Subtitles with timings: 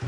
[0.00, 0.06] Hello,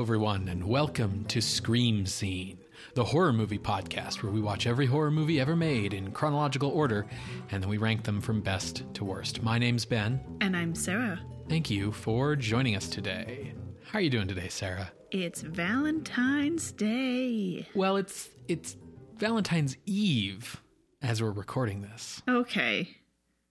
[0.00, 2.56] everyone, and welcome to Scream Scene,
[2.94, 7.06] the horror movie podcast where we watch every horror movie ever made in chronological order
[7.50, 9.42] and then we rank them from best to worst.
[9.42, 10.18] My name's Ben.
[10.40, 11.20] And I'm Sarah.
[11.50, 13.52] Thank you for joining us today.
[13.92, 14.90] How are you doing today, Sarah?
[15.10, 17.68] It's Valentine's Day.
[17.74, 18.76] Well, it's it's
[19.18, 20.62] Valentine's Eve
[21.02, 22.22] as we're recording this.
[22.28, 22.96] Okay.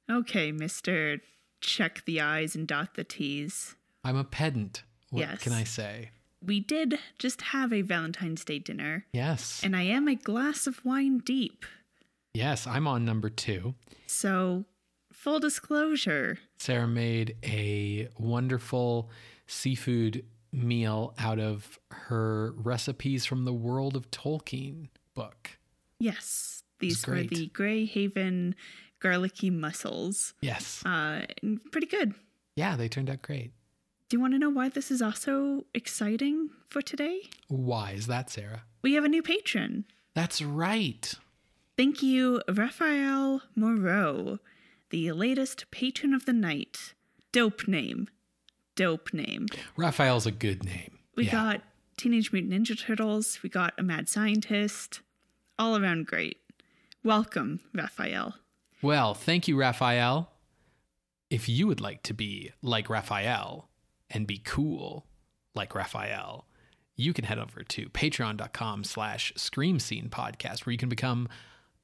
[0.10, 1.22] Okay, Mr.
[1.62, 3.76] Check the I's and dot the T's.
[4.04, 4.84] I'm a pedant.
[5.12, 5.42] What Yes.
[5.44, 6.10] can I say?
[6.44, 9.62] We did just have a Valentine's Day dinner, Yes.
[9.64, 11.66] and I am a glass of wine deep.
[12.34, 13.76] yes, I'm on number two.
[14.08, 14.66] So,
[15.14, 19.12] full disclosure, Sarah made a wonderful
[19.52, 25.58] seafood meal out of her recipes from the World of Tolkien book.
[26.00, 28.56] yes, these were the Grey Haven
[29.00, 30.34] garlicky mussels.
[30.42, 30.84] Yes.
[30.86, 31.26] Uh,
[31.72, 32.16] pretty good.
[32.56, 33.52] Yeah, they turned out great.
[34.10, 37.22] Do you want to know why this is also exciting for today?
[37.48, 38.64] Why is that, Sarah?
[38.82, 39.86] We have a new patron.
[40.16, 41.14] That's right.
[41.78, 44.40] Thank you, Raphael Moreau,
[44.90, 46.94] the latest patron of the night.
[47.32, 48.10] Dope name.
[48.82, 49.46] Dope name.
[49.78, 50.98] Raphael's a good name.
[51.16, 51.32] We Yeah.
[51.34, 51.62] got
[51.98, 53.38] Teenage Mutant Ninja Turtles.
[53.44, 55.02] We got a mad scientist.
[55.60, 56.38] All around great.
[57.04, 58.34] Welcome, Raphael.
[58.82, 60.32] Well, thank you, Raphael.
[61.30, 63.70] If you would like to be like Raphael
[64.10, 65.06] and be cool
[65.54, 66.48] like Raphael,
[66.96, 71.30] you can head over to patreon.com slash scream scene podcast where you can become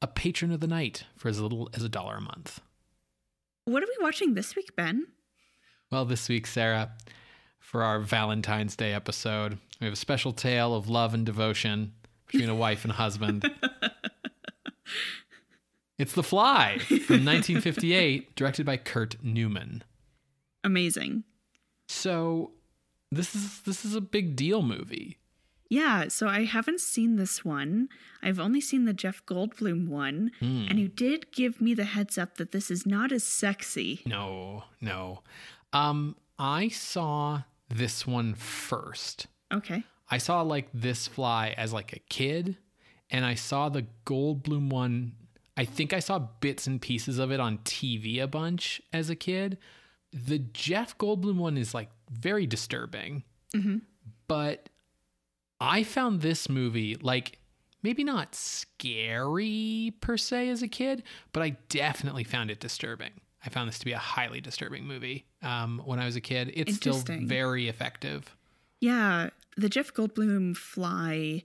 [0.02, 2.60] a patron of the night for as little as a dollar a month.
[3.66, 5.06] What are we watching this week, Ben?
[5.92, 6.92] Well, this week, Sarah,
[7.60, 11.94] for our Valentine's Day episode, we have a special tale of love and devotion
[12.30, 13.50] between a wife and husband.
[15.98, 19.84] It's The Fly from 1958, directed by Kurt Neumann.
[20.64, 21.24] Amazing.
[21.88, 22.52] So,
[23.12, 25.18] this is this is a big deal movie.
[25.70, 27.90] Yeah, so I haven't seen this one.
[28.22, 30.32] I've only seen the Jeff Goldblum one.
[30.40, 30.66] Hmm.
[30.70, 34.02] And you did give me the heads up that this is not as sexy.
[34.06, 35.24] No, no.
[35.74, 39.28] Um, I saw this one first.
[39.54, 39.84] Okay.
[40.10, 42.58] I saw like this fly as like a kid,
[43.10, 45.14] and I saw the Goldblum one.
[45.58, 49.16] I think I saw bits and pieces of it on TV a bunch as a
[49.16, 49.58] kid.
[50.14, 53.24] The Jeff Goldblum one is like very disturbing,
[54.28, 54.70] but
[55.60, 57.40] I found this movie like
[57.84, 61.04] maybe not scary per se as a kid,
[61.34, 63.12] but I definitely found it disturbing.
[63.46, 66.52] I found this to be a highly disturbing movie um, when I was a kid.
[66.56, 68.36] It's still very effective.
[68.80, 71.44] Yeah, the Jeff Goldblum fly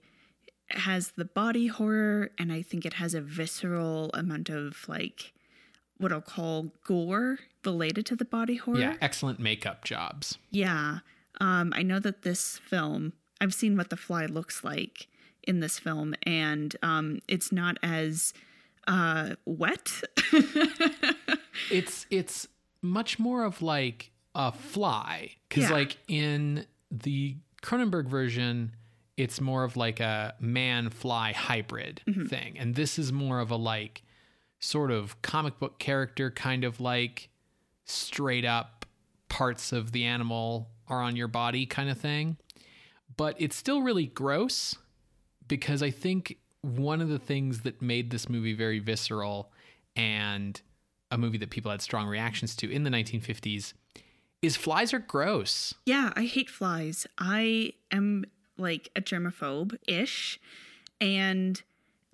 [0.69, 5.33] has the body horror, and I think it has a visceral amount of like
[5.97, 8.79] what I'll call gore related to the body horror.
[8.79, 10.37] Yeah, excellent makeup jobs.
[10.51, 10.99] Yeah.
[11.39, 15.07] Um, I know that this film, I've seen what the fly looks like
[15.43, 18.33] in this film, and um, it's not as
[18.87, 20.03] uh, wet.
[21.71, 22.47] It's it's
[22.81, 25.31] much more of like a fly.
[25.49, 25.71] Cuz Yeah.
[25.71, 28.75] like in the Cronenberg version
[29.15, 32.25] it's more of like a man fly hybrid mm-hmm.
[32.25, 32.57] thing.
[32.57, 34.01] And this is more of a like
[34.59, 37.29] sort of comic book character kind of like
[37.85, 38.85] straight up
[39.29, 42.37] parts of the animal are on your body kind of thing.
[43.15, 44.75] But it's still really gross
[45.47, 49.51] because I think one of the things that made this movie very visceral
[49.95, 50.59] and
[51.13, 53.73] a movie that people had strong reactions to in the 1950s
[54.41, 55.73] is flies are gross.
[55.85, 57.07] yeah, I hate flies.
[57.17, 58.25] I am
[58.57, 60.39] like a germaphobe ish.
[60.99, 61.61] And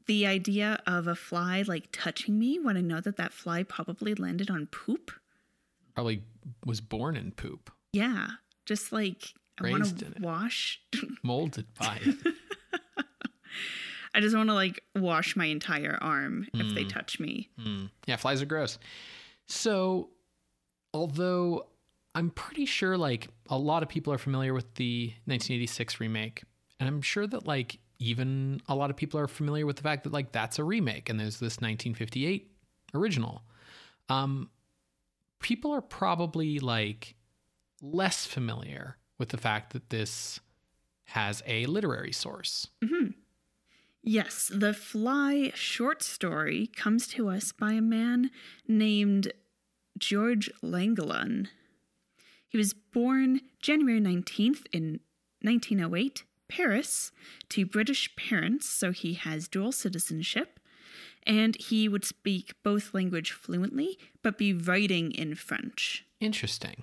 [0.06, 4.14] the idea of a fly like touching me when I know that that fly probably
[4.16, 5.12] landed on poop.
[5.96, 6.24] Probably
[6.66, 8.28] was born in poop, Yeah.
[8.66, 10.22] Just like I want Raised in to it.
[10.22, 10.82] wash.
[11.24, 12.16] molded by it.
[14.14, 17.50] I just want to like wash my entire arm if they touch me.
[17.60, 17.90] Mm.
[18.08, 18.80] Yeah, flies are gross.
[19.48, 20.10] So,
[20.94, 21.68] although
[22.16, 26.44] I'm pretty sure like a lot of people are familiar with the 1986 remake,
[26.80, 30.06] and I'm sure that like even a lot of people are familiar with the fact
[30.06, 32.52] that like that's a remake and there's this 1958
[32.94, 33.44] original.
[34.08, 34.50] Um
[35.40, 37.16] people are probably like
[37.82, 40.40] less familiar with the fact that this
[41.06, 42.68] has a literary source.
[44.12, 48.32] Yes, the Fly short story comes to us by a man
[48.68, 49.32] named
[50.00, 51.50] George Langelaan.
[52.48, 55.02] He was born January 19th in
[55.44, 57.12] 1908 Paris
[57.50, 60.60] to British parents, so he has dual citizenship,
[61.22, 66.04] and he would speak both language fluently, but be writing in French.
[66.20, 66.82] Interesting.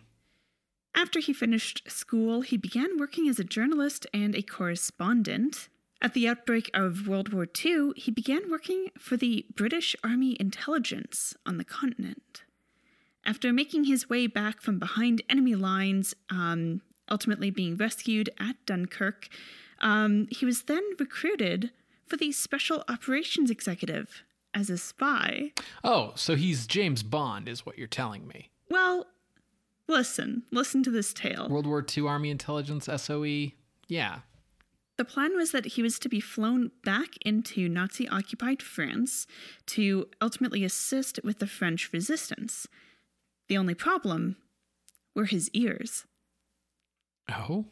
[0.94, 5.69] After he finished school, he began working as a journalist and a correspondent.
[6.02, 11.34] At the outbreak of World War II, he began working for the British Army intelligence
[11.46, 12.43] on the continent.
[13.25, 19.28] After making his way back from behind enemy lines, um, ultimately being rescued at Dunkirk,
[19.81, 21.70] um, he was then recruited
[22.06, 24.22] for the Special Operations Executive
[24.54, 25.52] as a spy.
[25.82, 28.50] Oh, so he's James Bond, is what you're telling me.
[28.70, 29.06] Well,
[29.88, 31.48] listen, listen to this tale.
[31.48, 33.52] World War II Army Intelligence SOE.
[33.88, 34.20] Yeah.
[34.98, 39.26] The plan was that he was to be flown back into Nazi occupied France
[39.66, 42.66] to ultimately assist with the French resistance.
[43.48, 44.37] The only problem
[45.14, 46.04] were his ears.
[47.28, 47.66] Oh.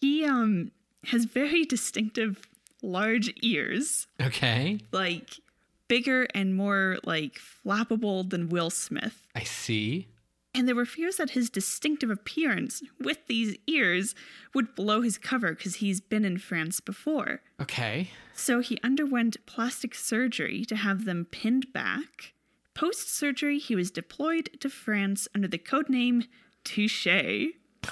[0.00, 0.70] He um
[1.06, 2.40] has very distinctive
[2.82, 4.78] large ears, Okay.
[4.92, 5.40] like
[5.88, 9.26] bigger and more like flappable than Will Smith.
[9.34, 10.06] I see.
[10.54, 14.14] And there were fears that his distinctive appearance with these ears
[14.52, 17.40] would blow his cover because he's been in France before.
[17.60, 18.10] Okay.
[18.34, 22.34] So he underwent plastic surgery to have them pinned back.
[22.74, 26.26] Post surgery, he was deployed to France under the codename
[26.64, 27.06] Touche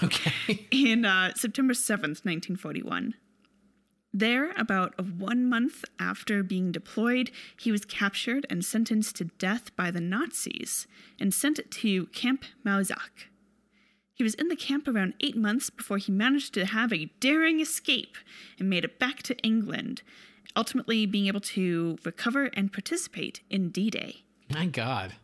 [0.02, 0.66] Okay.
[0.70, 3.14] in uh, September 7th, 1941.
[4.12, 9.90] There, about one month after being deployed, he was captured and sentenced to death by
[9.90, 10.86] the Nazis
[11.20, 13.28] and sent to Camp Mauzac.
[14.14, 17.60] He was in the camp around eight months before he managed to have a daring
[17.60, 18.16] escape
[18.58, 20.02] and made it back to England,
[20.56, 24.24] ultimately being able to recover and participate in D Day.
[24.52, 25.14] My God.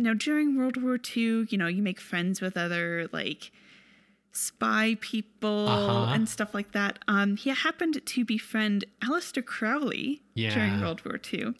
[0.00, 3.52] Now, during World War II, you know, you make friends with other, like,
[4.32, 6.12] spy people Uh-huh.
[6.14, 6.98] and stuff like that.
[7.08, 10.54] Um, he happened to befriend Aleister Crowley Yeah.
[10.54, 11.54] during World War II.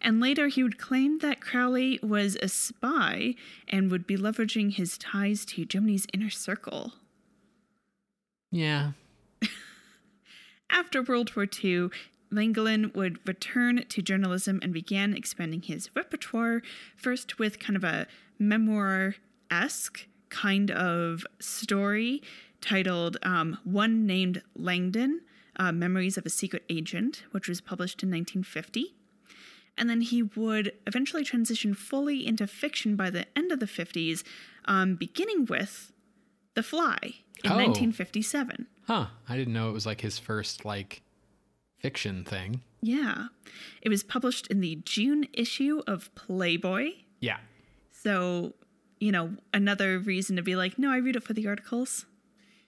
[0.00, 3.34] And later, he would claim that Crowley was a spy
[3.68, 6.94] and would be leveraging his ties to Germany's inner circle.
[8.50, 8.92] Yeah.
[10.70, 11.88] After World War II,
[12.32, 16.62] Langelaan would return to journalism and began expanding his repertoire,
[16.96, 18.06] first with kind of a
[18.38, 19.14] memoir
[19.50, 22.22] esque kind of story
[22.60, 25.20] titled um, One Named Langdon
[25.56, 28.94] uh, Memories of a Secret Agent, which was published in 1950.
[29.76, 34.22] And then he would eventually transition fully into fiction by the end of the 50s,
[34.66, 35.92] um, beginning with
[36.54, 36.96] The Fly
[37.42, 37.56] in Oh.
[37.56, 38.66] 1957.
[38.86, 39.06] Huh.
[39.28, 41.02] I didn't know it was like his first like
[41.78, 42.62] fiction thing.
[42.82, 43.28] Yeah.
[43.82, 46.90] It was published in the June issue of Playboy.
[47.20, 47.38] Yeah.
[47.90, 48.54] So,
[49.04, 52.06] you know, another reason to be like, no, I read it for the articles.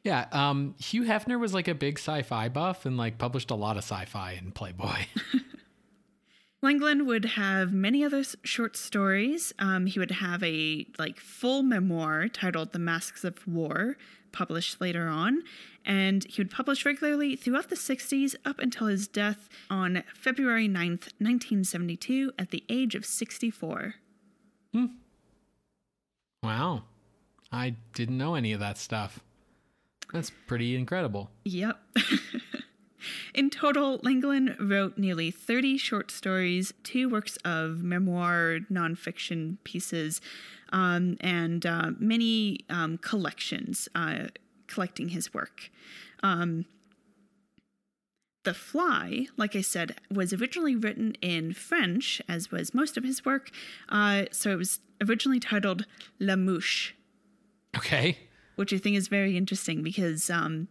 [0.04, 0.26] Yeah.
[0.32, 3.84] Um, Hugh Hefner was like a big sci-fi buff and like published a lot of
[3.84, 5.06] sci-fi in Playboy.
[6.62, 9.54] Langelaan would have many other s- short stories.
[9.58, 13.96] Um, he would have a like full memoir titled "The Masks of War,"
[14.32, 15.42] published later on,
[15.84, 21.12] and he would publish regularly throughout the '60s up until his death on February 9th,
[21.18, 23.94] 1972, at the age of 64.
[26.46, 26.84] Wow.
[27.50, 29.18] I didn't know any of that stuff.
[30.12, 31.30] That's pretty incredible.
[31.44, 31.76] Yep.
[33.34, 40.20] In total, Langelaan wrote nearly 30 short stories, two works of memoir nonfiction pieces,
[40.72, 44.26] um, and uh, many um, collections uh,
[44.68, 45.70] collecting his work.
[46.22, 46.64] Um,
[48.46, 53.24] the Fly, like I said, was originally written in French, as was most of his
[53.24, 53.50] work.
[53.90, 55.84] Uh, so it was originally titled
[56.18, 56.92] La Mouche
[57.76, 58.16] Okay.
[58.54, 60.68] which I think is very interesting because um,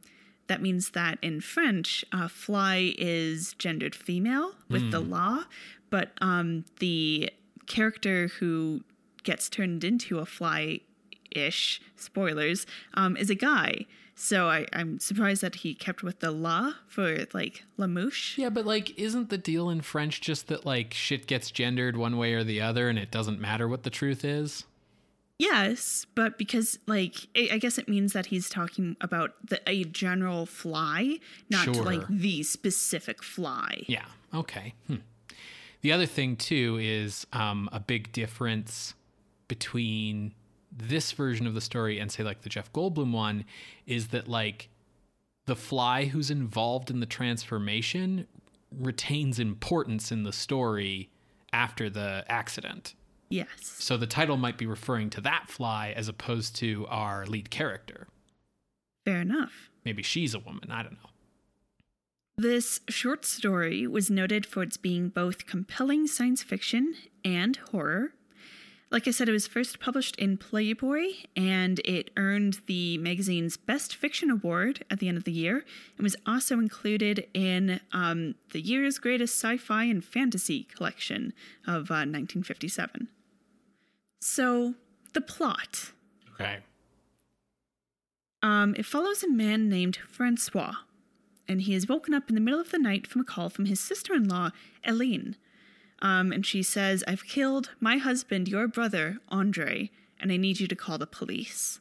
[0.48, 5.44] that means that in French, uh, fly is gendered female with the law,
[5.92, 7.30] but um, the
[7.68, 8.82] character who
[9.24, 10.80] gets turned into a fly
[11.36, 13.86] ish, spoilers, um, is a guy.
[14.18, 18.38] So I, I'm surprised that he kept with the la for like la mouche.
[18.38, 22.18] Yeah, but like, isn't the deal in French just that like shit gets gendered one
[22.18, 24.64] way or the other and it doesn't matter what the truth is?
[25.38, 29.84] Yes, but because like I I guess it means that he's talking about the, a
[29.84, 31.20] general fly,
[31.50, 31.84] not Sure.
[31.84, 33.84] like the specific fly.
[33.88, 34.06] Yeah.
[34.34, 34.74] Okay.
[34.88, 34.96] Hmm.
[35.82, 38.94] The other thing too is um, a big difference
[39.50, 40.34] between
[40.76, 43.46] this version of the story and say like the Jeff Goldblum one
[43.86, 44.70] is that like
[45.46, 48.28] the fly who's involved in the transformation
[48.72, 51.10] retains importance in the story
[51.54, 52.96] after the accident.
[53.30, 53.48] Yes.
[53.62, 58.08] So the title might be referring to that fly as opposed to our lead character.
[59.06, 59.70] Fair enough.
[59.84, 60.72] Maybe she's a woman.
[60.72, 61.10] I don't know.
[62.38, 68.14] This short story was noted for its being both compelling science fiction and horror.
[68.92, 73.96] Like I said, it was first published in Playboy and it earned the magazine's Best
[73.96, 75.66] Fiction Award at the end of the year
[75.98, 81.34] and was also included in um, the year's greatest sci fi and fantasy collection
[81.66, 83.10] of uh, 1957.
[84.22, 84.76] So,
[85.14, 85.92] the plot.
[86.34, 86.60] Okay.
[88.44, 90.76] Um, it follows a man named Francois,
[91.48, 93.66] and he is woken up in the middle of the night from a call from
[93.66, 94.52] his sister in law,
[94.84, 95.36] Helene.
[96.02, 100.68] Um, and she says, I've killed my husband, your brother, Andre, and I need you
[100.68, 101.80] to call the police.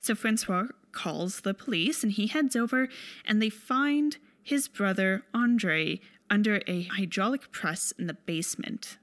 [0.00, 2.88] So Francois calls the police and he heads over
[3.24, 6.00] and they find his brother, Andre,
[6.30, 8.98] under a hydraulic press in the basement.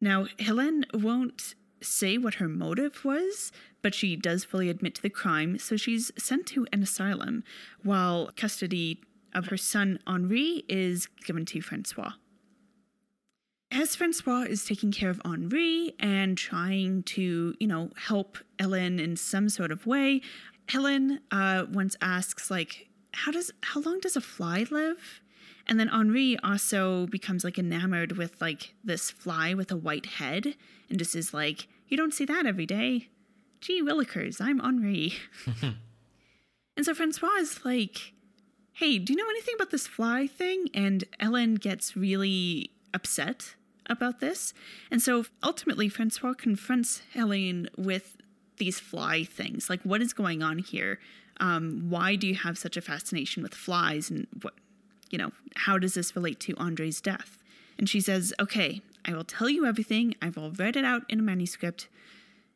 [0.00, 3.52] Now, Helen won't say what her motive was,
[3.82, 7.44] but she does fully admit to the crime, so she's sent to an asylum
[7.82, 9.00] while custody
[9.34, 12.12] of her son Henri is given to Francois.
[13.70, 19.16] As Francois is taking care of Henri and trying to, you know, help Helene in
[19.16, 20.20] some sort of way,
[20.68, 25.20] Helen uh, once asks, like, how does how long does a fly live?
[25.66, 30.56] And then Henri also becomes like enamored with like this fly with a white head
[30.90, 33.08] and just is like, you don't see that every day.
[33.60, 35.14] Gee willikers, I'm Henri.
[36.76, 38.12] and so Francois is like,
[38.72, 40.68] hey, do you know anything about this fly thing?
[40.74, 43.54] And Helene gets really upset
[43.86, 44.54] about this.
[44.90, 48.16] And so ultimately, Francois confronts Helene with
[48.56, 49.68] these fly things.
[49.68, 51.00] Like, what is going on here?
[51.40, 54.08] Um, why do you have such a fascination with flies?
[54.10, 54.54] And what,
[55.10, 57.38] you know, how does this relate to Andre's death?
[57.76, 60.14] And she says, okay, I will tell you everything.
[60.22, 61.88] I've all read it out in a manuscript.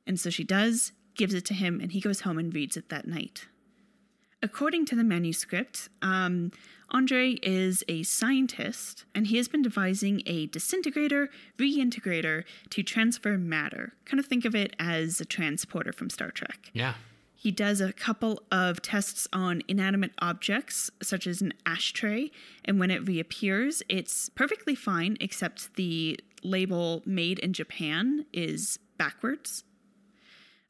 [0.06, 2.88] And so she does, gives it to him, and he goes home and reads it
[2.88, 3.46] that night.
[4.42, 6.52] According to the manuscript, um,
[6.90, 11.28] Andre is a scientist and he has been devising a disintegrator
[11.58, 13.94] reintegrator to transfer matter.
[14.04, 16.70] Kind of think of it as a transporter from Star Trek.
[16.72, 16.94] Yeah.
[17.34, 22.32] He does a couple of tests on inanimate objects, such as an ashtray,
[22.64, 29.62] and when it reappears, it's perfectly fine, except the label made in Japan is backwards.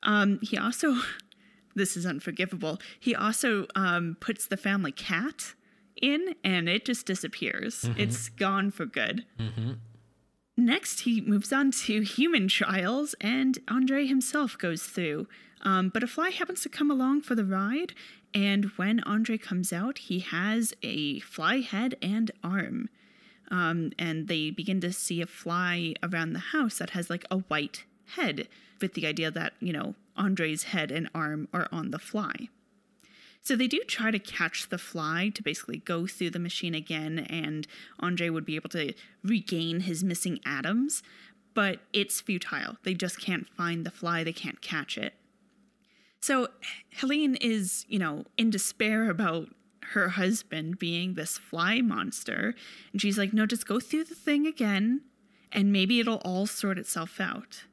[0.03, 0.97] Um, he also,
[1.79, 5.55] this is unforgivable, he also um, puts the family cat
[6.01, 7.83] in and it just disappears.
[7.83, 8.01] Mm-hmm.
[8.01, 9.25] It's gone for good.
[9.39, 9.73] Mm-hmm.
[10.59, 15.29] Next, he moves on to human trials, and Andre himself goes through.
[15.63, 17.95] Um, but a fly happens to come along for the ride,
[18.35, 22.89] and when Andre comes out, he has a fly head and arm.
[23.53, 27.39] Um, and they begin to see a fly around the house that has like a
[27.39, 27.85] white
[28.17, 28.49] head,
[28.81, 32.49] with the idea that, you know, Andre's head and arm are on the fly.
[33.41, 37.21] So they do try to catch the fly to basically go through the machine again,
[37.31, 37.67] and
[37.99, 38.93] Andre would be able to
[39.25, 41.03] regain his missing atoms,
[41.55, 42.77] but it's futile.
[42.83, 45.15] They just can't find the fly, they can't catch it.
[46.21, 46.49] So
[46.97, 49.49] Helene is, you know, in despair about
[49.93, 52.55] her husband being this fly monster,
[52.93, 55.03] and she's like, no, just go through the thing again,
[55.53, 57.65] and maybe it'll all sort itself out.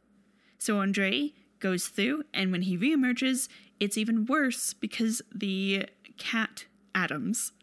[0.57, 1.33] So Andre
[1.65, 3.47] goes through, and when he reemerges,
[3.79, 5.87] it's even worse because the
[6.19, 7.53] cat atoms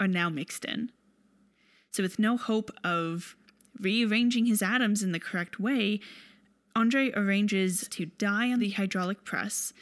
[0.00, 0.90] are now mixed in.
[1.92, 3.36] So, with no hope of
[3.78, 6.00] rearranging his atoms in the correct way,
[6.74, 9.72] Andre arranges to die on the hydraulic press,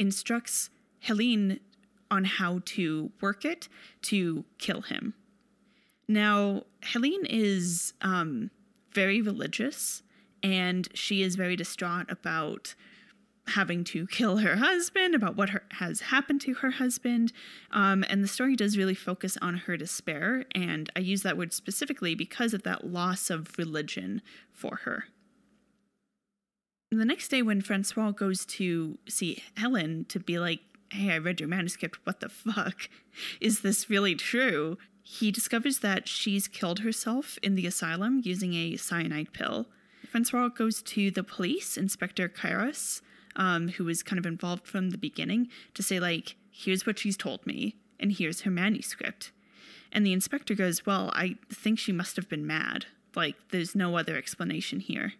[0.00, 1.60] instructs Helene
[2.10, 3.68] on how to work it
[4.02, 5.14] to kill him.
[6.08, 8.50] Now, Helene is um,
[8.92, 10.02] very religious
[10.42, 12.74] and she is very distraught about
[13.48, 17.32] having to kill her husband, about what her, has happened to her husband.
[17.70, 20.44] Um, and the story does really focus on her despair.
[20.54, 24.22] And I use that word specifically because of that loss of religion
[24.52, 25.04] for her.
[26.90, 31.40] the next day, when Francois goes to see Helen to be like, hey, I read
[31.40, 31.98] your manuscript.
[32.04, 32.88] What the fuck?
[33.40, 34.76] Is this really true?
[35.02, 39.66] He discovers that she's killed herself in the asylum using a cyanide pill.
[40.06, 43.00] Francois goes to the police, Inspector Kairos,
[43.36, 47.16] um, who was kind of involved from the beginning, to say, like, here's what she's
[47.16, 49.32] told me, and here's her manuscript.
[49.92, 52.86] And the inspector goes, Well, I think she must have been mad.
[53.14, 55.14] Like, there's no other explanation here.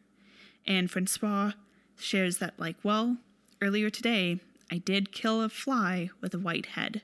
[0.67, 1.53] And Francois
[1.99, 3.19] shares that, like, well,
[3.61, 4.41] earlier today,
[4.71, 7.03] I did kill a fly with a white head,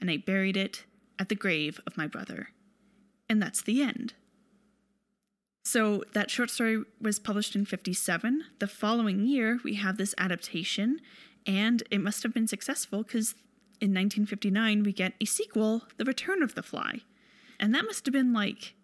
[0.00, 0.84] and I buried it
[1.18, 2.48] at the grave of my brother.
[3.28, 4.14] And that's the end.
[5.66, 8.44] So that short story was published in 57.
[8.60, 11.00] The following year, we have this adaptation,
[11.44, 13.32] and it must have been successful because
[13.80, 17.00] in 1959, we get a sequel, The Return of the Fly.
[17.58, 18.74] And that must have been like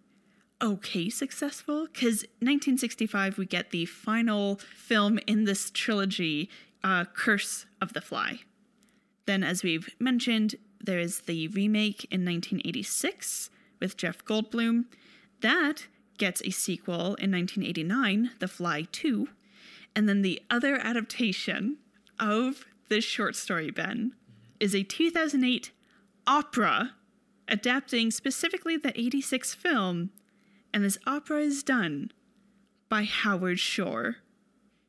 [0.60, 6.50] okay successful because 1965 we get the final film in this trilogy
[6.82, 8.38] uh, curse of the fly
[9.26, 14.84] then as we've mentioned there is the remake in 1986 with jeff goldblum
[15.40, 15.88] that
[16.18, 19.28] gets a sequel in 1989 the fly 2
[19.94, 21.76] and then the other adaptation
[22.18, 24.12] of this short story ben
[24.60, 25.70] is a 2008
[26.26, 26.92] opera
[27.48, 30.10] adapting specifically the 86 film
[30.72, 32.10] and this opera is done
[32.88, 34.16] by Howard Shore.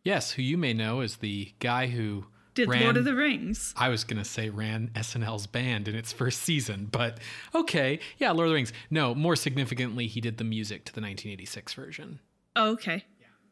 [0.03, 3.74] Yes, who you may know as the guy who Did ran, Lord of the Rings.
[3.77, 7.19] I was going to say ran SNL's band in its first season, but
[7.55, 8.00] okay.
[8.19, 8.74] Yeah, Lord of the Rings.
[8.91, 12.19] No, more significantly, he did the music to the 1986 version,
[12.55, 13.05] Oh, okay.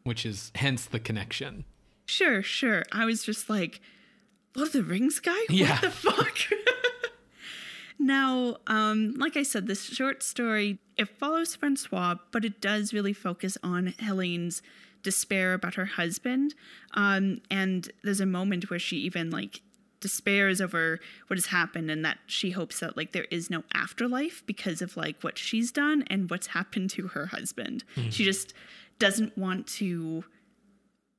[0.04, 1.66] which is hence the connection.
[2.06, 2.84] Sure, sure.
[2.92, 3.82] I was just like,
[4.56, 5.32] Lord of the Rings guy?
[5.32, 5.80] What Yeah.
[5.80, 6.38] the fuck?
[8.00, 13.14] now, um, like I said, this short story, it follows Francois, but it does really
[13.14, 14.62] focus on Helene's
[15.04, 16.54] despair about her husband.
[16.94, 19.62] Um, and there's a moment where she even like
[20.00, 24.44] despairs over what has happened and that she hopes that like there is no afterlife
[24.48, 27.84] because of like what she's done and what's happened to her husband.
[28.10, 28.54] She just
[29.00, 30.24] doesn't want to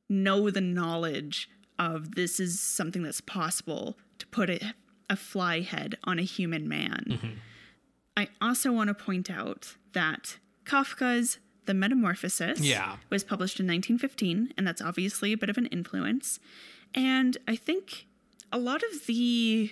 [0.08, 1.48] know the knowledge
[1.78, 4.74] of this is something that's possible to put a,
[5.08, 7.40] a fly head on a human man.
[8.16, 12.96] I also want to point out that Kafka's The Metamorphosis Yeah.
[13.10, 16.40] was published in 1915, and that's obviously a bit of an influence.
[16.94, 18.06] And I think
[18.50, 19.70] a lot of the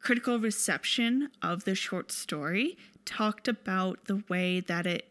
[0.00, 5.06] critical reception of the short story talked about the way that it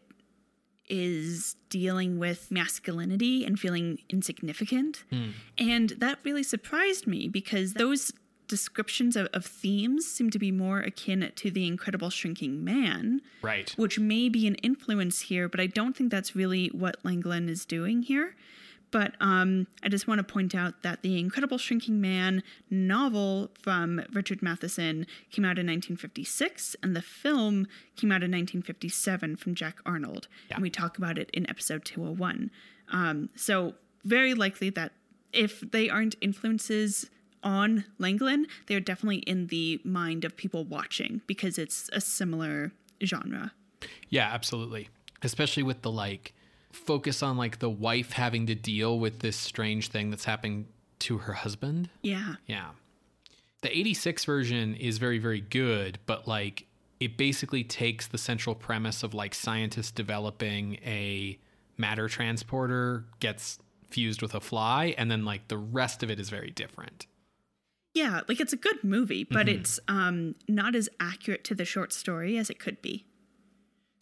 [0.88, 5.04] is dealing with masculinity and feeling insignificant.
[5.10, 5.28] Hmm.
[5.56, 8.12] And that really surprised me because those
[8.50, 13.72] descriptions of, of themes seem to be more akin to the incredible shrinking man Right.
[13.78, 17.64] which may be an influence here, but I don't think that's really what Langelaan is
[17.64, 18.34] doing here.
[18.92, 24.02] But um, I just want to point out that the Incredible Shrinking Man novel from
[24.12, 29.76] Richard Matheson came out in 1956, and the film came out in 1957 from Jack
[29.86, 30.26] Arnold.
[30.50, 32.50] And we talk about it in episode 201.
[32.90, 34.90] Um, so, very likely that
[35.32, 37.08] if they aren't influences
[37.42, 42.72] on Langelaan, they're definitely in the mind of people watching because it's a similar
[43.04, 43.52] genre.
[44.08, 44.88] Yeah, absolutely.
[45.22, 46.34] Especially with the like
[46.72, 50.66] focus on like the wife having to deal with this strange thing that's happening
[51.00, 51.90] to her husband.
[52.02, 52.34] Yeah.
[52.46, 52.70] Yeah.
[53.62, 56.66] The 86 version is very, very good, but like
[56.98, 61.38] it basically takes the central premise of like scientists developing a
[61.76, 63.58] matter transporter, gets
[63.90, 67.06] fused with a fly, and then like the rest of it is very different.
[67.94, 71.92] Yeah, like it's a good movie, but it's um not as accurate to the short
[71.92, 73.04] story as it could be.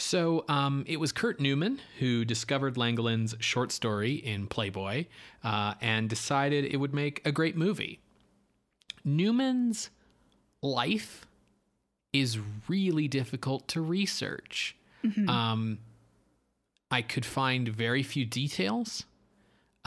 [0.01, 5.07] So um, it was Kurt Neumann who discovered Langelaan's short story in Playboy
[5.43, 7.99] uh, and decided it would make a great movie.
[9.05, 9.91] Neumann's
[10.63, 11.27] life
[12.13, 14.77] is really difficult to research.
[15.29, 15.79] Um,
[16.91, 19.05] I could find very few details.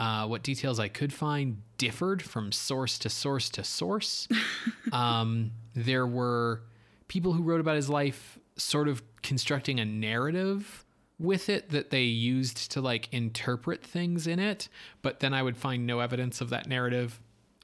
[0.02, 4.26] Uh, what details I could find differed from source to source to source.
[4.92, 6.62] um, there were
[7.06, 10.84] people who wrote about his life sort of constructing a narrative
[11.20, 14.68] with it that they used to like interpret things in it,
[15.02, 17.20] but then I would find no evidence of that narrative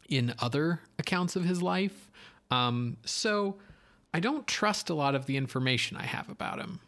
[0.09, 2.09] in other accounts of his life.
[2.53, 3.57] Um, so
[4.15, 6.79] I don't trust a lot of the information I have about him.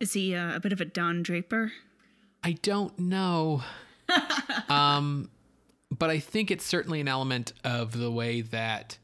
[0.00, 1.72] Is he uh, a bit of a Don Draper?
[2.44, 3.62] I don't know.
[4.68, 5.30] um,
[5.96, 8.98] but I think it's certainly an element of the way that,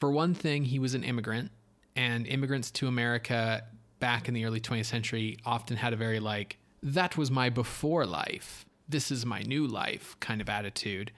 [0.00, 1.50] for one thing, he was an immigrant,
[1.96, 3.64] and immigrants to America
[4.00, 8.04] back in the early 20th century often had a very like, that was my before
[8.04, 11.10] life, this is my new life kind of attitude.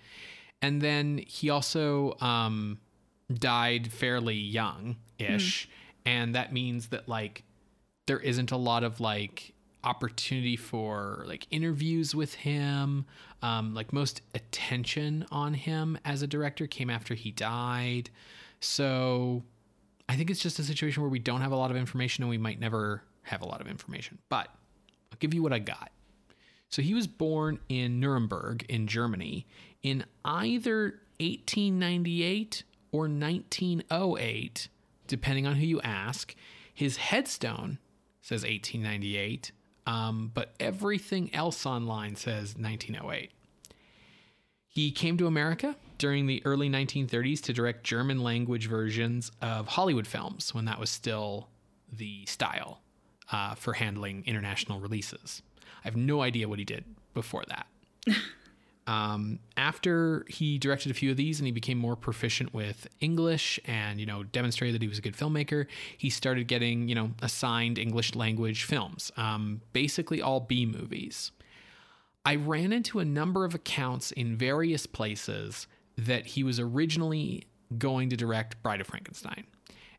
[0.63, 2.79] And then he also um,
[3.33, 5.69] died fairly young ish.
[6.05, 7.43] And that means that, like,
[8.07, 9.53] there isn't a lot of like
[9.87, 13.07] opportunity for like interviews with him.
[13.43, 18.11] Um like most attention on him as a director came after he died.
[18.61, 19.43] So
[20.09, 22.31] i think it's just a situation where we don't have a lot of information and
[22.31, 24.19] we might never have a lot of information.
[24.29, 24.49] But
[25.13, 25.91] i'll give you what i got.
[26.69, 29.47] So he was born in nuremberg in germany
[29.83, 34.69] in either 1898 or 1908
[35.07, 36.35] depending on who you ask.
[36.73, 37.79] His headstone
[38.21, 39.53] says 1898,
[39.87, 43.31] um, but everything else online says 1908.
[44.67, 50.07] He came to America during the early 1930s to direct German language versions of Hollywood
[50.07, 51.49] films when that was still
[51.91, 52.81] the style
[53.33, 55.43] uh, for handling international releases.
[55.85, 57.67] I have no idea what he did before that.
[58.87, 63.59] um, after he directed a few of these and he became more proficient with English
[63.65, 65.67] and, you know, demonstrated that he was a good filmmaker,
[65.99, 71.33] he started getting, you know, assigned English language films, um, basically all B movies.
[72.25, 77.47] I ran into a number of accounts in various places that he was originally
[77.79, 79.45] going to direct Bride of Frankenstein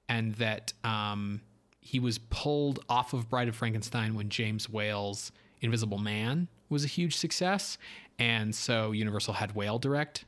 [0.08, 1.41] and that um,
[1.82, 6.88] he was pulled off of Bride of Frankenstein when James Whale's Invisible Man was a
[6.88, 7.78] huge success.
[8.20, 10.26] And so Universal had Whale direct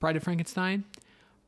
[0.00, 0.84] Bride of Frankenstein.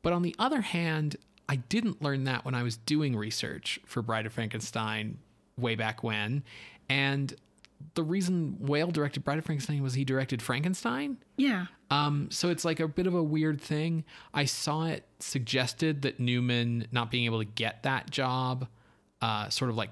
[0.01, 4.01] But on the other hand, I didn't learn that when I was doing research for
[4.01, 5.19] Bride of Frankenstein
[5.57, 6.43] way back when.
[6.89, 7.35] And
[7.93, 11.17] the reason Whale directed Bride of Frankenstein was he directed Frankenstein.
[11.37, 11.65] Yeah.
[11.89, 14.03] Um, so it's like a bit of a weird thing.
[14.33, 18.67] I saw it suggested that Neumann not being able to get that job,
[19.21, 19.89] uh, sort of like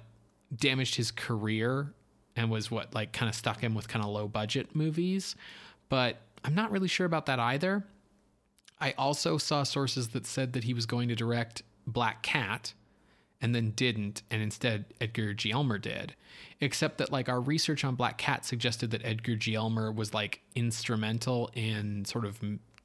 [0.56, 1.94] damaged his career
[2.36, 5.36] and was what like kind of stuck him with kind of low budget movies.
[5.90, 7.84] But I'm not really sure about that either.
[8.80, 12.74] I also saw sources that said that he was going to direct Black Cat,
[13.42, 15.52] and then didn't, and instead Edgar G.
[15.52, 16.16] Ulmer did.
[16.62, 19.56] Except that like our research on Black Cat suggested that Edgar G.
[19.58, 22.40] Ulmer was like instrumental in sort of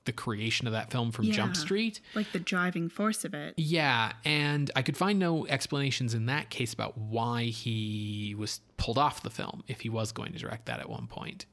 [0.05, 1.35] the creation of that film from Yeah.
[1.35, 2.01] Jump Street.
[2.15, 3.55] Like the driving force of it.
[3.57, 8.99] Yeah, and I could find no explanations in that case about why he was pulled
[8.99, 11.47] off the film if he was going to direct that at one point.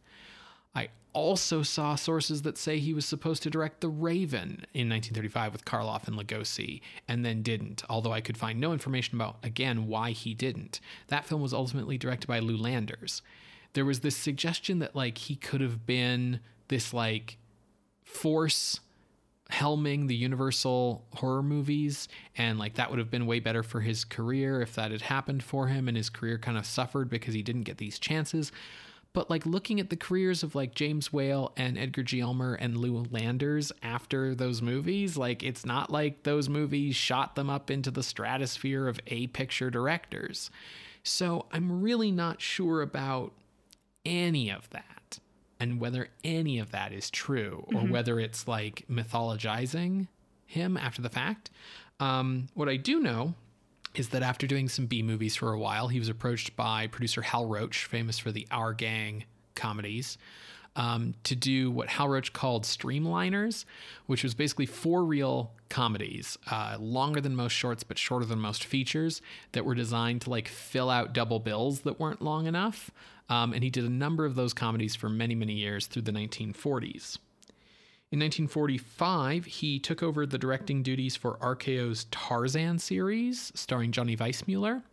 [0.73, 5.51] I also saw sources that say he was supposed to direct The Raven in 1935
[5.51, 9.87] with Karloff and Lugosi, and then didn't, although I could find no information about, again,
[9.87, 10.79] why he didn't.
[11.07, 13.21] That film was ultimately directed by Lew Landers.
[13.73, 17.37] There was this suggestion that, like, he could have been this, like,
[18.03, 18.79] force
[19.51, 22.07] helming the Universal horror movies,
[22.37, 25.43] and like that would have been way better for his career if that had happened
[25.43, 28.51] for him, and his career kind of suffered because he didn't get these chances.
[29.13, 32.21] But like looking at the careers of like James Whale and Edgar G.
[32.21, 37.49] Ulmer and Lew Landers after those movies, like it's not like those movies shot them
[37.49, 40.49] up into the stratosphere of A picture directors.
[41.03, 43.33] So I'm really not sure about
[44.05, 45.19] any of that
[45.59, 50.07] and whether any of that is true or whether it's like mythologizing
[50.45, 51.51] him after the fact.
[51.99, 53.35] Um, what I do know
[53.95, 57.21] is that after doing some B movies for a while, he was approached by producer
[57.21, 59.25] Hal Roach, famous for the Our Gang
[59.55, 60.17] comedies,
[60.75, 63.65] um, to do what Hal Roach called Streamliners,
[64.05, 68.63] which was basically four reel comedies, uh, longer than most shorts, but shorter than most
[68.63, 72.91] features, that were designed to like fill out double bills that weren't long enough.
[73.29, 76.11] Um, and he did a number of those comedies for many, many years through the
[76.11, 77.17] 1940s.
[78.11, 84.83] In 1945, he took over the directing duties for RKO's Tarzan series, starring Johnny Weissmuller.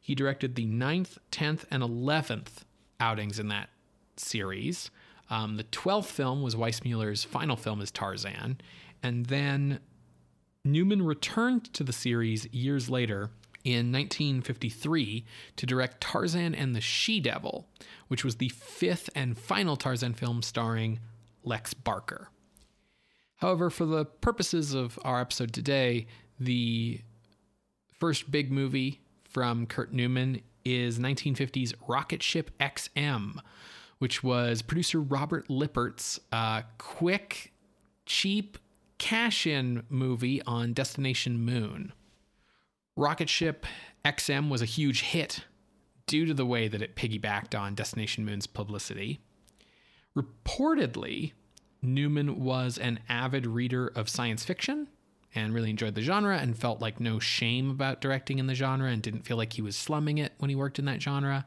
[0.00, 2.62] He directed the 9th, 10th, and 11th
[3.00, 3.70] outings in that
[4.16, 4.92] series.
[5.30, 8.60] Um, the 12th film was Weissmuller's final film as Tarzan.
[9.02, 9.80] And then
[10.64, 13.30] Newman returned to the series years later
[13.64, 15.24] in 1953
[15.56, 17.66] to direct Tarzan and the She Devil,
[18.06, 21.00] which was the fifth and final Tarzan film starring
[21.42, 22.28] Lex Barker.
[23.40, 26.06] However, for the purposes of our episode today,
[26.38, 27.00] the
[27.90, 33.40] first big movie from Kurt Neumann is 1950's Rocket Ship XM,
[33.98, 37.52] which was producer Robert Lippert's uh, quick,
[38.04, 38.58] cheap
[38.98, 41.94] cash in movie on Destination Moon.
[42.94, 43.64] Rocket Ship
[44.04, 45.44] XM was a huge hit
[46.06, 49.20] due to the way that it piggybacked on Destination Moon's publicity.
[50.14, 51.32] Reportedly,
[51.82, 54.88] Neumann was an avid reader of science fiction
[55.34, 58.90] and really enjoyed the genre and felt like no shame about directing in the genre
[58.90, 61.46] and didn't feel like he was slumming it when he worked in that genre.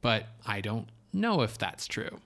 [0.00, 2.20] But I don't know if that's true.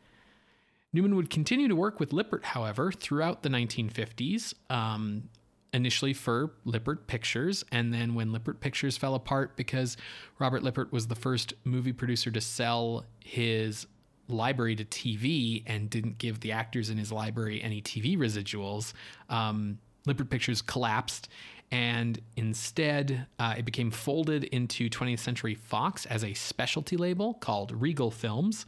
[0.92, 5.28] Neumann would continue to work with Lippert, however, throughout the 1950s, um,
[5.72, 9.96] initially for Lippert Pictures, and then when Lippert Pictures fell apart because
[10.38, 13.86] Robert Lippert was the first movie producer to sell his
[14.28, 18.92] library to TV and didn't give the actors in his library any TV residuals,
[19.28, 21.28] um, Lippert Pictures collapsed.
[21.72, 27.72] And instead, uh, it became folded into 20th Century Fox as a specialty label called
[27.72, 28.66] Regal Films,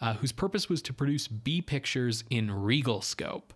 [0.00, 3.52] uh, whose purpose was to produce B pictures in Regal scope.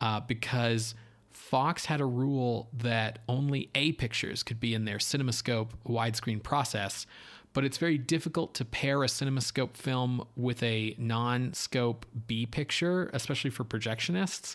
[0.00, 0.94] Uh, because
[1.30, 7.06] Fox had a rule that only A pictures could be in their CinemaScope widescreen process,
[7.52, 13.10] but it's very difficult to pair a CinemaScope film with a non scope B picture,
[13.12, 14.54] especially for projectionists.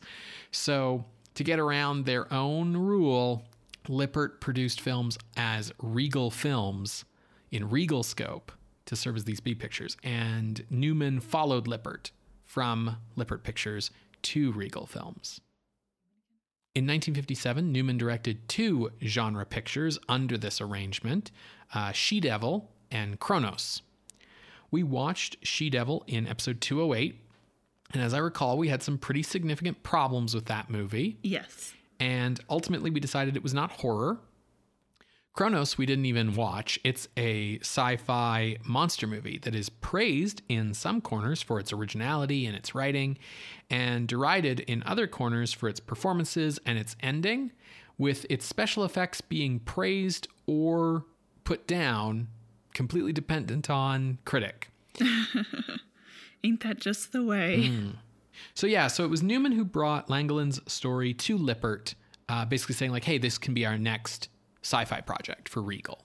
[0.51, 1.05] So,
[1.35, 3.45] to get around their own rule,
[3.87, 7.05] Lippert produced films as Regal films
[7.51, 8.51] in Regal scope
[8.85, 12.11] to serve as these B pictures, and Neumann followed Lippert
[12.45, 15.41] from Lippert Pictures to Regal films.
[16.75, 21.31] In 1957, Neumann directed two genre pictures under this arrangement
[21.73, 23.81] uh, She Devil and Kronos.
[24.71, 27.19] We watched She Devil in episode 208,
[27.93, 31.17] and as I recall, we had some pretty significant problems with that movie.
[31.21, 31.73] Yes.
[31.99, 34.19] And ultimately, we decided it was not horror.
[35.33, 36.79] Kronos, we didn't even watch.
[36.85, 42.45] It's a sci fi monster movie that is praised in some corners for its originality
[42.45, 43.17] and its writing,
[43.69, 47.51] and derided in other corners for its performances and its ending,
[47.97, 51.05] with its special effects being praised or
[51.43, 52.27] put down,
[52.75, 54.69] completely dependent on critic.
[56.43, 57.71] Ain't that just the way?
[58.53, 61.95] So yeah, so it was Neumann who brought Langelaan's story to Lippert,
[62.29, 64.29] uh, basically saying like, "Hey, this can be our next
[64.61, 66.03] sci-fi project for Regal."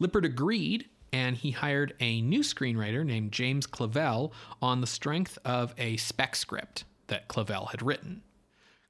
[0.00, 5.74] Lippert agreed, and he hired a new screenwriter named James Clavell on the strength of
[5.78, 8.22] a spec script that Clavell had written.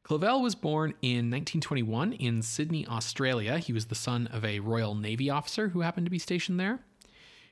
[0.05, 3.59] Clavell was born in 1921 in Sydney, Australia.
[3.59, 6.81] He was the son of a Royal Navy officer who happened to be stationed there.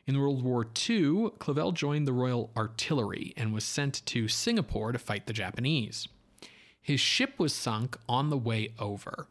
[0.06, 4.98] In World War II, Clavell joined the Royal Artillery and was sent to Singapore to
[4.98, 6.08] fight the Japanese.
[6.80, 9.26] His ship was sunk on the way over,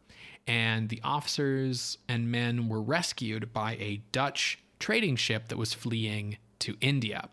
[0.46, 6.38] and the officers and men were rescued by a Dutch trading ship that was fleeing
[6.60, 7.28] to India.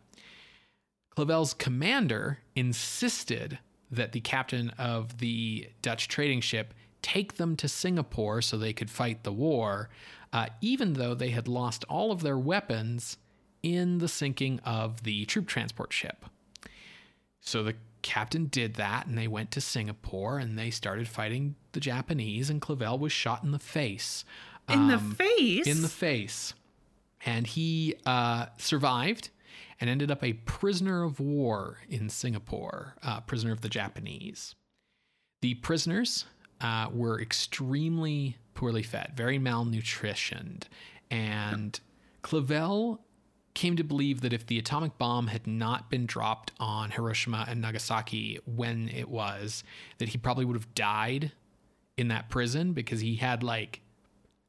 [1.15, 3.59] Clavell's commander insisted
[3.91, 8.89] that the captain of the Dutch trading ship take them to Singapore so they could
[8.89, 9.89] fight the war,
[10.33, 13.17] uh, even though they had lost all of their weapons
[13.61, 16.25] in the sinking of the troop transport ship.
[17.41, 21.79] So the captain did that, and they went to Singapore and they started fighting the
[21.79, 24.25] Japanese, and Clavell was shot in the face.
[24.67, 25.67] In the Um, face?
[25.67, 26.53] in the face.
[27.23, 29.29] And he uh, survived
[29.79, 34.55] and ended up a prisoner of war in Singapore, uh, prisoner of the Japanese.
[35.41, 36.25] The prisoners
[36.61, 40.63] uh, were extremely poorly fed, very malnutritioned.
[41.11, 41.79] And
[42.23, 42.99] Clavell
[43.53, 47.61] came to believe that if the atomic bomb had not been dropped on Hiroshima and
[47.61, 49.63] Nagasaki when it was,
[49.97, 51.31] that he probably would have died
[51.97, 53.81] in that prison because he had like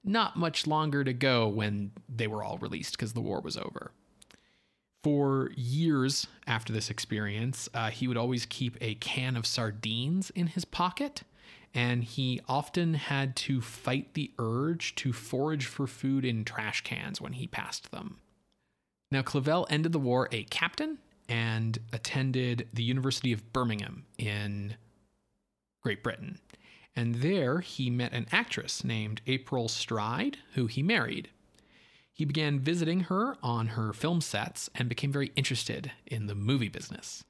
[0.02, 3.92] not much longer to go when they were all released because the war was over.
[5.06, 10.48] For years after this experience, uh, he would always keep a can of sardines in
[10.48, 11.22] his pocket,
[11.72, 17.20] and he often had to fight the urge to forage for food in trash cans
[17.20, 18.16] when he passed them.
[19.12, 24.74] Now, Clavell ended the war a captain and attended the University of Birmingham in
[25.84, 26.40] Great Britain.
[26.96, 31.28] And there he met an actress named April Stride, who he married.
[32.16, 36.70] He began visiting her on her film sets and became very interested in the movie
[36.70, 37.24] business.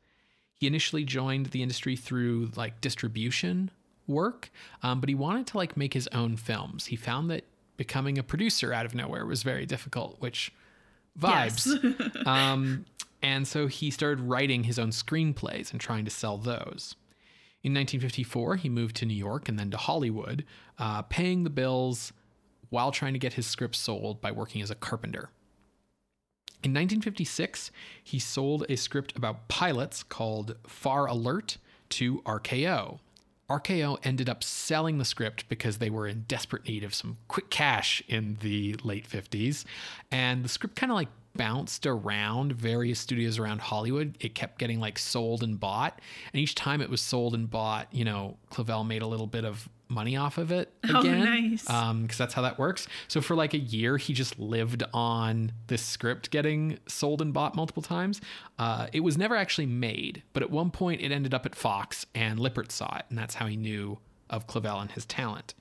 [0.55, 3.72] He initially joined the industry through like distribution
[4.07, 4.49] work,
[4.85, 6.87] um, but he wanted to like make his own films.
[6.87, 7.42] He found that
[7.77, 10.53] becoming a producer out of nowhere was very difficult, which
[11.18, 11.66] vibes.
[12.29, 12.85] um,
[13.20, 16.94] and so he started writing his own screenplays and trying to sell those.
[17.64, 20.44] In 1954, he moved to New York and then to Hollywood,
[20.79, 22.12] uh, paying the bills
[22.71, 25.31] while trying to get his scripts sold by working as a carpenter.
[26.63, 27.71] In 1956,
[28.03, 31.59] he sold a script about pilots called Far Alert
[31.91, 32.99] to RKO.
[33.49, 37.51] RKO ended up selling the script because they were in desperate need of some quick
[37.51, 39.65] cash in the late 50s.
[40.11, 44.17] And the script kind of like bounced around various studios around Hollywood.
[44.21, 46.01] It kept getting like sold and bought.
[46.33, 49.45] And each time it was sold and bought, you know, Clavell made a little bit
[49.45, 51.25] of money off of it Oh, again.
[51.25, 51.68] nice.
[51.70, 52.88] Um, because that's how that works.
[53.09, 57.55] So for like a year, he just lived on this script getting sold and bought
[57.55, 58.20] multiple times.
[58.59, 62.05] Uh, it was never actually made, but at one point it ended up at Fox,
[62.14, 65.55] and Lippert saw it, and that's how he knew of Clavell and his talent.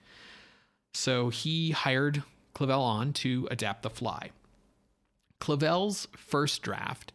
[0.93, 2.23] So he hired
[2.55, 4.31] Clavell on to adapt The Fly.
[5.41, 7.11] Clavell's first draft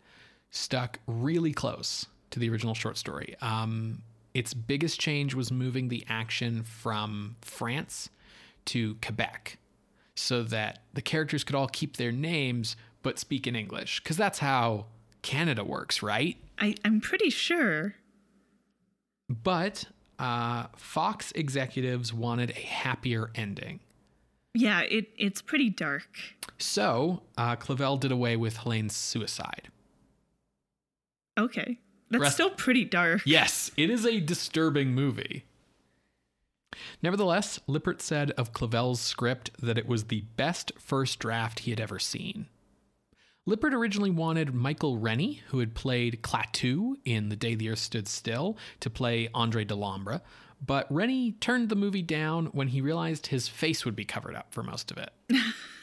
[0.51, 3.35] stuck really close to the original short story.
[3.41, 4.03] Um,
[4.35, 8.11] its biggest change was moving the action from France
[8.67, 9.59] to Quebec
[10.15, 14.39] so that the characters could all keep their names but speak in English because that's
[14.39, 14.87] how
[15.23, 16.37] Canada works, right?
[16.59, 17.95] I, I'm pretty sure.
[19.29, 19.87] But
[20.19, 23.81] uh, Fox executives wanted a happier ending.
[24.53, 26.09] Yeah, it it's pretty dark.
[26.59, 29.69] So, uh, Clavell did away with Helene's suicide.
[31.39, 31.79] Okay.
[32.11, 33.23] That's Rest- still pretty dark.
[33.25, 35.45] Yes, it is a disturbing movie.
[37.03, 41.81] Nevertheless, Lippert said of Clavell's script that it was the best first draft he had
[41.81, 42.47] ever seen.
[43.47, 48.07] Lippert originally wanted Michael Rennie, who had played Klaatu in The Day the Earth Stood
[48.07, 50.21] Still, to play Andre Delambre,
[50.65, 54.53] but Rennie turned the movie down when he realized his face would be covered up
[54.53, 55.13] for most of it.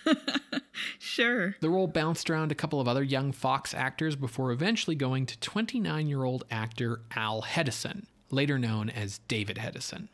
[1.00, 1.56] Sure.
[1.60, 5.40] The role bounced around a couple of other young Fox actors before eventually going to
[5.40, 10.10] 29 year old actor Al Hedison, later known as David Hedison.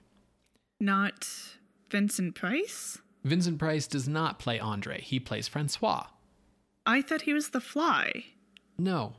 [0.80, 1.28] Not
[1.90, 3.00] Vincent Price?
[3.24, 6.08] Vincent Price does not play Andre, he plays Francois.
[6.86, 8.26] I thought he was the fly.
[8.78, 9.14] No.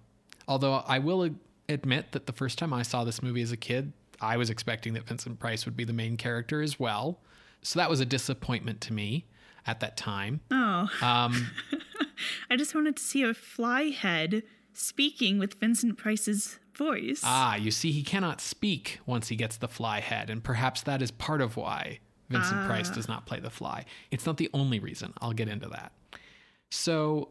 [0.47, 1.31] Although I will
[1.69, 4.93] admit that the first time I saw this movie as a kid, I was expecting
[4.95, 7.21] that Vincent Price would be the main character as well.
[7.63, 9.25] So that was a disappointment to me
[9.67, 10.41] at that time.
[10.51, 11.51] Oh, Um,
[12.51, 17.21] I just wanted to see a fly head speaking with Vincent Price's voice.
[17.25, 21.01] ah, you see, he cannot speak once he gets the fly head, and perhaps that
[21.03, 22.01] is part of why
[22.31, 23.85] Vincent Price does not play the fly.
[24.11, 25.13] It's not the only reason.
[25.21, 25.93] I'll get into that.
[26.73, 27.29] So,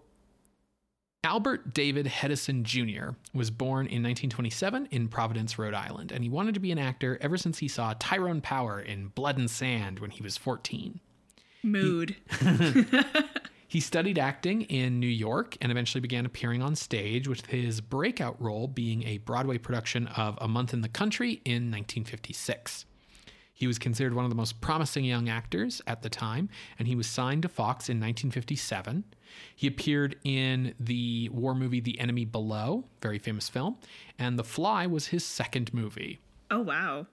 [1.26, 3.16] Albert David Hedison Jr.
[3.34, 7.18] was born in 1927 in Providence, Rhode Island, and he wanted to be an actor
[7.22, 11.00] ever since he saw Tyrone Power in Blood and Sand when he was 14.
[11.64, 12.16] Mood.
[13.74, 18.40] He studied acting in New York and eventually began appearing on stage, with his breakout
[18.40, 22.86] role being a Broadway production of A Month in the Country in 1956.
[23.52, 26.96] He was considered one of the most promising young actors at the time, and he
[26.96, 29.06] was signed to Fox in 1957.
[29.56, 33.78] He appeared in the war movie The Enemy Below, very famous film,
[34.20, 36.20] and The Fly was his second movie.
[36.52, 37.08] oh, wow.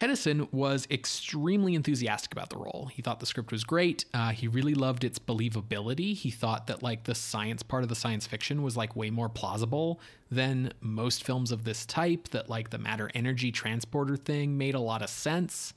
[0.00, 2.88] Hedison was extremely enthusiastic about the role.
[2.92, 4.04] He thought the script was great.
[4.14, 6.14] Uh, he really loved its believability.
[6.14, 9.28] He thought that like the science part of the science fiction was like way more
[9.28, 12.28] plausible than most films of this type.
[12.28, 15.74] That like the matter energy transporter thing made a lot of sense.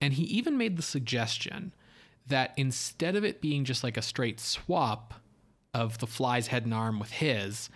[0.00, 1.74] And he even made the suggestion
[2.26, 5.14] that instead of it being just like a straight swap
[5.74, 7.68] of the fly's head and arm with his,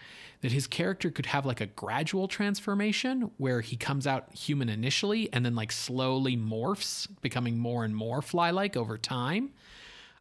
[0.47, 5.29] that his character could have like a gradual transformation where he comes out human initially
[5.33, 9.51] and then like slowly morphs, becoming more and more fly like over time.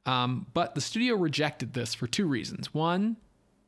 [0.08, 2.74] Um, but the studio rejected this for two reasons.
[2.74, 3.18] One,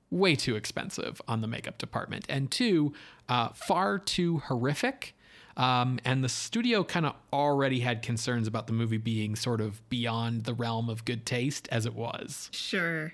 [0.10, 2.92] way too expensive on the makeup department, and two,
[3.30, 5.16] uh, far too horrific.
[5.58, 9.88] Um, and the studio kind of already had concerns about the movie being sort of
[9.90, 12.50] beyond the realm of good taste as it was.
[12.52, 13.14] Sure.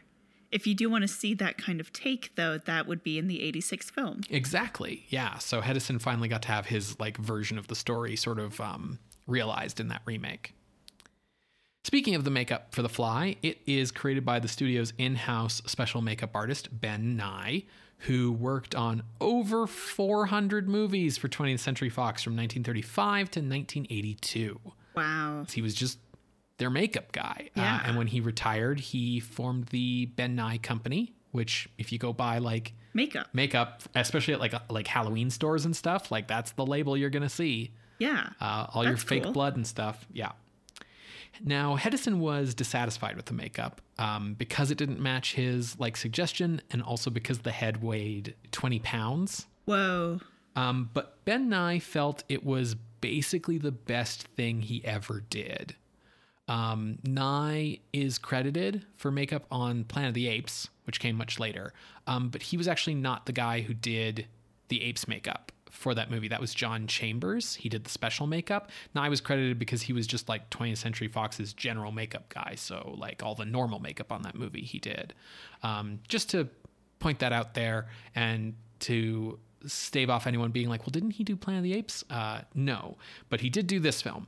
[0.54, 3.28] If you do want to see that kind of take, though, that would be in
[3.28, 4.22] the 86 film.
[4.30, 5.06] Exactly.
[5.10, 5.40] Yeah.
[5.40, 9.00] So Hedison finally got to have his like version of the story sort of um,
[9.26, 10.54] realized in that remake.
[11.84, 16.02] Speaking of the makeup for The Fly, it is created by the studio's in-house special
[16.02, 17.64] makeup artist Ben Nye,
[18.00, 24.60] who worked on over 400 movies for 20th Century Fox from 1935 to 1982.
[24.96, 25.46] Wow.
[25.52, 25.98] He was just
[26.58, 27.50] their makeup guy.
[27.56, 27.76] Yeah.
[27.76, 32.14] Uh, and when he retired, he formed the Ben Nye Company, which if you go
[32.14, 33.28] buy like Makeup.
[33.34, 37.30] makeup, especially at like like Halloween stores and stuff, like that's the label you're gonna
[37.30, 37.72] see.
[38.00, 38.30] Yeah.
[38.40, 39.32] Uh, all your fake cool.
[39.32, 40.06] blood and stuff.
[40.12, 40.32] Yeah.
[41.44, 46.62] Now Hedison was dissatisfied with the makeup um, because it didn't match his like suggestion,
[46.72, 49.48] and also because the head weighed 20 pounds.
[49.66, 50.20] Whoa.
[50.56, 55.76] Um, but Ben Nye felt it was basically the best thing he ever did.
[56.48, 61.74] Um, Nye is credited for makeup on Planet of the Apes, which came much later.
[62.08, 64.28] Um, but he was actually not the guy who did
[64.68, 66.28] the apes makeup for that movie.
[66.28, 67.56] That was John Chambers.
[67.56, 68.70] He did the special makeup.
[68.94, 72.54] Nye was credited because he was just like 20th Century Fox's general makeup guy.
[72.56, 75.14] So, like all the normal makeup on that movie, he did.
[75.64, 76.48] Um, just to
[77.00, 81.36] point that out there and to stave off anyone being like, well, didn't he do
[81.36, 82.04] Planet of the Apes?
[82.10, 82.98] Uh, no,
[83.30, 84.28] but he did do this film.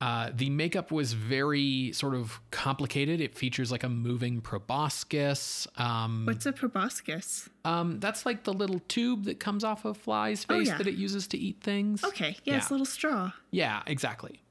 [0.00, 3.20] Uh, the makeup was very sort of complicated.
[3.20, 5.66] It features like a moving proboscis.
[5.76, 7.48] Um, What's a proboscis?
[7.64, 10.76] um, that's like the little tube that comes off of fly's Oh, face yeah.
[10.78, 12.04] that it uses to eat things.
[12.04, 12.36] Okay.
[12.44, 13.32] Yeah, it's a little straw.
[13.50, 14.42] Yeah, exactly.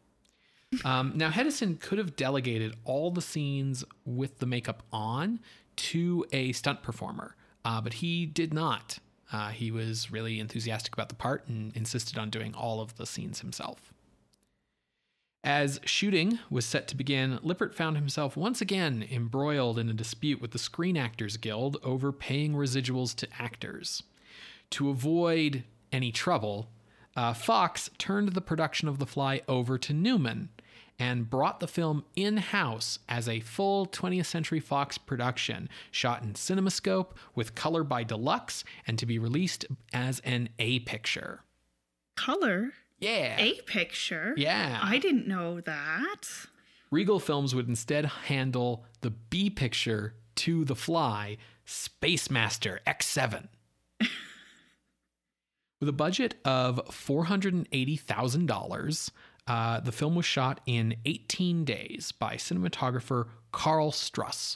[0.85, 5.39] Um, now, Hedison could have delegated all the scenes with the makeup on
[5.75, 8.97] to a stunt performer, uh, but he did not.
[9.31, 13.05] Uh, he was really enthusiastic about the part and insisted on doing all of the
[13.05, 13.93] scenes himself.
[15.43, 20.41] As shooting was set to begin, Lippert found himself once again embroiled in a dispute
[20.41, 24.03] with the Screen Actors Guild over paying residuals to actors.
[24.71, 26.69] To avoid any trouble,
[27.17, 30.49] uh, Fox turned the production of The Fly over to Neumann,
[30.97, 36.33] and brought the film in house as a full 20th Century Fox production, shot in
[36.33, 41.41] CinemaScope with color by Deluxe and to be released as an A picture.
[42.15, 42.73] Color?
[42.99, 43.39] Yeah.
[43.39, 44.33] A picture?
[44.37, 44.79] Yeah.
[44.81, 46.21] I didn't know that.
[46.91, 53.47] Regal Films would instead handle the B picture to The Fly, Space Master X7.
[55.79, 59.11] With a budget of $480,000,
[59.47, 64.55] uh, the film was shot in 18 days by cinematographer Karl Struss,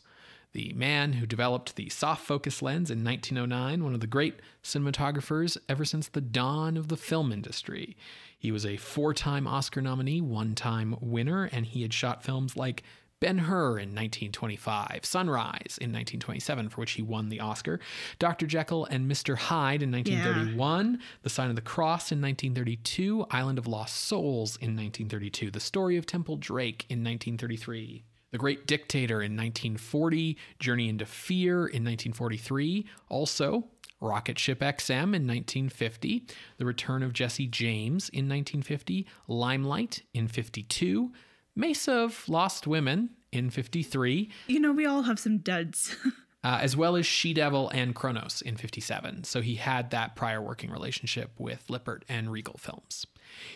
[0.54, 5.58] the man who developed the soft focus lens in 1909, one of the great cinematographers
[5.68, 7.98] ever since the dawn of the film industry.
[8.38, 12.56] He was a four time Oscar nominee, one time winner, and he had shot films
[12.56, 12.84] like
[13.20, 17.80] Ben Hur in 1925, Sunrise in 1927, for which he won the Oscar,
[18.20, 18.46] Dr.
[18.46, 19.36] Jekyll and Mr.
[19.36, 21.06] Hyde in 1931, yeah.
[21.24, 25.98] The Sign of the Cross in 1932, Island of Lost Souls in 1932, The Story
[25.98, 28.04] of Temple Drake in 1933.
[28.30, 33.68] The Great Dictator in 1940, Journey into Fear in 1943, also
[34.00, 36.26] Rocket Ship XM in 1950,
[36.58, 41.12] The Return of Jesse James in 1950, Limelight in 52,
[41.56, 44.30] Mesa of Lost Women in 53.
[44.48, 45.96] You know, we all have some duds.
[46.44, 49.24] uh, as well as She Devil and Kronos in 57.
[49.24, 53.06] So he had that prior working relationship with Lippert and Regal Films.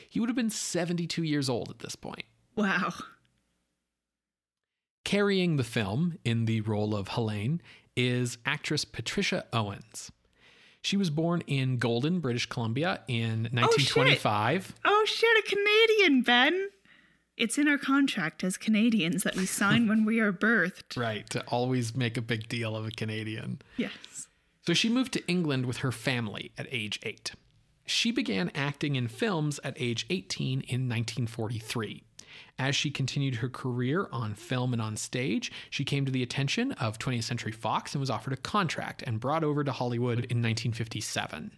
[0.09, 2.25] He would have been 72 years old at this point.
[2.55, 2.93] Wow.
[5.05, 7.61] Carrying the film in the role of Helene
[7.95, 10.11] is actress Patricia Owens.
[10.81, 14.73] She was born in Golden, British Columbia in 1925.
[14.83, 16.69] Oh shit, oh, shit a Canadian, Ben.
[17.37, 20.97] It's in our contract as Canadians that we sign when we are birthed.
[20.97, 23.61] Right, to always make a big deal of a Canadian.
[23.77, 24.27] Yes.
[24.65, 27.31] So she moved to England with her family at age eight.
[27.85, 32.03] She began acting in films at age 18 in 1943.
[32.61, 36.73] As she continued her career on film and on stage, she came to the attention
[36.73, 40.43] of 20th Century Fox and was offered a contract and brought over to Hollywood in
[40.43, 41.53] 1957.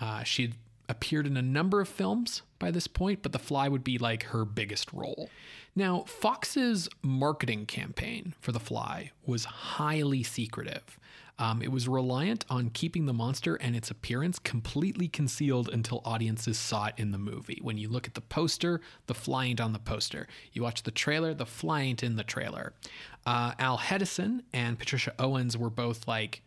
[0.00, 0.54] Uh, she had
[0.88, 4.24] appeared in a number of films by this point, but The Fly would be like
[4.24, 5.30] her biggest role.
[5.76, 10.98] Now, Fox's marketing campaign for The Fly was highly secretive.
[11.38, 16.58] Um, it was reliant on keeping the monster and its appearance completely concealed until audiences
[16.58, 17.60] saw it in the movie.
[17.62, 20.26] When you look at the poster, the fly ain't on the poster.
[20.52, 22.72] You watch the trailer, the fly ain't in the trailer.
[23.24, 26.42] Uh, Al Hedison and Patricia Owens were both like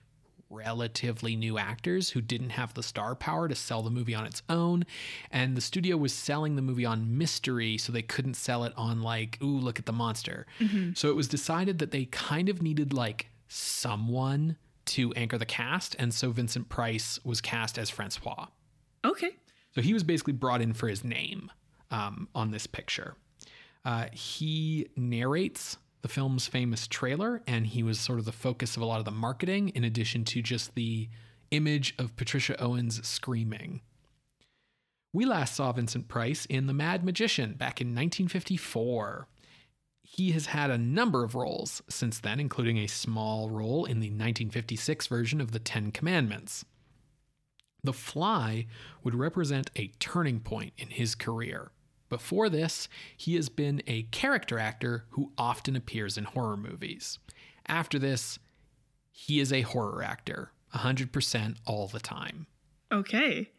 [0.49, 4.43] relatively new actors who didn't have the star power to sell the movie on its
[4.49, 4.85] own.
[5.31, 9.01] And the studio was selling the movie on mystery, so they couldn't sell it on,
[9.01, 10.45] like, ooh, look at the monster.
[10.59, 10.91] Mm-hmm.
[10.95, 15.95] So it was decided that they kind of needed, like, someone to anchor the cast.
[15.99, 18.47] And so Vincent Price was cast as Francois.
[19.03, 19.32] Okay.
[19.73, 21.51] So he was basically brought in for his name
[21.89, 23.15] um, on this picture.
[23.86, 28.82] Uh, he narrates the film's famous trailer, and he was sort of the focus of
[28.82, 31.09] a lot of the marketing, in addition to just the
[31.51, 33.82] image of Patricia Owens screaming.
[35.13, 39.27] We last saw Vincent Price in The Mad Magician back in 1954.
[40.14, 44.07] He has had a number of roles since then, including a small role in the
[44.07, 46.66] 1956 version of The Ten Commandments.
[47.82, 48.68] The Fly
[49.05, 51.72] would represent a turning point in his career.
[52.09, 57.18] Before this, he has been a character actor who often appears in horror movies.
[57.66, 58.38] After this,
[59.14, 62.47] he is a horror actor, 100% all the time.
[62.91, 63.49] Okay.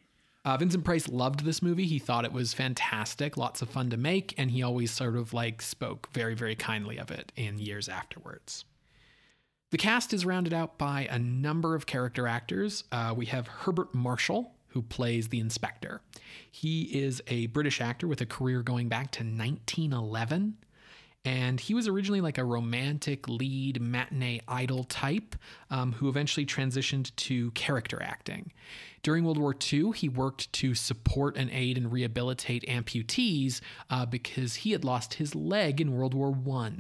[0.45, 1.87] Uh, Vincent Price loved this movie.
[1.87, 5.33] He thought it was fantastic, lots of fun to make, and he always sort of
[5.33, 8.65] like spoke very, very kindly of it in years afterwards.
[9.71, 12.85] The cast is rounded out by a number of character actors.
[12.93, 16.01] Uh, we have Herbert Marshall, who plays the inspector.
[16.51, 20.57] He is a British actor with a career going back to 1911.
[21.25, 25.37] And he was originally like a romantic lead matinee idol type
[25.71, 28.53] um, who eventually transitioned to character acting.
[29.05, 34.57] During World War II, he worked to support and aid and rehabilitate amputees uh, because
[34.57, 36.73] he had lost his leg in World War I.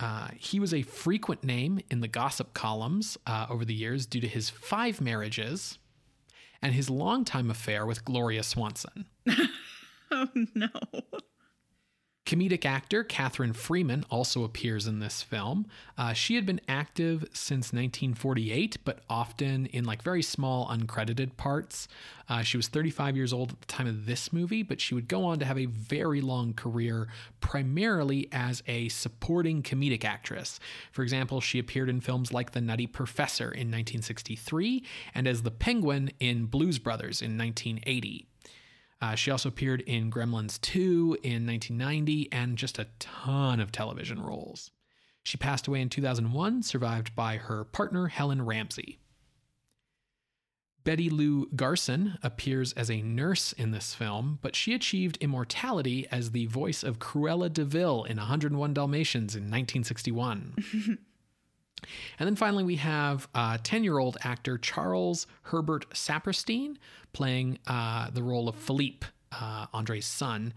[0.00, 4.20] Uh, he was a frequent name in the gossip columns uh, over the years due
[4.20, 5.78] to his five marriages,
[6.60, 9.06] and his longtime affair with Gloria Swanson.
[10.10, 10.68] oh, no.
[12.26, 15.66] Comedic actor Catherine Freeman also appears in this film.
[15.98, 21.86] Uh, she had been active since 1948, but often in like very small, uncredited parts.
[22.26, 25.06] Uh, she was 35 years old at the time of this movie, but she would
[25.06, 27.08] go on to have a very long career,
[27.40, 30.58] primarily as a supporting comedic actress.
[30.92, 34.82] For example, she appeared in films like The Nutty Professor in 1963
[35.14, 38.28] and as the Penguin in Blues Brothers in 1980.
[39.04, 44.18] Uh, she also appeared in Gremlins 2 in 1990 and just a ton of television
[44.22, 44.70] roles.
[45.22, 48.98] She passed away in 2001, survived by her partner, Helen Ramsey.
[50.84, 56.30] Betty Lou Gerson appears as a nurse in this film, but she achieved immortality as
[56.30, 60.98] the voice of Cruella de Vil in 101 Dalmatians in 1961.
[62.18, 63.28] and then finally, we have
[63.62, 66.76] 10 year old actor Charles Herbert Saperstein
[67.12, 70.52] playing uh, the role of Philippe, uh, Andre's son.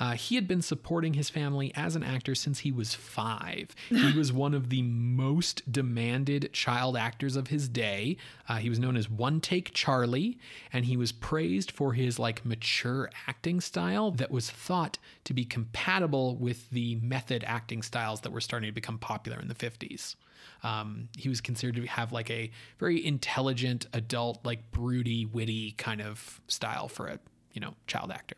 [0.00, 3.74] Uh, he had been supporting his family as an actor since he was five.
[3.88, 8.16] he was one of the most demanded child actors of his day.
[8.48, 10.38] Uh, he was known as One Take Charlie,
[10.72, 15.44] and he was praised for his like mature acting style that was thought to be
[15.44, 20.14] compatible with the method acting styles that were starting to become popular in the 50s.
[20.62, 26.00] Um, he was considered to have like a very intelligent, adult, like broody, witty kind
[26.00, 27.18] of style for a
[27.52, 28.36] you know child actor.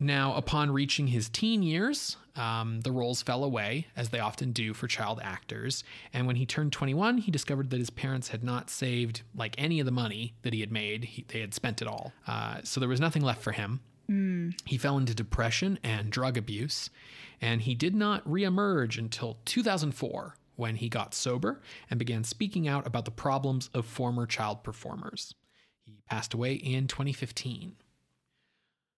[0.00, 4.72] Now, upon reaching his teen years, um, the roles fell away, as they often do
[4.72, 5.82] for child actors.
[6.12, 9.80] And when he turned 21, he discovered that his parents had not saved like any
[9.80, 11.04] of the money that he had made.
[11.04, 12.12] He, they had spent it all.
[12.28, 13.80] Uh, so there was nothing left for him.
[14.64, 16.90] He fell into depression and drug abuse,
[17.40, 22.86] and he did not reemerge until 2004 when he got sober and began speaking out
[22.86, 25.34] about the problems of former child performers.
[25.84, 27.76] He passed away in 2015.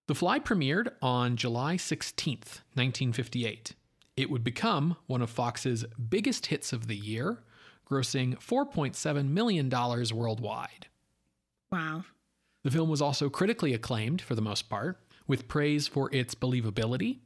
[0.08, 2.34] The Fly premiered on July 16,
[2.74, 3.74] 1958.
[4.16, 7.44] It would become one of Fox's biggest hits of the year,
[7.88, 10.86] grossing $4.7 million worldwide.
[11.70, 12.04] Wow.
[12.64, 17.20] The film was also critically acclaimed for the most part, with praise for its believability,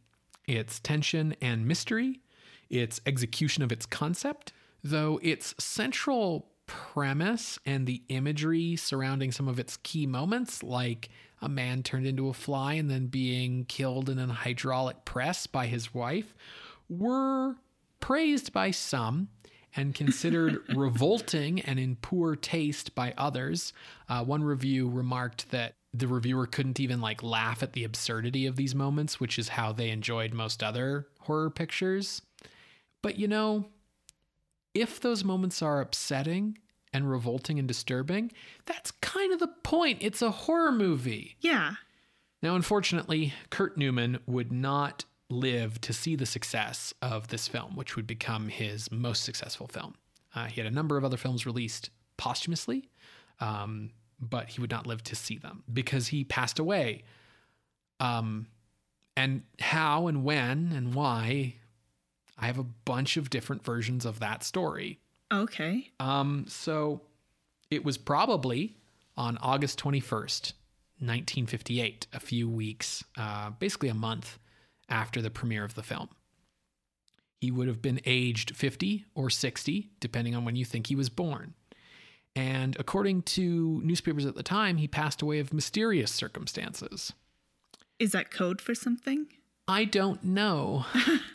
[0.47, 2.21] its tension and mystery,
[2.75, 4.53] its execution of its concept,
[4.83, 11.09] though its central premise and the imagery surrounding some of its key moments, like
[11.43, 15.67] a man turned into a fly and then being killed in a hydraulic press by
[15.67, 16.35] his wife,
[16.89, 17.57] were
[18.01, 19.29] praised by some
[19.77, 23.73] and considered revolting and in poor taste by others.
[24.09, 28.57] Uh, one review remarked that the reviewer couldn't even like laugh at the absurdity of
[28.57, 32.23] these moments, which is how they enjoyed most other horror pictures.
[33.05, 33.67] But you know,
[34.73, 36.57] if those moments are upsetting
[36.91, 38.33] and revolting and disturbing,
[38.65, 39.99] that's kind of the point.
[40.01, 41.37] It's a horror movie.
[41.41, 41.75] Yeah.
[42.43, 47.95] Now, unfortunately, Kurt Neumann would not live to see the success of this film, which
[47.95, 49.97] would become his most successful film.
[50.35, 52.89] Uh, he had a number of other films released posthumously,
[53.39, 57.03] um, but he would not live to see them because he passed away.
[58.01, 58.47] Um,
[59.15, 61.57] and how and when and why,
[62.39, 65.01] I have a bunch of different versions of that story.
[65.33, 65.91] Okay.
[66.01, 67.03] Um, so
[67.71, 68.77] it was probably
[69.17, 70.53] on August 21st,
[70.99, 74.39] 1958, a few weeks, uh, basically a month
[74.89, 76.09] after the premiere of the film.
[77.41, 81.09] He would have been aged 50 or 60, depending on when you think he was
[81.09, 81.55] born.
[82.37, 87.13] And according to newspapers at the time, he passed away of mysterious circumstances.
[87.99, 89.27] Is that code for something?
[89.69, 90.85] I don't know.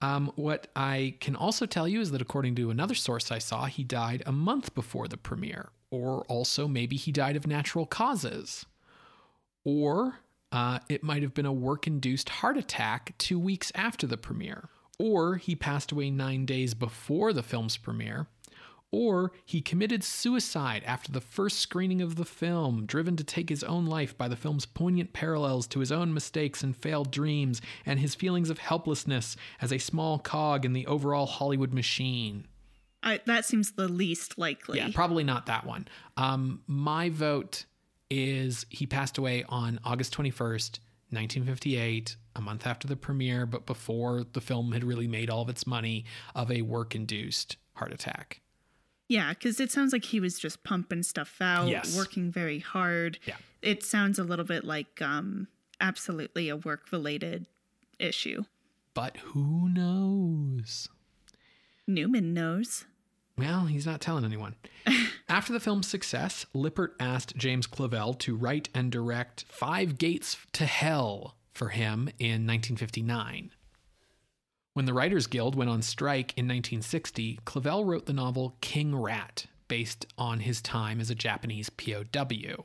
[0.00, 3.66] um, what I can also tell you is that according to another source I saw,
[3.66, 8.66] he died a month before the premiere, or also maybe he died of natural causes,
[9.64, 10.20] or
[10.52, 14.68] uh, it might have been a work induced heart attack two weeks after the premiere,
[14.98, 18.26] or he passed away nine days before the film's premiere.
[18.94, 23.64] Or he committed suicide after the first screening of the film, driven to take his
[23.64, 27.98] own life by the film's poignant parallels to his own mistakes and failed dreams, and
[27.98, 32.46] his feelings of helplessness as a small cog in the overall Hollywood machine.
[33.02, 34.78] I, that seems the least likely.
[34.78, 35.88] Yeah, probably not that one.
[36.16, 37.64] Um, my vote
[38.10, 40.78] is he passed away on August 21st,
[41.10, 45.48] 1958, a month after the premiere, but before the film had really made all of
[45.48, 46.04] its money,
[46.36, 48.40] of a work induced heart attack.
[49.08, 51.96] Yeah, because it sounds like he was just pumping stuff out, Yes.
[51.96, 53.18] working very hard.
[53.26, 53.36] Yeah.
[53.62, 55.48] It sounds a little bit like um,
[55.80, 57.46] absolutely a work related
[57.98, 58.44] issue.
[58.94, 60.88] But who knows?
[61.86, 62.84] Neumann knows.
[63.36, 64.54] Well, he's not telling anyone.
[65.28, 70.64] After the film's success, Lippert asked James Clavell to write and direct Five Gates to
[70.66, 73.50] Hell for him in 1959.
[74.74, 79.46] When the Writers Guild went on strike in 1960, Clavell wrote the novel King Rat,
[79.68, 82.64] based on his time as a Japanese POW.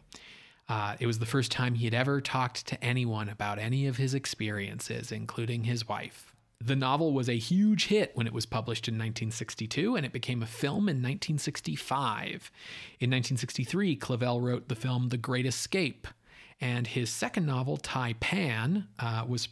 [0.67, 3.97] Uh, it was the first time he had ever talked to anyone about any of
[3.97, 6.33] his experiences, including his wife.
[6.59, 10.41] The novel was a huge hit when it was published in 1962, and it became
[10.41, 12.51] a film in 1965.
[12.99, 16.07] In 1963, Clavell wrote the film The Great Escape,
[16.59, 19.47] And his second novel, Tai Pan, uh, was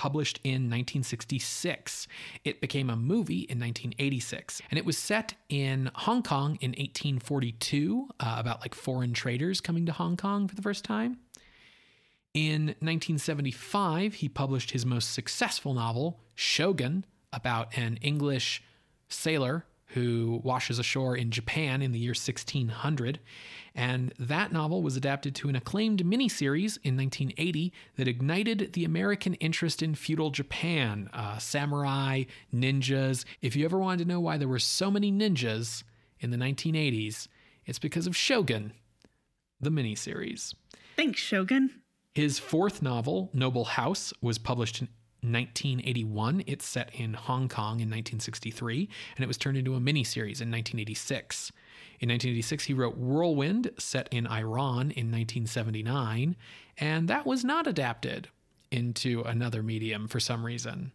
[0.00, 2.08] published in 1966.
[2.42, 8.08] It became a movie in 1986, and it was set in Hong Kong in 1842,
[8.18, 11.18] uh, about like foreign traders coming to Hong Kong for the first time.
[12.32, 18.62] In 1975, he published his most successful novel, Shogun, about an English
[19.10, 23.20] sailor who washes ashore in Japan in the year 1600.
[23.74, 29.34] And that novel was adapted to an acclaimed miniseries in 1980 that ignited the American
[29.34, 33.24] interest in feudal Japan, uh, samurai, ninjas.
[33.40, 35.84] If you ever wanted to know why there were so many ninjas
[36.18, 37.28] in the 1980s,
[37.64, 38.72] it's because of Shogun,
[39.60, 40.54] the miniseries.
[40.96, 41.70] Thanks, Shogun.
[42.14, 44.88] His fourth novel, Noble House, was published in
[45.22, 46.42] 1981.
[46.46, 50.50] It's set in Hong Kong in 1963, and it was turned into a miniseries in
[50.50, 51.52] 1986.
[52.00, 56.34] In 1986, he wrote Whirlwind, set in Iran in 1979,
[56.78, 58.28] and that was not adapted
[58.70, 60.92] into another medium for some reason.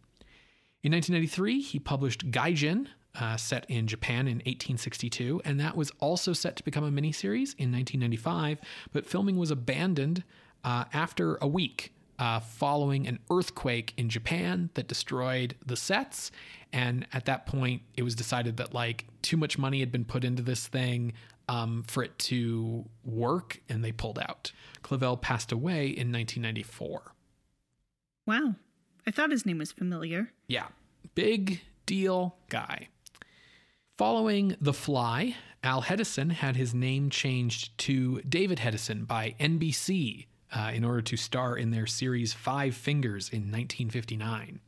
[0.82, 2.88] In 1993, he published Gaijin,
[3.20, 7.54] uh, set in Japan in 1862, and that was also set to become a miniseries
[7.58, 8.60] in 1995,
[8.92, 10.24] but filming was abandoned
[10.64, 16.32] uh, after a week uh, following an earthquake in Japan that destroyed the sets.
[16.72, 20.24] And at that point, it was decided that like too much money had been put
[20.24, 21.14] into this thing
[21.48, 24.52] um, for it to work, and they pulled out.
[24.84, 27.14] Clavell passed away in 1994.
[28.26, 28.56] Wow.
[29.08, 30.32] I thought his name was familiar.
[30.48, 30.68] Yeah,
[31.14, 32.90] big deal guy.
[33.98, 40.72] Following The Fly, Al Hedison had his name changed to David Hedison by NBC uh,
[40.74, 44.60] in order to star in their series Five Fingers in 1959.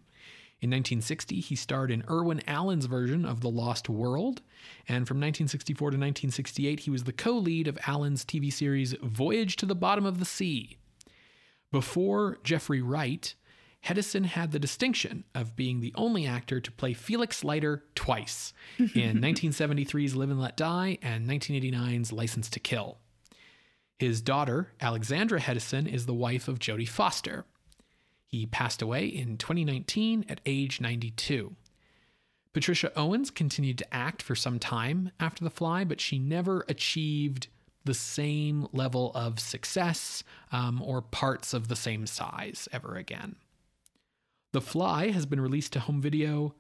[0.60, 4.42] In 1960, he starred in Irwin Allen's version of The Lost World,
[4.88, 9.56] and from 1964 to 1968, he was the co lead of Allen's TV series Voyage
[9.58, 10.78] to the Bottom of the Sea.
[11.72, 13.36] Before Jeffrey Wright,
[13.86, 18.88] Hedison had the distinction of being the only actor to play Felix Leiter twice in
[19.22, 22.98] 1973's Live and Let Die and 1989's License to Kill.
[23.98, 27.46] His daughter, Alexandra Hedison, is the wife of Jodie Foster.
[28.28, 31.56] He passed away in 2019 at age 92.
[32.54, 37.48] Patricia Owens continued to act for some time after The Fly, but she never achieved
[37.86, 43.36] the same level of success um, or parts of the same size ever again.
[44.54, 46.54] The Fly has been released to home video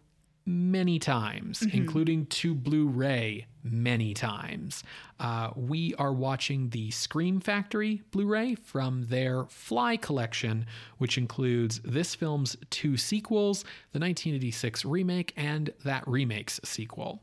[0.48, 1.78] many times, mm-hmm.
[1.78, 4.84] including to Blu ray many times.
[5.20, 10.66] Uh, we are watching the Scream Factory Blu ray from their Fly collection,
[10.98, 17.22] which includes this film's two sequels the 1986 remake and that remake's sequel.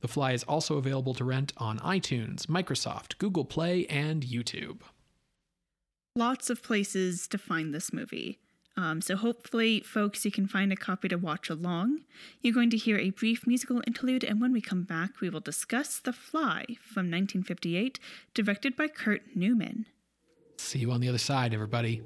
[0.00, 4.80] The Fly is also available to rent on iTunes, Microsoft, Google Play, and YouTube.
[6.16, 8.38] Lots of places to find this movie.
[8.76, 12.00] Um, so, hopefully, folks, you can find a copy to watch along.
[12.40, 15.40] You're going to hear a brief musical interlude, and when we come back, we will
[15.40, 18.00] discuss The Fly from 1958,
[18.34, 19.86] directed by Kurt Neumann.
[20.56, 22.02] See you on the other side, everybody.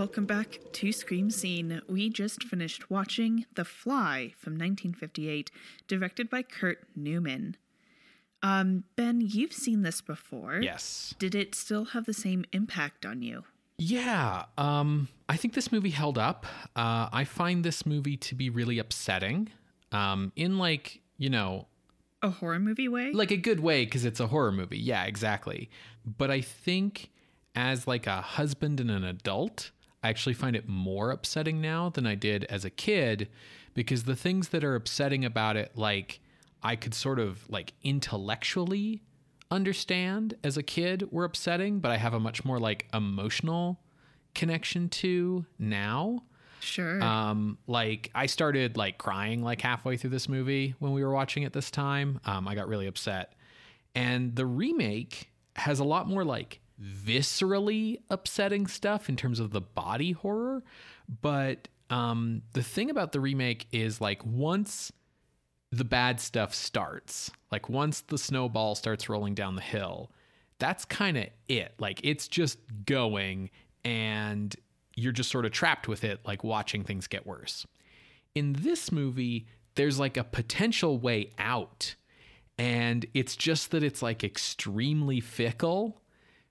[0.00, 1.82] Welcome back to Scream Scene.
[1.86, 5.50] We just finished watching The Fly from 1958,
[5.88, 7.58] directed by Kurt Neumann.
[8.42, 10.60] Um, Ben, you've seen this before.
[10.62, 11.14] Yes.
[11.18, 13.44] Did it still have the same impact on you?
[13.76, 16.46] Yeah, um, I think this movie held up.
[16.74, 19.50] Uh, I find this movie to be really upsetting.
[19.92, 21.66] Um, in like, you know,
[22.22, 23.12] a horror movie way?
[23.12, 24.78] Like a good way because it's a horror movie.
[24.78, 25.68] Yeah, exactly.
[26.06, 27.10] But I think
[27.54, 29.72] as like a husband and an adult,
[30.02, 33.28] I actually find it more upsetting now than I did as a kid
[33.74, 36.20] because the things that are upsetting about it, like
[36.62, 39.02] I could sort of like intellectually
[39.50, 43.80] understand as a kid, were upsetting, but I have a much more like emotional
[44.34, 46.22] connection to now.
[46.60, 47.02] Sure.
[47.02, 51.42] Um, like I started like crying like halfway through this movie when we were watching
[51.42, 52.20] it this time.
[52.24, 53.34] Um, I got really upset.
[53.94, 59.60] And the remake has a lot more like viscerally upsetting stuff in terms of the
[59.60, 60.62] body horror.
[61.20, 64.92] But um, the thing about the remake is like once
[65.72, 70.10] the bad stuff starts, like once the snowball starts rolling down the hill,
[70.58, 71.74] that's kind of it.
[71.78, 73.50] Like it's just going
[73.84, 74.54] and
[74.96, 77.66] you're just sort of trapped with it, like watching things get worse.
[78.34, 81.94] In this movie, there's like a potential way out.
[82.58, 85.99] And it's just that it's like extremely fickle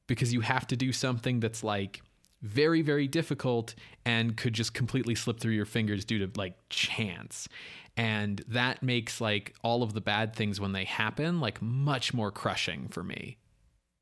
[0.10, 2.01] because you have to do something that's like
[2.41, 7.47] very, very difficult and could just completely slip through your fingers due to like chance.
[7.95, 12.32] And that makes like all of the bad things when they happen like much more
[12.32, 13.38] crushing for me.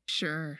[0.06, 0.58] Sure.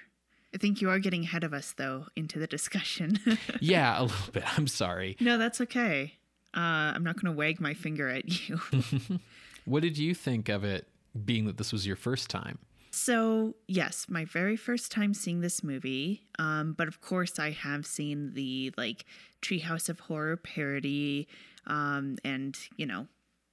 [0.55, 3.18] I think you are getting ahead of us, though, into the discussion.
[3.61, 4.59] yeah, a little bit.
[4.59, 5.16] I'm sorry.
[5.20, 6.14] No, that's okay.
[6.57, 8.59] Uh, I'm not going to wag my finger at you.
[9.66, 10.88] what did you think of it,
[11.24, 12.59] being that this was your first time?
[12.91, 16.22] So, yes, my very first time seeing this movie.
[16.39, 19.05] Um, but of course, I have seen the like
[19.43, 21.28] Treehouse of Horror parody.
[21.66, 23.07] Um, and, you know,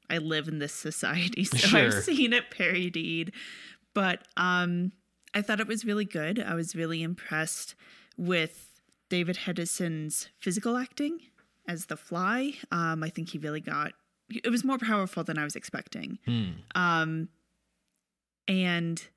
[0.10, 1.80] I live in this society, so sure.
[1.80, 3.32] I've seen it parodied.
[3.94, 4.92] But um,
[5.34, 6.40] I thought it was really good.
[6.40, 7.76] I was really impressed
[8.18, 11.20] with David Hedison's physical acting
[11.68, 12.54] as the fly.
[12.72, 13.94] Um, I think he really got
[14.30, 16.18] it was more powerful than I was expecting.
[16.26, 16.50] Hmm.
[16.74, 17.30] Um,
[18.48, 19.08] and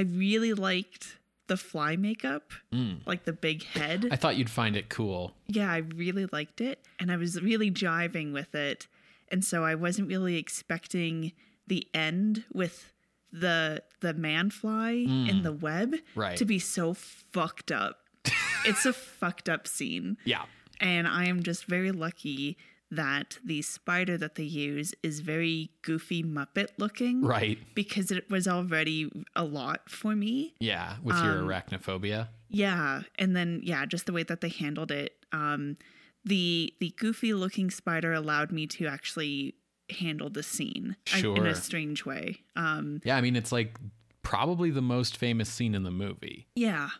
[0.00, 3.06] I really liked the fly makeup, mm.
[3.06, 4.08] like the big head.
[4.10, 5.34] I thought you'd find it cool.
[5.46, 8.86] Yeah, I really liked it, and I was really jiving with it,
[9.28, 11.32] and so I wasn't really expecting
[11.66, 12.94] the end with
[13.30, 15.28] the the man fly mm.
[15.28, 16.38] in the web right.
[16.38, 17.98] to be so fucked up.
[18.64, 20.16] it's a fucked up scene.
[20.24, 20.44] Yeah.
[20.80, 22.56] And I am just very lucky
[22.90, 27.22] that the spider that they use is very goofy Muppet looking.
[27.22, 27.58] Right.
[27.74, 30.54] Because it was already a lot for me.
[30.58, 32.28] Yeah, with um, your arachnophobia.
[32.48, 33.02] Yeah.
[33.18, 35.14] And then yeah, just the way that they handled it.
[35.32, 35.76] Um
[36.24, 39.54] the the goofy looking spider allowed me to actually
[39.98, 41.36] handle the scene sure.
[41.36, 42.42] in a strange way.
[42.56, 43.78] Um Yeah, I mean it's like
[44.22, 46.48] probably the most famous scene in the movie.
[46.56, 46.90] Yeah.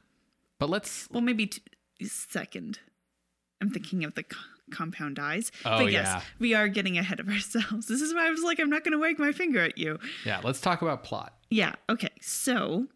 [0.59, 1.63] But let's Well, maybe t-
[2.05, 2.79] second.
[3.61, 4.25] I'm thinking of the
[4.71, 5.53] compound eyes.
[5.65, 6.23] Oh, but yes, yeah.
[6.39, 7.87] we are getting ahead of ourselves.
[7.87, 9.99] This is why I was like, I'm not going to wag my finger at you.
[10.25, 11.35] Yeah, let's talk about plot.
[11.51, 12.11] Yeah, okay.
[12.21, 12.87] So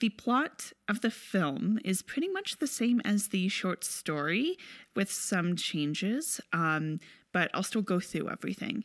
[0.00, 4.56] the plot of the film is pretty much the same as the short story
[4.94, 7.00] with some changes, um,
[7.32, 8.84] but I'll still go through everything.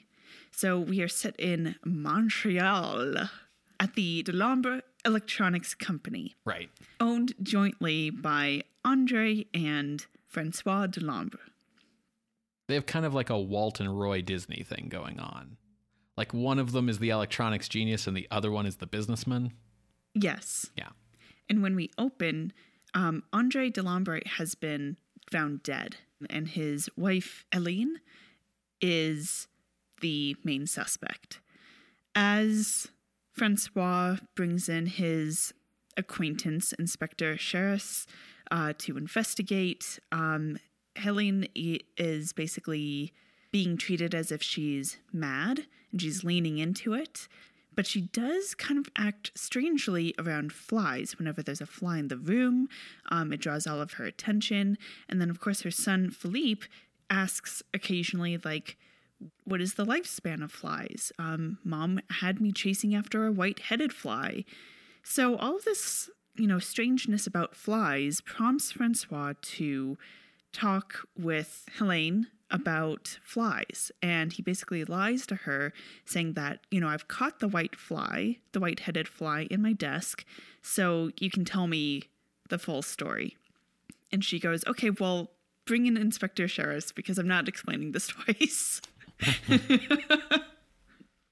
[0.52, 3.16] So we are set in Montreal
[3.80, 6.36] at the Delambre Electronics Company.
[6.46, 6.70] Right.
[7.00, 11.40] Owned jointly by Andre and Francois Delambre.
[12.70, 15.58] They have kind of like a Walt and Roy Disney thing going on.
[16.16, 19.54] Like one of them is the electronics genius and the other one is the businessman.
[20.14, 20.70] Yes.
[20.78, 20.90] Yeah.
[21.50, 22.54] And when we open,
[22.94, 24.98] um, Andre Delambre has been
[25.32, 25.96] found dead,
[26.30, 28.02] and his wife, Helene,
[28.80, 29.48] is
[30.02, 31.40] the main suspect.
[32.14, 32.90] As
[33.32, 35.56] Francois brings in his
[35.98, 38.06] acquaintance, Inspector Sheriff,
[38.52, 40.00] uh, to investigate.
[40.12, 40.60] Um,
[41.00, 43.14] Helene is basically
[43.52, 47.28] being treated as if she's mad and she's leaning into it.
[47.76, 51.18] But she does kind of act strangely around flies.
[51.18, 52.68] Whenever there's a fly in the room,
[53.10, 54.78] um, it draws all of her attention.
[55.08, 56.68] And then, of course, her son Philippe
[57.10, 58.78] asks occasionally, like,
[59.46, 61.12] what is the lifespan of flies?
[61.18, 64.44] Um, Mom had me chasing after a white headed fly.
[65.04, 69.98] So, all this you know, strangeness about flies prompts Francois to
[70.52, 73.92] talk with Helene about flies.
[74.02, 75.72] And he basically lies to her,
[76.06, 79.74] saying that, you know, I've caught the white fly, the white headed fly, in my
[79.74, 80.26] desk,
[80.62, 82.04] so you can tell me
[82.50, 83.38] the full story.
[84.12, 85.30] And she goes, okay, well,
[85.66, 88.82] bring in Inspector Sheriff because I'm not explaining this twice.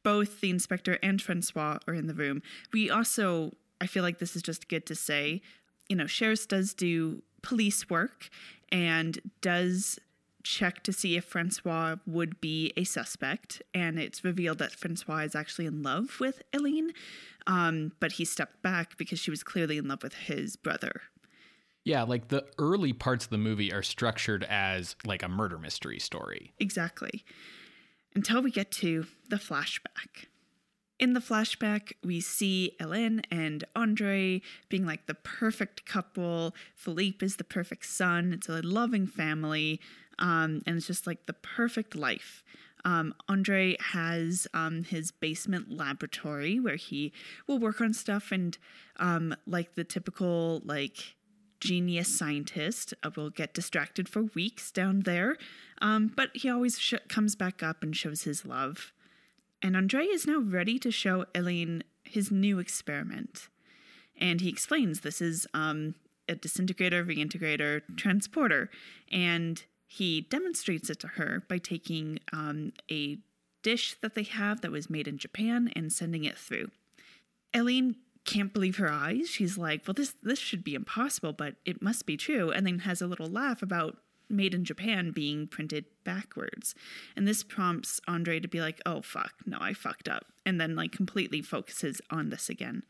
[0.03, 2.41] Both the inspector and Francois are in the room.
[2.71, 5.41] We also I feel like this is just good to say.
[5.89, 8.29] You know, Sheriff does do police work
[8.71, 9.99] and does
[10.43, 13.61] check to see if Francois would be a suspect.
[13.73, 16.93] And it's revealed that Francois is actually in love with Helene,
[17.45, 21.01] um, but he stepped back because she was clearly in love with his brother.
[21.83, 25.99] Yeah, like the early parts of the movie are structured as like a murder mystery
[25.99, 26.53] story.
[26.59, 27.23] Exactly.
[28.15, 30.27] Until we get to the flashback.
[30.99, 36.55] In the flashback, we see Hélène and Andre being like the perfect couple.
[36.73, 38.33] Philippe is the perfect son.
[38.33, 39.79] It's a loving family.
[40.17, 42.43] Um, and it's just like the perfect life.
[42.83, 47.11] Um, Andre has um, his basement laboratory where he
[47.45, 48.57] will work on stuff and,
[48.97, 51.15] um, like the typical, like,
[51.59, 55.37] genius scientist, uh, will get distracted for weeks down there.
[55.81, 58.93] Um, but he always sh- comes back up and shows his love
[59.61, 63.49] and Andre is now ready to show Helene his new experiment.
[64.19, 65.95] And he explains this is um,
[66.27, 68.69] a disintegrator, reintegrator, transporter.
[69.11, 73.19] And he demonstrates it to her by taking um, a
[73.63, 76.69] dish that they have that was made in Japan and sending it through.
[77.53, 77.95] Helene
[78.25, 79.29] can't believe her eyes.
[79.29, 82.79] She's like, "Well, this this should be impossible, but it must be true." And then
[82.79, 83.97] has a little laugh about
[84.29, 86.75] made in Japan being printed backwards.
[87.15, 90.75] And this prompts Andre to be like, "Oh fuck, no, I fucked up." And then
[90.75, 92.83] like completely focuses on this again.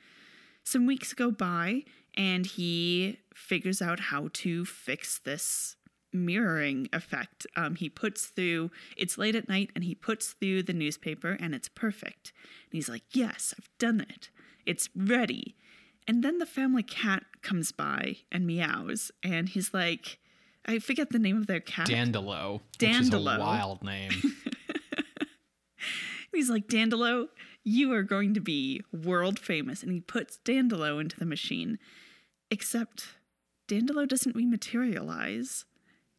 [0.63, 1.83] Some weeks go by
[2.15, 5.77] and he figures out how to fix this
[6.11, 7.45] mirroring effect.
[7.55, 11.53] Um, he puts through, it's late at night, and he puts through the newspaper, and
[11.53, 12.33] it's perfect.
[12.65, 14.29] And he's like, Yes, I've done it.
[14.65, 15.55] It's ready.
[16.07, 20.19] And then the family cat comes by and meows, and he's like,
[20.67, 21.87] I forget the name of their cat.
[21.87, 22.61] Dandelo.
[22.77, 22.99] Dandelo.
[22.99, 24.11] Which is a wild name.
[26.33, 27.27] he's like, Dandelo,
[27.63, 29.81] you are going to be world famous.
[29.81, 31.79] And he puts Dandelo into the machine.
[32.51, 33.15] Except
[33.67, 35.63] Dandelo doesn't rematerialize.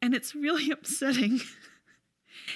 [0.01, 1.41] And it's really upsetting.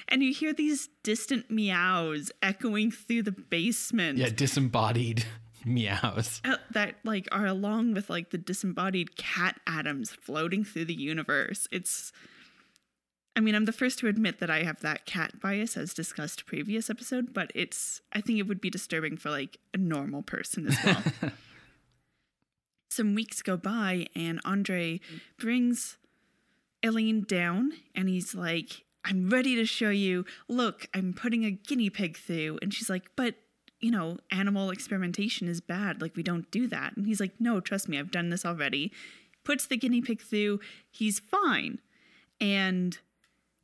[0.08, 4.18] and you hear these distant meows echoing through the basement.
[4.18, 5.24] yeah, disembodied
[5.64, 6.40] meows.
[6.44, 11.66] uh, that like are along with like the disembodied cat atoms floating through the universe.
[11.70, 12.12] It's
[13.34, 16.44] I mean, I'm the first to admit that I have that cat bias as discussed
[16.44, 20.68] previous episode, but it's I think it would be disturbing for like a normal person
[20.68, 21.32] as well.
[22.90, 25.00] Some weeks go by and Andre
[25.38, 25.96] brings
[26.82, 30.26] Helene down and he's like, I'm ready to show you.
[30.46, 32.58] Look, I'm putting a guinea pig through.
[32.60, 33.34] And she's like, but
[33.82, 36.00] you know, animal experimentation is bad.
[36.00, 36.96] Like, we don't do that.
[36.96, 38.92] And he's like, no, trust me, I've done this already.
[39.44, 40.60] Puts the guinea pig through.
[40.90, 41.80] He's fine.
[42.40, 42.96] And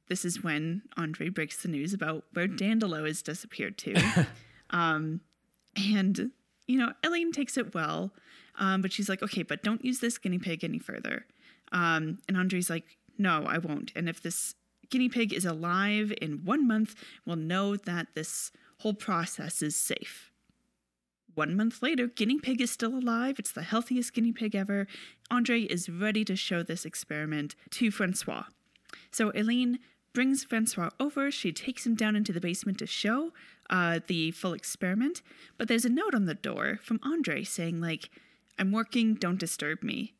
[0.09, 4.27] this is when Andre breaks the news about where Dandelo has disappeared to.
[4.71, 5.21] um,
[5.77, 6.33] and,
[6.67, 8.13] you know, Helene takes it well.
[8.59, 11.27] Um, but she's like, okay, but don't use this guinea pig any further.
[11.71, 13.93] Um, and Andre's like, no, I won't.
[13.95, 14.57] And if this
[14.91, 20.31] guinea pig is alive in one month, we'll know that this whole process is safe.
[21.35, 23.39] One month later, guinea pig is still alive.
[23.39, 24.87] It's the healthiest guinea pig ever.
[25.31, 28.45] Andre is ready to show this experiment to Francois.
[29.13, 29.79] So Helene
[30.13, 31.31] brings Francois over.
[31.31, 33.33] She takes him down into the basement to show
[33.71, 35.23] uh, the full experiment.
[35.57, 38.11] But there's a note on the door from Andre saying, like,
[38.59, 40.15] I'm working, don't disturb me.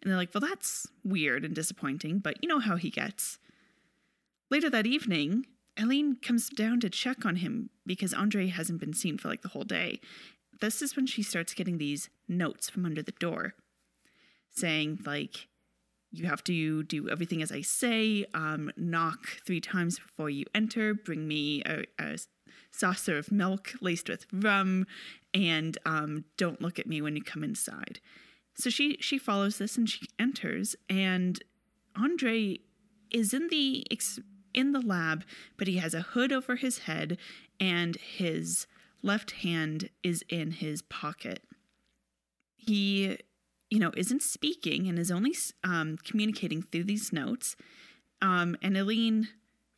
[0.00, 3.38] And they're like, well, that's weird and disappointing, but you know how he gets.
[4.50, 5.46] Later that evening,
[5.76, 9.48] Helene comes down to check on him because Andre hasn't been seen for like the
[9.48, 10.00] whole day.
[10.60, 13.54] This is when she starts getting these notes from under the door
[14.54, 15.48] saying, like,
[16.10, 20.92] you have to do everything as I say, um, knock three times before you enter,
[20.92, 22.18] bring me a, a
[22.70, 24.86] saucer of milk laced with rum,
[25.32, 28.00] and um, don't look at me when you come inside.
[28.54, 31.42] So she she follows this and she enters, and
[31.96, 32.58] Andre
[33.10, 34.20] is in the ex-
[34.54, 35.24] in the lab,
[35.56, 37.18] but he has a hood over his head,
[37.60, 38.66] and his
[39.02, 41.42] left hand is in his pocket.
[42.56, 43.18] He,
[43.70, 45.34] you know, isn't speaking and is only
[45.64, 47.56] um, communicating through these notes.
[48.20, 49.28] Um, and Helene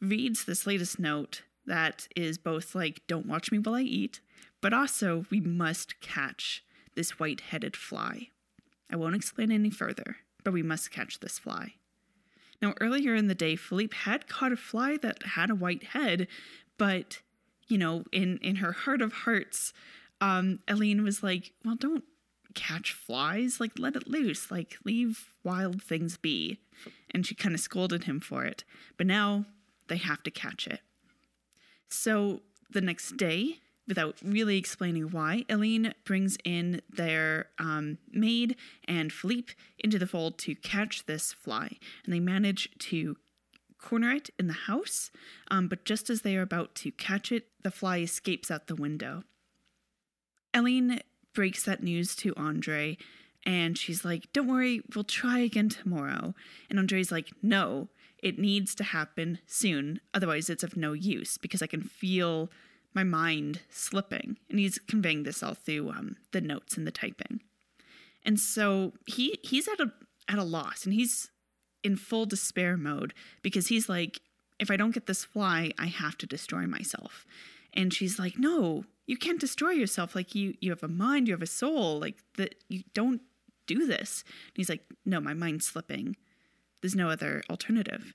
[0.00, 4.20] reads this latest note that is both like, "Don't watch me while I eat,"
[4.60, 6.62] but also, "We must catch
[6.94, 8.28] this white-headed fly."
[8.90, 11.76] I won't explain any further, but we must catch this fly.
[12.64, 16.28] Now, earlier in the day, Philippe had caught a fly that had a white head,
[16.78, 17.20] but,
[17.68, 19.74] you know, in, in her heart of hearts,
[20.22, 22.04] um, Helene was like, well, don't
[22.54, 23.60] catch flies.
[23.60, 24.50] Like, let it loose.
[24.50, 26.58] Like, leave wild things be.
[27.10, 28.64] And she kind of scolded him for it.
[28.96, 29.44] But now
[29.88, 30.80] they have to catch it.
[31.90, 32.40] So
[32.70, 38.56] the next day, without really explaining why, Helene brings in their um, maid
[38.86, 41.78] and Philippe into the fold to catch this fly.
[42.04, 43.16] And they manage to
[43.78, 45.10] corner it in the house,
[45.50, 48.74] um, but just as they are about to catch it, the fly escapes out the
[48.74, 49.22] window.
[50.54, 51.00] Helene
[51.34, 52.96] breaks that news to Andre,
[53.44, 56.34] and she's like, Don't worry, we'll try again tomorrow.
[56.70, 60.00] And Andre's like, No, it needs to happen soon.
[60.14, 62.50] Otherwise, it's of no use because I can feel
[62.94, 64.38] my mind slipping.
[64.48, 67.40] And he's conveying this all through um, the notes and the typing.
[68.24, 69.92] And so he he's at a
[70.28, 71.30] at a loss and he's
[71.82, 74.20] in full despair mode because he's like,
[74.58, 77.26] if I don't get this fly, I have to destroy myself.
[77.74, 80.14] And she's like, no, you can't destroy yourself.
[80.14, 81.98] Like you you have a mind, you have a soul.
[81.98, 83.20] Like that you don't
[83.66, 84.24] do this.
[84.26, 86.16] And he's like, no, my mind's slipping.
[86.80, 88.14] There's no other alternative.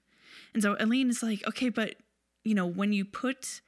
[0.54, 1.96] And so Helene is like, okay, but
[2.44, 3.62] you know, when you put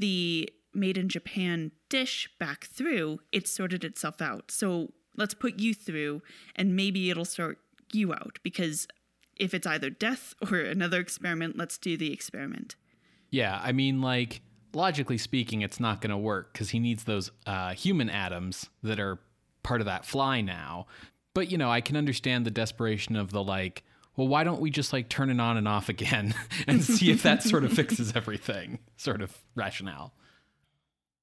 [0.00, 4.50] the made in Japan dish back through, it sorted itself out.
[4.50, 6.22] So let's put you through
[6.56, 7.58] and maybe it'll sort
[7.92, 8.86] you out because
[9.36, 12.76] if it's either death or another experiment, let's do the experiment.
[13.30, 14.42] Yeah, I mean, like
[14.74, 19.00] logically speaking, it's not going to work because he needs those uh, human atoms that
[19.00, 19.20] are
[19.62, 20.86] part of that fly now.
[21.34, 23.84] But you know, I can understand the desperation of the like.
[24.20, 26.34] Well, why don't we just like turn it on and off again
[26.66, 28.78] and see if that sort of fixes everything?
[28.98, 30.12] Sort of rationale.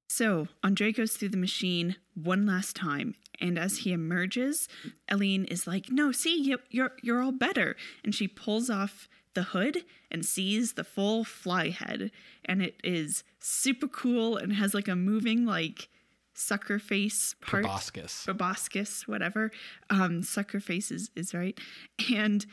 [0.08, 4.66] So Andre goes through the machine one last time, and as he emerges,
[5.08, 9.44] Helene is like, "No, see, you, you're you're all better," and she pulls off the
[9.44, 12.10] hood and sees the full fly head,
[12.46, 15.88] and it is super cool and has like a moving like
[16.38, 17.64] sucker face part.
[17.64, 18.24] Proboscis.
[18.24, 19.50] Proboscis, whatever.
[19.90, 21.58] Um, sucker face is, is right.
[22.14, 22.46] And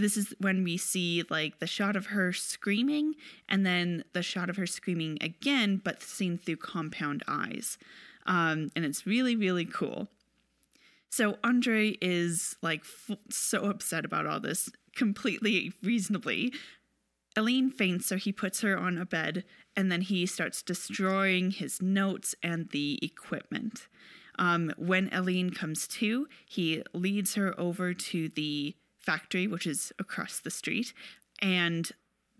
[0.00, 3.14] this is when we see like the shot of her screaming
[3.48, 7.78] and then the shot of her screaming again, but seen through compound eyes.
[8.26, 10.08] Um, and it's really, really cool.
[11.10, 16.52] So Andre is like f- so upset about all this, completely reasonably.
[17.36, 19.44] Helene faints, so he puts her on a bed
[19.76, 23.86] and then he starts destroying his notes and the equipment.
[24.38, 30.38] Um, when Helene comes to, he leads her over to the factory, which is across
[30.38, 30.92] the street,
[31.40, 31.90] and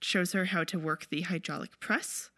[0.00, 2.30] shows her how to work the hydraulic press.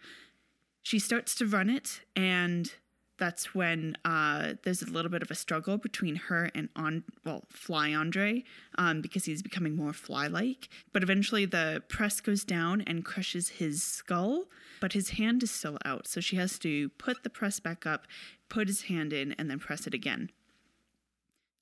[0.82, 2.72] She starts to run it, and
[3.18, 7.44] that's when uh, there's a little bit of a struggle between her and on well
[7.50, 8.42] Fly Andre
[8.78, 10.68] um, because he's becoming more fly-like.
[10.92, 14.46] But eventually, the press goes down and crushes his skull,
[14.80, 18.08] but his hand is still out, so she has to put the press back up,
[18.48, 20.30] put his hand in, and then press it again.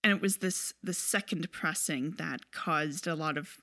[0.02, 3.58] And it was this the second pressing that caused a lot of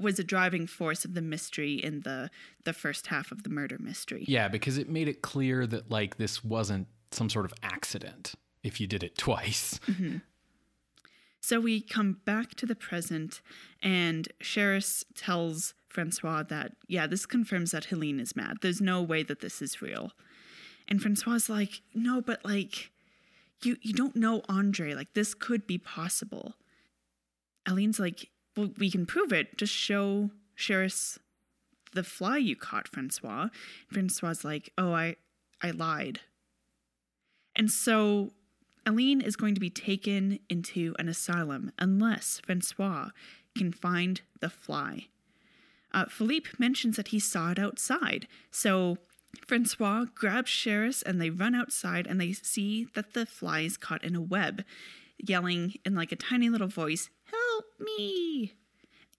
[0.00, 2.30] was a driving force of the mystery in the
[2.64, 4.24] the first half of the murder mystery.
[4.26, 8.80] Yeah, because it made it clear that like this wasn't some sort of accident if
[8.80, 9.78] you did it twice.
[9.86, 10.18] Mm-hmm.
[11.40, 13.40] So we come back to the present,
[13.82, 18.58] and Charas tells Francois that, yeah, this confirms that Helene is mad.
[18.60, 20.12] There's no way that this is real.
[20.88, 22.90] And Francois's like, no, but like,
[23.62, 24.94] you, you don't know Andre.
[24.94, 26.54] Like, this could be possible.
[27.66, 29.56] Helene's like, well, we can prove it.
[29.56, 31.18] Just show Charas
[31.94, 33.48] the fly you caught, Francois.
[33.90, 35.16] Francois's like, oh, I,
[35.62, 36.20] I lied.
[37.56, 38.32] And so
[38.86, 43.10] Helene is going to be taken into an asylum unless Francois
[43.56, 45.08] can find the fly.
[45.92, 48.28] Uh, Philippe mentions that he saw it outside.
[48.50, 48.98] So
[49.46, 54.04] Francois grabs Charas and they run outside and they see that the fly is caught
[54.04, 54.64] in a web,
[55.18, 58.54] yelling in like a tiny little voice, Help me!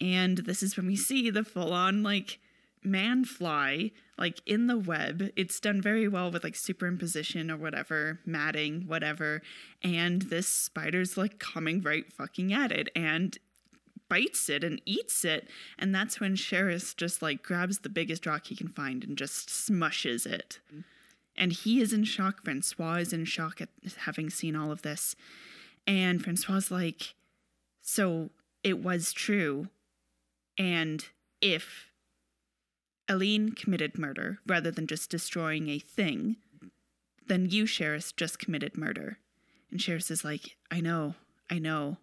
[0.01, 2.39] And this is when we see the full on like
[2.84, 5.32] man fly like in the web.
[5.36, 9.41] It's done very well with like superimposition or whatever, matting, whatever.
[9.82, 13.38] And this spider's like coming right fucking at it and
[14.10, 15.47] bites it and eats it.
[15.78, 19.49] And that's when Charas just like grabs the biggest rock he can find and just
[19.49, 20.60] smushes it.
[21.38, 22.43] And he is in shock.
[22.43, 25.16] Francois is in shock at having seen all of this.
[25.88, 27.16] And Francois's like,
[27.82, 28.30] so
[28.64, 29.70] it was true.
[30.57, 31.05] And
[31.41, 31.88] if
[33.07, 36.36] Helene committed murder rather than just destroying a thing,
[37.28, 39.18] then you, Charas, just committed murder.
[39.72, 41.16] And Charas is like, I know,
[41.49, 41.97] I know.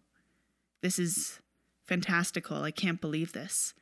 [0.82, 1.40] This is
[1.86, 2.62] fantastical.
[2.62, 3.74] I can't believe this.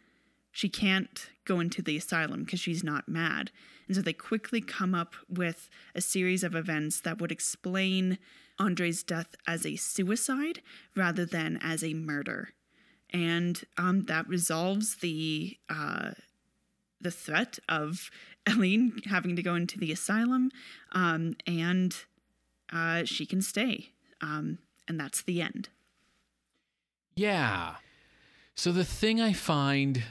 [0.53, 3.51] She can't go into the asylum because she's not mad.
[3.87, 8.19] And so they quickly come up with a series of events that would explain
[8.59, 10.63] Andre's death as a suicide
[10.97, 12.51] rather than as a murder.
[13.13, 16.13] And um, that resolves the uh,
[17.01, 18.11] the threat of
[18.49, 20.51] Helene having to go into the asylum,
[20.93, 21.97] um, and
[22.73, 23.91] uh, she can stay.
[24.21, 25.69] Um, and that's the end.
[27.15, 27.77] Yeah.
[28.57, 30.03] So the thing I find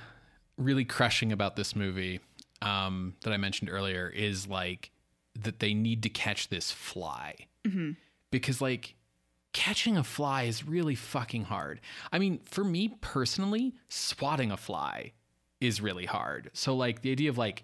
[0.58, 2.20] really crushing about this movie
[2.62, 4.92] um, that I mentioned earlier is like
[5.40, 7.36] that they need to catch this fly
[7.66, 7.92] mm-hmm.
[8.32, 8.96] because like
[9.54, 11.80] catching a fly is really fucking hard.
[12.12, 15.14] I mean, for me personally, swatting a fly
[15.62, 16.52] is really hard.
[16.54, 17.64] So like the idea of like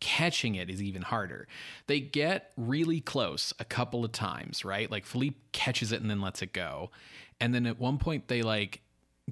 [0.00, 1.46] catching it is even harder.
[1.86, 4.90] They get really close a couple of times, right?
[4.90, 6.90] Like Philippe catches it and then lets it go.
[7.40, 8.80] And then at one point they like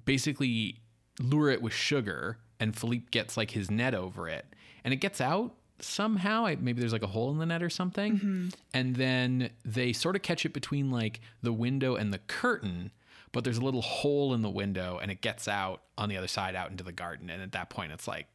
[0.05, 0.81] basically
[1.21, 4.47] lure it with sugar and Philippe gets like his net over it
[4.85, 8.19] and it gets out somehow maybe there's like a hole in the net or something
[8.19, 8.49] mm-hmm.
[8.75, 12.91] and then they sort of catch it between like the window and the curtain
[13.33, 16.29] but there's a little hole in the window and it gets out on the other
[16.29, 17.31] side out into the garden.
[17.31, 18.27] And at that point, it's like,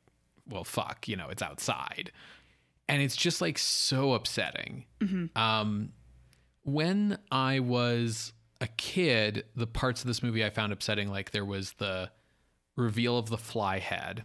[0.50, 2.12] well, fuck, you know, it's outside.
[2.88, 4.86] And it's just like so upsetting.
[5.00, 5.38] Mm-hmm.
[5.38, 5.94] Um,
[6.64, 11.46] when I was a kid, the parts of this movie I found upsetting, like there
[11.46, 12.12] was the
[12.76, 14.24] reveal of the fly head,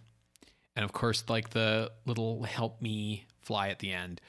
[0.75, 4.21] and of course, like the little help me fly at the end.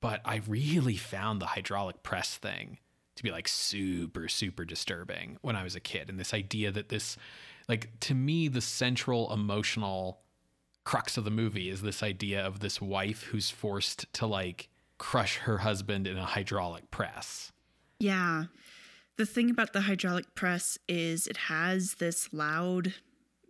[0.00, 2.78] But I really found the hydraulic press thing
[3.16, 6.10] to be like super, super disturbing when I was a kid.
[6.10, 7.16] And this idea that this,
[7.68, 10.20] like, to me, the central emotional
[10.84, 14.68] crux of the movie is this idea of this wife who's forced to like
[14.98, 17.52] crush her husband in a hydraulic press.
[17.98, 18.44] Yeah.
[19.16, 22.94] The thing about the hydraulic press is it has this loud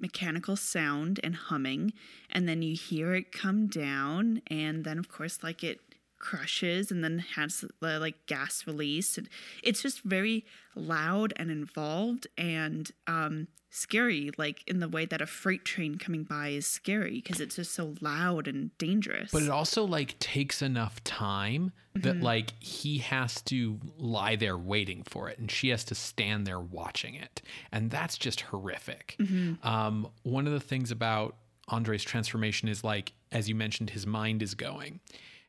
[0.04, 1.90] mechanical sound and humming,
[2.28, 5.80] and then you hear it come down, and then, of course, like it
[6.24, 9.18] crushes and then has the like gas release.
[9.18, 9.28] and
[9.62, 10.44] It's just very
[10.74, 16.24] loud and involved and um, scary, like in the way that a freight train coming
[16.24, 19.30] by is scary because it's just so loud and dangerous.
[19.30, 22.24] But it also like takes enough time that Mm-hmm.
[22.24, 26.58] like he has to lie there waiting for it and she has to stand there
[26.58, 27.40] watching it.
[27.70, 29.14] And that's just horrific.
[29.20, 29.64] Mm-hmm.
[29.66, 31.36] Um, one of the things about
[31.68, 34.98] Andre's transformation is like, as you mentioned, his mind is going.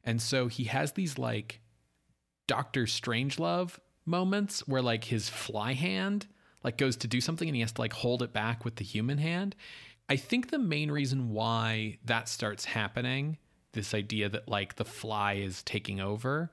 [0.06, 1.62] And so he has these like
[2.47, 6.28] Doctor Strangelove moments where like his fly hand
[6.64, 8.84] like goes to do something and he has to like hold it back with the
[8.86, 9.56] human hand.
[10.10, 13.38] I think the main reason why that starts happening,
[13.74, 16.51] this idea that like the fly is taking over,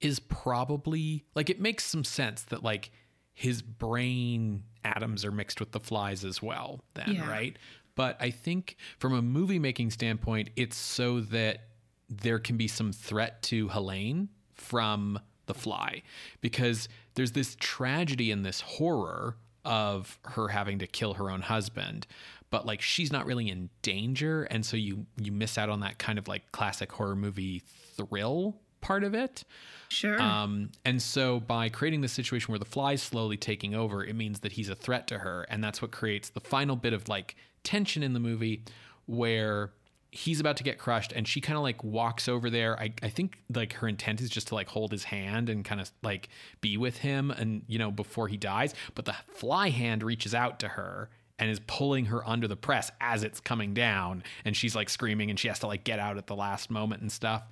[0.00, 2.90] is probably like it makes some sense that like
[3.32, 7.28] his brain atoms are mixed with the flies as well, then, Yeah.
[7.28, 7.56] right?
[7.96, 11.68] But I think from a movie making standpoint, it's so that
[12.08, 16.02] there can be some threat to Helene from the fly
[16.40, 22.06] because there's this tragedy and this horror of her having to kill her own husband
[22.50, 25.98] but like she's not really in danger and so you you miss out on that
[25.98, 27.62] kind of like classic horror movie
[27.96, 29.44] thrill part of it
[29.88, 30.20] sure.
[30.20, 34.40] um, and so by creating this situation where the fly's slowly taking over, it means
[34.40, 35.46] that he's a threat to her.
[35.48, 38.62] And that's what creates the final bit of like tension in the movie
[39.06, 39.72] where
[40.14, 42.78] he's about to get crushed and she kind of like walks over there.
[42.78, 45.80] I, I think like her intent is just to like hold his hand and kind
[45.80, 46.28] of like
[46.60, 48.74] be with him and, you know, before he dies.
[48.94, 51.10] But the fly hand reaches out to her
[51.40, 55.30] and is pulling her under the press as it's coming down and she's like screaming
[55.30, 57.42] and she has to like get out at the last moment and stuff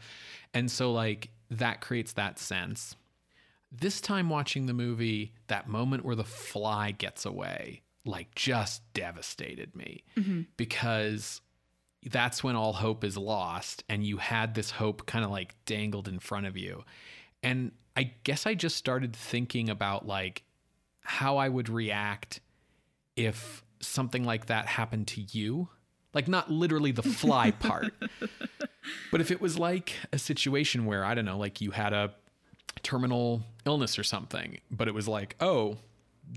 [0.54, 2.94] and so like that creates that sense
[3.72, 9.74] this time watching the movie that moment where the fly gets away like just devastated
[9.74, 10.42] me mm-hmm.
[10.56, 11.40] because
[12.10, 16.08] that's when all hope is lost and you had this hope kind of like dangled
[16.08, 16.84] in front of you.
[17.42, 20.44] And i guess i just started thinking about like
[21.02, 22.40] how i would react
[23.16, 25.68] if something like that happened to you.
[26.14, 27.92] Like not literally the fly part
[29.10, 32.12] but if it was like a situation where i don't know like you had a
[32.82, 35.76] terminal illness or something but it was like oh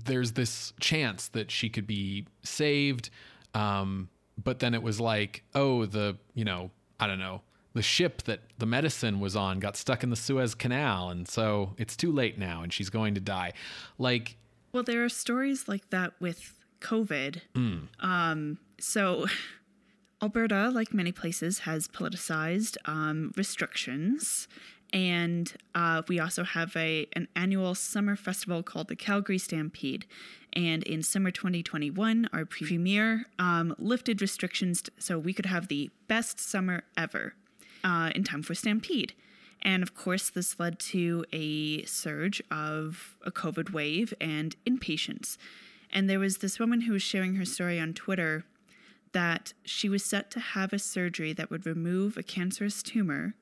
[0.04, 3.10] there's this chance that she could be saved
[3.54, 4.08] um
[4.42, 6.70] but then it was like oh the you know
[7.00, 7.40] i don't know
[7.74, 11.74] the ship that the medicine was on got stuck in the suez canal and so
[11.76, 13.52] it's too late now and she's going to die
[13.98, 14.36] like
[14.72, 17.40] Well, there are stories like that with COVID.
[18.00, 19.26] Um, so,
[20.22, 24.48] Alberta, like many places, has politicized um, restrictions.
[24.96, 30.06] And uh, we also have a an annual summer festival called the Calgary Stampede.
[30.54, 36.40] And in summer 2021, our premier um, lifted restrictions so we could have the best
[36.40, 37.34] summer ever
[37.84, 39.12] uh, in time for Stampede.
[39.60, 45.36] And of course, this led to a surge of a COVID wave and inpatients.
[45.92, 48.44] And there was this woman who was sharing her story on Twitter
[49.12, 53.34] that she was set to have a surgery that would remove a cancerous tumor,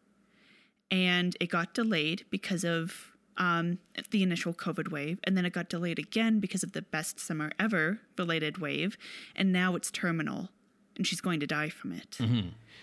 [0.94, 3.78] and it got delayed because of um,
[4.10, 7.50] the initial COVID wave, and then it got delayed again because of the best summer
[7.58, 8.96] ever related wave,
[9.34, 10.50] and now it's terminal,
[10.96, 12.16] and she's going to die from it.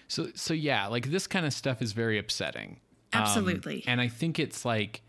[0.10, 2.82] So so yeah, like this kind of stuff is very upsetting.
[3.14, 3.84] Um, Absolutely.
[3.88, 5.02] and I think it's like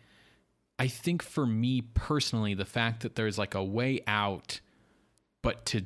[0.79, 4.61] I think for me personally the fact that there's like a way out
[5.43, 5.83] but to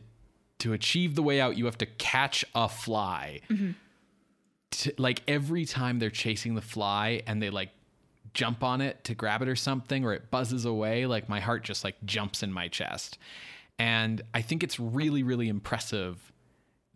[0.58, 3.40] to achieve the way out you have to catch a fly.
[4.72, 7.70] To, like every time they're chasing the fly and they like
[8.34, 11.64] jump on it to grab it or something or it buzzes away like my heart
[11.64, 13.18] just like jumps in my chest.
[13.78, 16.32] And I think it's really really impressive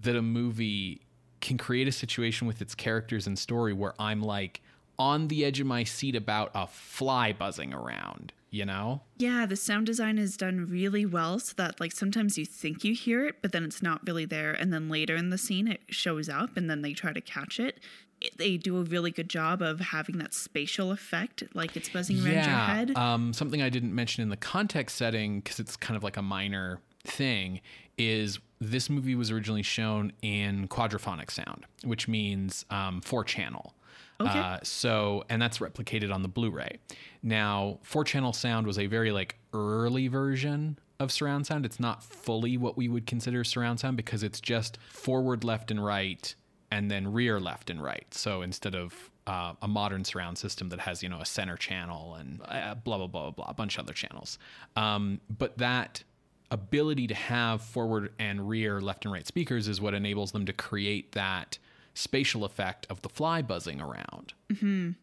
[0.01, 1.03] that a movie
[1.41, 4.61] can create a situation with its characters and story where I'm like
[4.99, 8.33] on the edge of my seat about a fly buzzing around.
[8.51, 9.03] You know?
[9.17, 12.95] Yeah, the sound design is done really well so that like sometimes you think you
[12.95, 14.53] hear it, but then it's not really there.
[14.53, 17.61] And then later in the scene, it shows up and then they try to catch
[17.61, 17.79] it.
[18.21, 22.19] it they do a really good job of having that spatial effect, like it's buzzing
[22.19, 22.97] around your head.
[22.97, 26.23] Um, something I didn't mention in the context setting, because it's kind of like a
[26.23, 27.61] minor thing,
[27.97, 33.75] is this movie was originally shown in quadraphonic sound, which means um, four channel.
[34.21, 34.39] Okay.
[34.39, 36.79] Uh, so, and that's replicated on the Blu-ray.
[37.23, 41.65] Now, four-channel sound was a very like early version of surround sound.
[41.65, 45.83] It's not fully what we would consider surround sound because it's just forward, left, and
[45.83, 46.35] right,
[46.71, 48.07] and then rear, left, and right.
[48.13, 52.17] So instead of uh, a modern surround system that has you know a center channel
[52.17, 54.39] and uh, blah blah blah blah blah, a bunch of other channels,
[54.77, 56.05] um, but that
[56.51, 60.53] ability to have forward and rear, left and right speakers is what enables them to
[60.53, 61.59] create that
[62.01, 64.33] spatial effect of the fly buzzing around.
[64.61, 64.97] And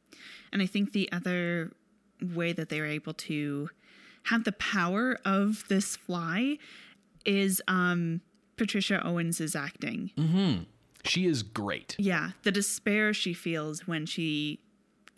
[0.61, 1.71] I think the other
[2.21, 3.69] way that they were able to
[4.23, 6.57] have the power of this fly
[7.25, 8.21] is um
[8.57, 10.65] Patricia Owens' acting.
[11.05, 11.95] She is great.
[11.99, 14.59] Yeah, the despair she feels when she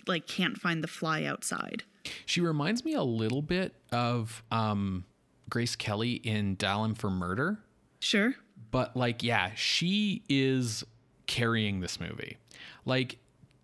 [0.08, 1.84] like can't find the fly outside.
[2.26, 5.06] She reminds me a little bit of um,
[5.50, 7.60] Grace Kelly in Dial M for Murder,
[8.00, 8.34] Sure.
[8.72, 10.84] but like, yeah, she is
[11.30, 12.36] carrying this movie.
[12.84, 13.20] Like,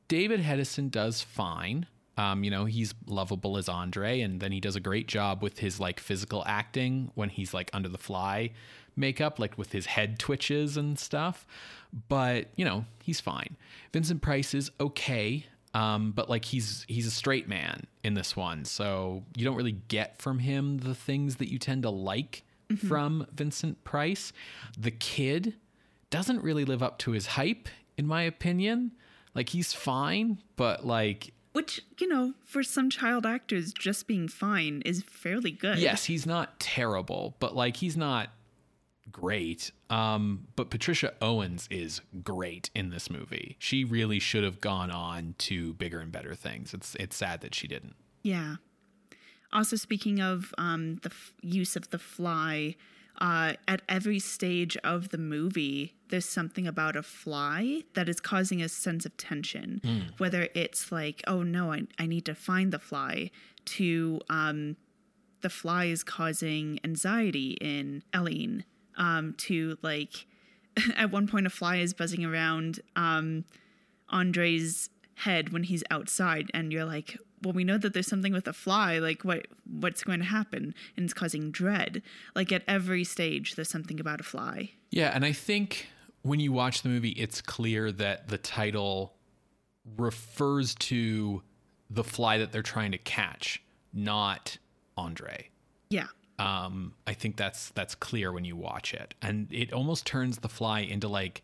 [0.07, 1.87] David Hedison does fine.
[2.17, 5.59] Um, you know, he's lovable as Andre, and then he does a great job with
[5.59, 8.51] his like physical acting when he's like under the fly
[8.95, 11.45] makeup, like with his head twitches and stuff.
[12.07, 13.57] But you know, he's fine.
[13.91, 18.63] Vincent Price is okay, um, but like he's he's a straight man in this one,
[18.63, 22.43] so you don't really get from him the things that you tend to like
[22.87, 24.31] from Vincent Price.
[24.77, 25.55] The kid
[26.09, 27.67] doesn't really live up to his hype,
[27.97, 28.91] in my opinion.
[29.33, 34.81] Like he's fine, but like Which, you know, for some child actors, just being fine
[34.85, 35.77] is fairly good.
[35.79, 38.29] yes, he's not terrible, but like he's not
[39.11, 39.71] great.
[39.89, 43.55] Um, but Patricia Owens is great in this movie.
[43.59, 46.73] She really should have gone on to bigger and better things.
[46.73, 47.95] It's it's sad that she didn't.
[48.23, 48.55] Yeah.
[49.53, 52.75] Also, speaking of um, the f- use of the fly,
[53.19, 58.61] uh, at every stage of the movie, there's something about a fly that is causing
[58.61, 59.81] a sense of tension.
[60.17, 63.31] Whether it's like, oh no, I, I need to find the fly,
[63.65, 64.75] to um,
[65.41, 68.65] the fly is causing anxiety in Helene,
[68.97, 70.27] um, to like,
[70.97, 73.45] at one point, a fly is buzzing around um,
[74.09, 74.89] Andre's
[75.19, 78.53] head when he's outside and you're like well we know that there's something with a
[78.53, 80.73] fly like what what's going to happen?
[80.97, 82.01] And it's causing dread.
[82.35, 84.71] Like at every stage there's something about a fly.
[84.89, 85.87] Yeah, and I think
[86.23, 89.13] when you watch the movie, it's clear that the title
[89.97, 91.43] refers to
[91.89, 93.61] the fly that they're trying to catch,
[93.93, 94.57] not
[94.97, 95.49] Andre.
[95.89, 96.07] yeah.
[96.37, 100.49] Um, I think that's that's clear when you watch it, and it almost turns the
[100.49, 101.43] fly into like,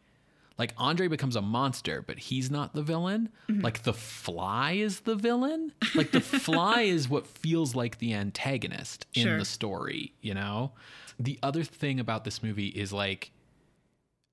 [0.57, 3.29] like Andre becomes a monster, but he's not the villain.
[3.49, 3.61] Mm-hmm.
[3.61, 5.71] Like the fly is the villain.
[5.95, 9.37] Like the fly is what feels like the antagonist in Sure.
[9.39, 10.13] the story.
[10.21, 10.71] You know,
[11.19, 13.31] the other thing about this movie is like.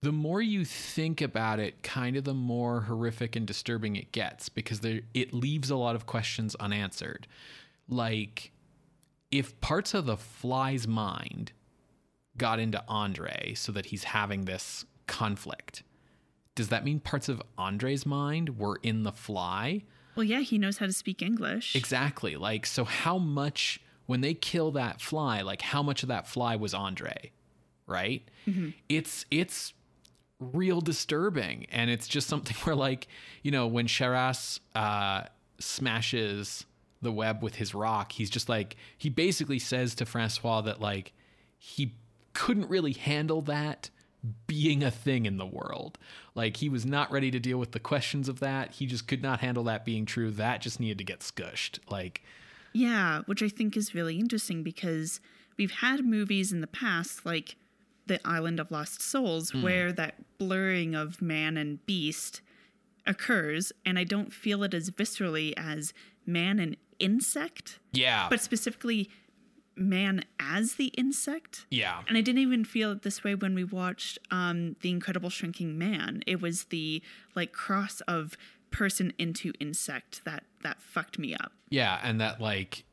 [0.01, 4.49] The more you think about it, kind of the more horrific and disturbing it gets
[4.49, 7.27] because there it leaves a lot of questions unanswered.
[7.89, 8.53] Like
[9.32, 11.51] if parts of the fly's mind
[12.36, 15.82] got into Andre so that he's having this conflict,
[16.59, 19.85] does that mean parts of Andre's mind were in the fly?
[20.16, 22.35] well yeah he knows how to speak english Exactly.
[22.35, 26.56] Like, so how much, when they kill that fly, like how much of that fly
[26.56, 27.30] was Andre?
[27.86, 28.28] Right?
[28.89, 29.72] It's, it's,
[30.40, 33.09] real disturbing and it's just something where like
[33.43, 35.24] you know when Charas uh
[35.59, 36.64] smashes
[37.02, 41.12] the web with his rock he's just like he basically says to Francois that like
[41.59, 41.93] he
[42.35, 43.90] couldn't really handle that
[44.47, 45.98] being a thing in the world
[46.39, 48.73] like he was not ready to deal with the questions of that.
[48.73, 50.31] He just could not handle that being true.
[50.31, 51.78] That just needed to get scushed.
[51.90, 52.23] like
[52.74, 55.20] yeah which i think is really interesting because
[55.56, 57.56] we've had movies in the past like
[58.06, 59.62] the island of lost souls hmm.
[59.62, 62.43] where that blurring of man and beast
[63.06, 65.94] occurs and i don't feel it as viscerally as
[66.27, 67.78] man and insect.
[67.93, 68.27] Yeah.
[68.28, 69.10] But specifically
[69.79, 71.67] man as the insect.
[71.71, 75.31] yeah And I didn't even feel it this way when we watched um, The Incredible
[75.31, 76.23] Shrinking Man.
[76.27, 77.03] It was the
[77.35, 78.37] like cross of
[78.71, 81.53] person into insect that that fucked me up.
[81.71, 82.85] Yeah, and that like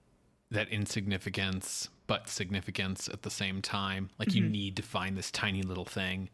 [0.52, 4.12] that insignificance but significance at the same time.
[4.20, 6.30] Like you need to find this tiny little thing.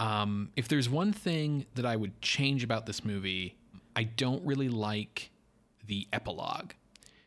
[0.00, 3.56] Um if there's one thing that I would change about this movie,
[3.94, 5.30] I don't really like
[5.86, 6.72] the epilogue.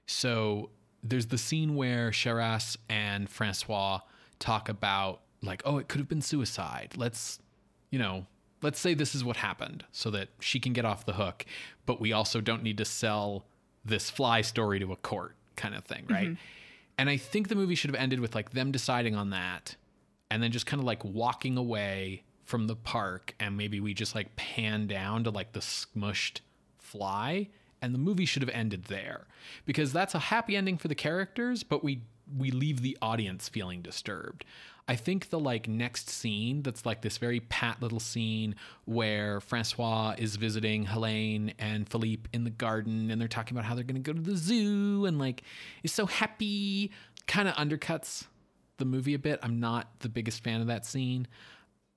[0.06, 0.70] So
[1.06, 4.00] there's the scene where Charas and Francois
[4.40, 6.94] talk about like, oh, it could have been suicide.
[6.98, 7.40] Let's,
[7.92, 8.26] you know,
[8.62, 11.46] let's say this is what happened so that she can get off the hook,
[11.86, 13.46] but we also don't need to sell
[13.84, 16.30] this fly story to a court kind of thing, right?
[16.30, 16.42] Mm-hmm.
[16.98, 19.76] And I think the movie should have ended with like them deciding on that
[20.32, 24.16] and then just kind of like walking away from the park and maybe we just
[24.16, 26.40] like pan down to like the smushed
[26.78, 27.50] fly
[27.86, 29.28] and the movie should have ended there.
[29.66, 32.02] Because that's a happy ending for the characters but we
[32.36, 34.46] we leave the audience feeling disturbed.
[34.88, 38.56] I think the like next scene that's like this very pat little scene
[38.86, 43.74] where francois is visiting helene and philippe in the garden and they're talking about how
[43.74, 45.42] they're going to go to the zoo and like
[45.84, 46.92] is so happy
[47.26, 48.26] kind of undercuts
[48.78, 49.40] the movie a bit.
[49.42, 51.28] I'm not the biggest fan of that scene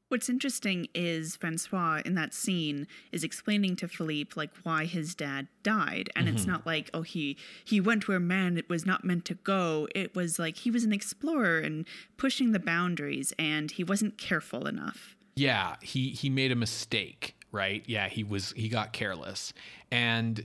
[0.08, 5.48] What's interesting is Francois in that scene is explaining to Philippe like why his dad
[5.62, 6.52] died, and it's mm-hmm.
[6.52, 9.86] not like oh he he went where man it was not meant to go.
[9.94, 11.86] It was like he was an explorer and
[12.16, 15.14] pushing the boundaries, and he wasn't careful enough.
[15.36, 19.52] yeah he he made a mistake right yeah he was he got careless
[19.90, 20.44] and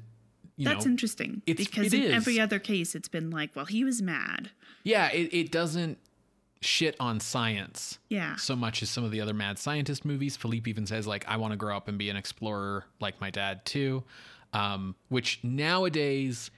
[0.56, 2.14] you That's know interesting it's- because it in is.
[2.14, 4.52] every other case it's been like well he was mad.
[4.84, 5.98] yeah it, it doesn't
[6.64, 8.36] shit on science Yeah.
[8.38, 10.36] so much as some of the other mad scientist movies.
[10.38, 13.30] Philippe even says like i want to grow up and be an explorer like my
[13.30, 14.04] dad too.
[14.54, 16.52] Um, which nowadays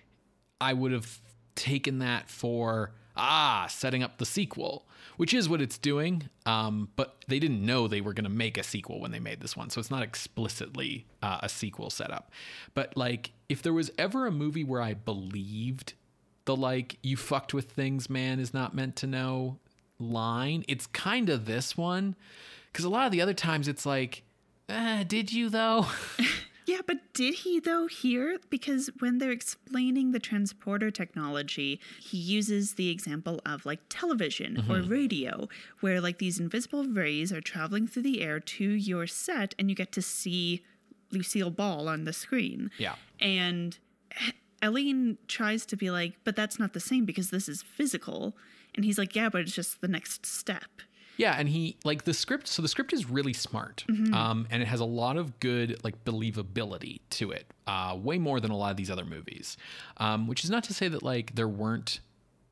[0.59, 1.21] i would have
[1.55, 7.23] taken that for ah setting up the sequel which is what it's doing um, but
[7.29, 9.69] they didn't know they were going to make a sequel when they made this one
[9.69, 12.31] so it's not explicitly uh, a sequel setup
[12.73, 15.93] but like if there was ever a movie where i believed
[16.43, 19.57] the like you fucked with things man is not meant to know
[19.99, 22.15] line it's kind of this one
[22.71, 24.23] because a lot of the other times it's like
[24.69, 25.85] eh, did you though
[26.65, 28.39] Yeah, but did he though here?
[28.49, 34.81] Because when they're explaining the transporter technology, he uses the example of like television or
[34.81, 35.47] radio,
[35.81, 39.75] where like these invisible rays are traveling through the air to your set and you
[39.75, 40.63] get to see
[41.11, 42.71] Lucille Ball on the screen.
[42.79, 43.77] yeah And
[44.61, 48.35] Helene tries to be like, but that's not the same because this is physical.
[48.75, 50.65] And he's like, yeah, but it's just the next step.
[51.17, 52.47] Yeah, and he like the script.
[52.47, 56.03] So the script is really smart, um, and it has a lot of good like
[56.03, 59.55] believability to it, uh, way more than a lot of these other movies.
[59.97, 62.01] Um, which is not to say that like there weren't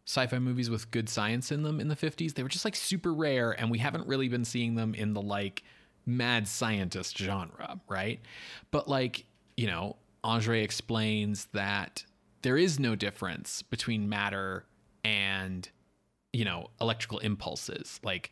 [0.06, 2.34] sci-fi movies with good science in them in the 50s.
[2.34, 5.22] They were just like super rare, and we haven't really been seeing them in the
[5.22, 5.64] like
[6.06, 8.22] mad scientist genre, right?
[8.72, 9.26] But like
[9.58, 12.06] you know, Andre explains that
[12.44, 14.66] there is no difference between matter
[15.04, 15.70] and
[16.34, 18.00] you know electrical impulses.
[18.04, 18.32] Like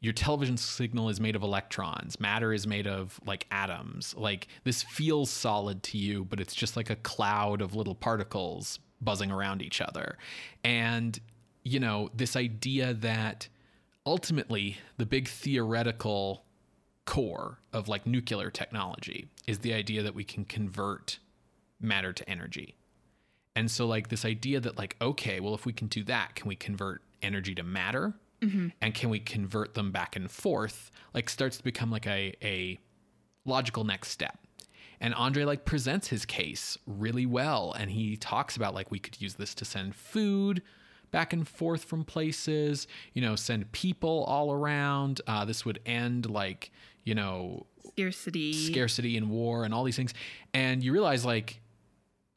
[0.00, 2.18] your television signal is made of electrons.
[2.18, 4.14] Matter is made of like atoms.
[4.16, 8.78] Like this feels solid to you but it's just like a cloud of little particles
[9.00, 10.16] buzzing around each other.
[10.62, 11.18] And
[11.64, 13.48] you know this idea that
[14.06, 16.44] ultimately the big theoretical
[17.06, 21.18] core of like nuclear technology is the idea that we can convert
[21.80, 22.76] matter to energy.
[23.56, 26.48] And so, like, this idea that, like, okay, well, if we can do that, can
[26.48, 28.14] we convert energy to matter?
[28.82, 30.90] And can we convert them back and forth?
[31.14, 32.78] Like, starts to become like a, a
[33.46, 34.38] logical next step.
[35.00, 37.74] And Andre, like, presents his case really well.
[37.78, 40.60] And he talks about, like, we could use this to send food
[41.10, 45.22] back and forth from places, you know, send people all around.
[45.26, 46.70] Uh, this would end, like,
[47.02, 48.52] you know, Scarcity.
[48.52, 50.12] scarcity and war and all these things.
[50.52, 51.60] And you realize, like,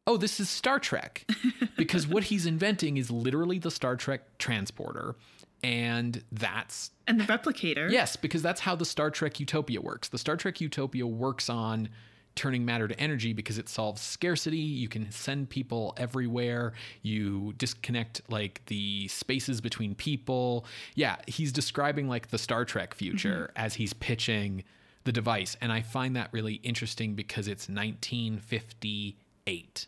[0.07, 1.29] oh, this is Star Trek.
[1.77, 5.15] because what he's inventing is literally the Star Trek transporter.
[5.63, 7.91] And that's, and the replicator.
[7.91, 10.09] yes, because that's how the Star Trek utopia works.
[10.09, 11.89] The Star Trek utopia works on
[12.35, 14.57] turning matter to energy because it solves scarcity.
[14.57, 16.73] You can send people everywhere.
[17.01, 20.65] You disconnect like the spaces between people.
[20.95, 23.65] Yeah, he's describing like the Star Trek future mm-hmm.
[23.65, 24.63] as he's pitching
[25.03, 25.57] the device.
[25.59, 29.87] And I find that really interesting because it's 1958.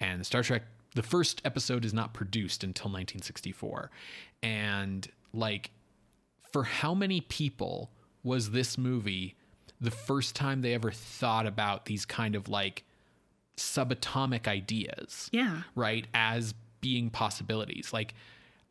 [0.00, 0.62] And Star Trek,
[0.94, 3.90] the first episode is not produced until 1964.
[4.42, 5.70] And like,
[6.52, 7.90] for how many people
[8.22, 9.36] was this movie
[9.80, 12.84] the first time they ever thought about these kind of like
[13.56, 15.28] subatomic ideas?
[15.32, 15.62] Yeah.
[15.74, 18.14] right as being possibilities like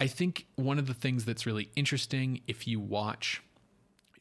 [0.01, 3.43] i think one of the things that's really interesting if you watch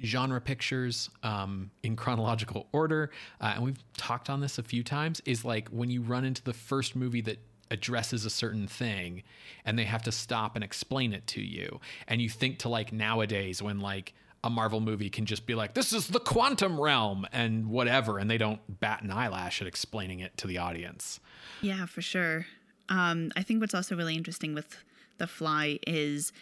[0.02, 3.10] genre pictures um, in chronological order
[3.40, 6.42] uh, and we've talked on this a few times is like when you run into
[6.44, 7.38] the first movie that
[7.70, 9.22] addresses a certain thing
[9.64, 12.92] and they have to stop and explain it to you and you think to like
[12.92, 14.14] nowadays when like
[14.44, 18.30] a marvel movie can just be like this is the quantum realm and whatever and
[18.30, 21.18] they don't bat an eyelash at explaining it to the audience
[21.60, 22.46] Yeah, for sure.
[22.88, 24.76] Um, I think what's also really interesting with
[25.18, 26.32] The Fly is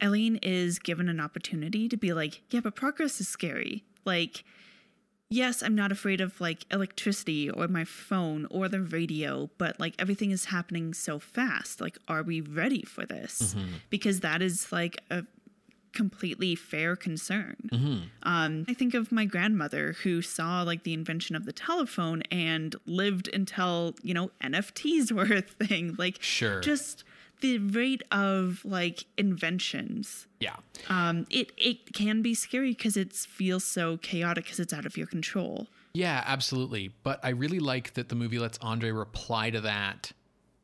[0.00, 3.84] Helene is given an opportunity to be like, yeah, but progress is scary.
[4.04, 4.44] Like,
[5.28, 9.94] yes, I'm not afraid of like electricity or my phone or the radio, but like
[9.98, 11.80] everything is happening so fast.
[11.80, 13.54] Like, are we ready for this?
[13.90, 15.24] Because that is like a
[15.92, 17.56] completely fair concern.
[18.22, 22.76] Um, I think of my grandmother who saw like the invention of the telephone and
[22.86, 25.96] lived until, you know, NFTs were a thing.
[25.98, 26.60] Like, Sure.
[26.60, 27.02] just
[27.40, 30.56] the rate of like inventions Yeah.
[30.88, 34.96] um, it it can be scary because it feels so chaotic because it's out of
[34.96, 35.68] your control.
[35.92, 36.92] Yeah, absolutely.
[37.02, 40.12] But I really like that the movie lets Andre reply to that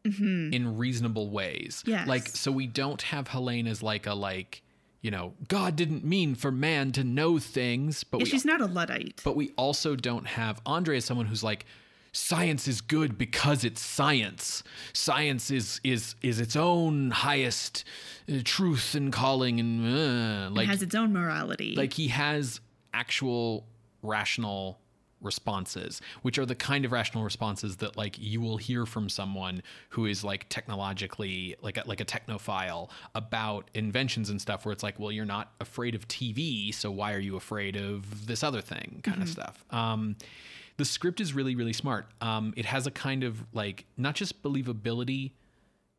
[0.04, 1.82] in reasonable ways.
[1.84, 2.06] Yes.
[2.06, 4.62] Like, so we don't have Helene as like a like,
[5.02, 8.60] you know, God didn't mean for man to know things, but Yeah, we she's not
[8.60, 9.20] a luddite.
[9.24, 11.66] but we also don't have Andre as someone who's like
[12.16, 14.62] science is good because it's science.
[14.92, 17.84] Science is is is its own highest
[18.30, 21.74] uh, truth and calling and uh, like it has its own morality.
[21.76, 22.60] like he has
[22.94, 23.66] actual
[24.02, 24.78] rational
[25.22, 29.62] responses which are the kind of rational responses that like you will hear from someone
[29.88, 34.82] who is like technologically like a, like a technophile about inventions and stuff where it's
[34.82, 38.60] like well you're not afraid of TV so why are you afraid of this other
[38.60, 39.00] thing?
[39.02, 39.64] Kind of stuff.
[39.70, 40.16] Um
[40.76, 44.42] the script is really really smart um it has a kind of like not just
[44.42, 45.32] believability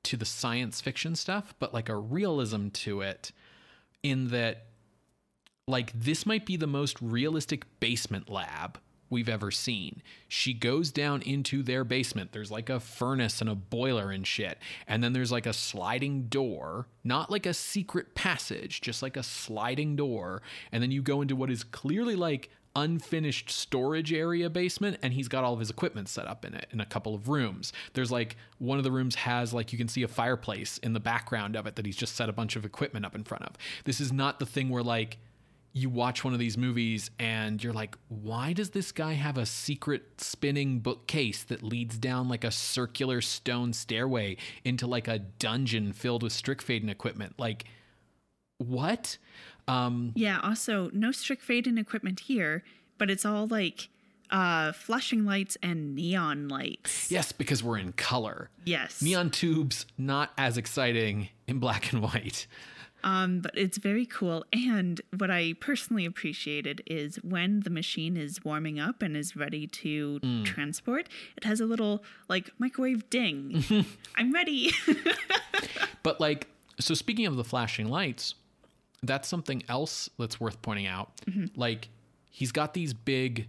[0.03, 3.31] to the science fiction stuff but like a realism to it
[4.03, 4.67] in that
[5.67, 8.79] like this might be the most realistic basement lab
[9.09, 10.01] we've ever seen.
[10.27, 12.31] She goes down into their basement.
[12.31, 14.57] There's like a furnace and a boiler and shit.
[14.87, 19.23] And then there's like a sliding door, not like a secret passage, just like a
[19.23, 20.41] sliding door.
[20.71, 25.27] And then you go into what is clearly like unfinished storage area basement and he's
[25.27, 27.73] got all of his equipment set up in it in a couple of rooms.
[27.93, 30.99] There's like one of the rooms has like you can see a fireplace in the
[30.99, 33.55] background of it that he's just set a bunch of equipment up in front of.
[33.83, 35.17] This is not the thing where like
[35.73, 39.45] you watch one of these movies and you're like, why does this guy have a
[39.45, 45.93] secret spinning bookcase that leads down like a circular stone stairway into like a dungeon
[45.93, 47.35] filled with Strickfaden equipment?
[47.37, 47.65] Like,
[48.57, 49.17] what?
[49.67, 50.39] Um, yeah.
[50.43, 52.63] Also, no Strickfaden equipment here,
[52.97, 53.89] but it's all like
[54.31, 57.09] uh, flashing lights and neon lights.
[57.11, 58.49] yes, because we're in color.
[58.65, 59.01] Yes.
[59.01, 62.47] Neon tubes, not as exciting in black and white.
[63.03, 64.43] Um, but it's very cool.
[64.51, 69.67] And what I personally appreciated is when the machine is warming up and is ready
[69.67, 70.43] to Mm.
[70.45, 71.07] transport,
[71.37, 73.85] it has a little like microwave ding.
[74.15, 74.71] I'm ready.
[76.03, 76.47] But like,
[76.79, 78.35] so speaking of the flashing lights,
[79.03, 81.17] that's something else that's worth pointing out.
[81.25, 81.59] Mm-hmm.
[81.59, 81.89] Like,
[82.29, 83.47] he's got these big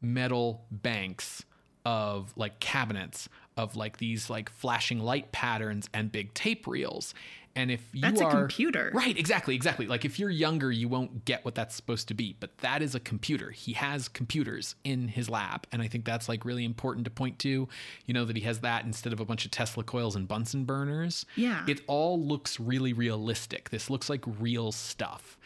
[0.00, 1.44] metal banks
[1.84, 7.14] of like cabinets of like these like flashing light patterns and big tape reels.
[7.58, 8.92] And if you That's a are computer.
[8.94, 9.88] right, exactly, exactly.
[9.88, 12.94] Like if you're younger, you won't get what that's supposed to be, but that is
[12.94, 13.50] a computer.
[13.50, 17.40] He has computers in his lab, and I think that's like really important to point
[17.40, 17.68] to.
[18.06, 20.66] You know that he has that instead of a bunch of Tesla coils and Bunsen
[20.66, 21.26] burners.
[21.34, 21.64] Yeah.
[21.66, 23.70] it all looks really realistic.
[23.70, 25.36] This looks like real stuff.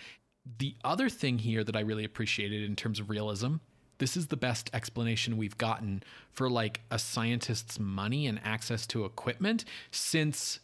[0.59, 3.55] The other thing here that I really appreciated in terms of realism,
[3.97, 9.07] this is the best explanation we've gotten for like a scientist's money and access to
[9.07, 10.61] equipment since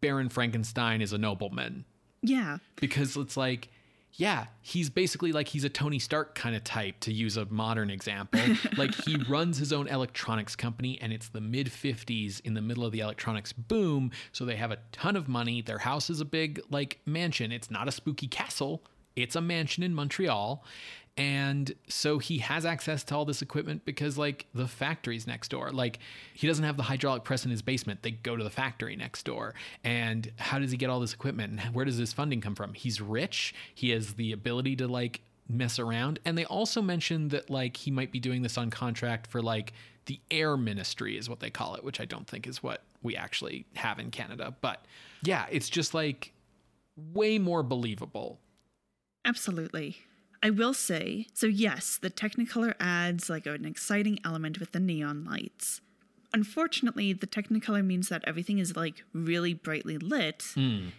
[0.00, 1.84] Baron Frankenstein is a nobleman.
[2.22, 2.58] yeah.
[2.76, 3.68] Because it's like,
[4.12, 7.90] yeah, he's basically like he's a Tony Stark kind of type, to use a modern
[7.90, 8.40] example.
[8.78, 12.84] like he runs his own electronics company, and it's the mid 50s in the middle
[12.84, 14.10] of the electronics boom.
[14.32, 15.60] So they have a ton of money.
[15.60, 17.52] Their house is a big, like, mansion.
[17.52, 18.82] It's not a spooky castle,
[19.16, 20.62] it's a mansion in Montreal.
[21.18, 25.70] And so he has access to all this equipment because, like, the factory's next door.
[25.70, 25.98] Like,
[26.34, 28.02] he doesn't have the hydraulic press in his basement.
[28.02, 29.54] They go to the factory next door.
[29.82, 31.58] And how does he get all this equipment?
[31.58, 32.74] And where does his funding come from?
[32.74, 33.54] He's rich.
[33.74, 36.18] He has the ability to, like, mess around.
[36.26, 39.72] And they also mentioned that, like, he might be doing this on contract for, like,
[40.04, 43.16] the air ministry, is what they call it, which I don't think is what we
[43.16, 44.54] actually have in Canada.
[44.60, 44.84] But
[45.22, 46.32] yeah, it's just like
[47.12, 48.38] way more believable.
[49.26, 49.98] Absolutely.
[50.42, 55.24] I will say, so yes, the Technicolor adds like an exciting element with the neon
[55.24, 55.80] lights.
[56.32, 60.44] Unfortunately, the Technicolor means that everything is like really brightly lit.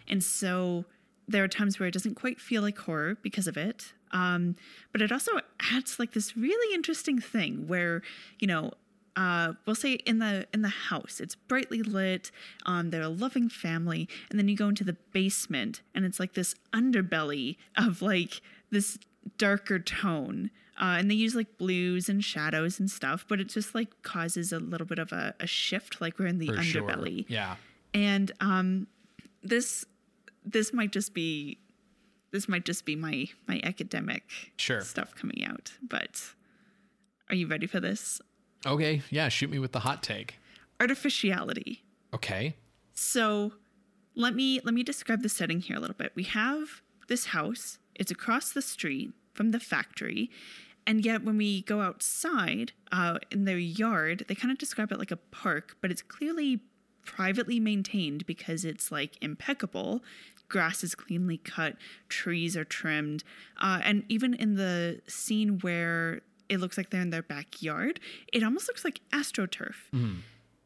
[0.08, 0.84] And so
[1.26, 3.92] there are times where it doesn't quite feel like horror because of it.
[4.10, 4.56] Um,
[4.92, 5.32] but it also
[5.72, 8.02] adds like this really interesting thing where,
[8.38, 8.72] you know,
[9.20, 12.30] uh, we'll say in the in the house it's brightly lit
[12.70, 16.34] um, they're a loving family and then you go into the basement and it's like
[16.34, 18.34] this underbelly of like
[18.70, 18.98] this
[19.44, 20.50] darker tone
[20.80, 24.52] Uh, and they use like blues and shadows and stuff, but it just like causes
[24.52, 26.82] a little bit of a, a shift, like we're in the For sure.
[26.82, 27.24] underbelly.
[27.28, 27.56] Yeah.
[27.92, 28.86] And um,
[29.42, 29.84] this
[30.54, 31.58] this might just be
[32.30, 34.22] this might just be my my academic
[34.56, 34.80] Sure.
[34.92, 35.72] stuff coming out.
[35.82, 36.12] But
[37.28, 38.20] are you ready for this?
[38.66, 39.02] Okay.
[39.10, 39.28] Yeah.
[39.28, 40.38] Shoot me with the hot take.
[40.80, 41.82] Artificiality.
[42.14, 42.56] Okay.
[42.94, 43.52] So
[44.14, 46.12] let me let me describe the setting here a little bit.
[46.14, 47.78] We have this house.
[47.94, 50.30] It's across the street from the factory.
[50.86, 54.98] And yet when we go outside uh, in their yard, they kind of describe it
[54.98, 56.60] like a park, but it's clearly
[57.04, 60.02] privately maintained because it's like impeccable.
[60.48, 61.76] Grass is cleanly cut,
[62.08, 63.22] trees are trimmed.
[63.60, 68.00] Uh, and even in the scene where it looks like they're in their backyard,
[68.32, 70.18] it almost looks like astroturf mm-hmm.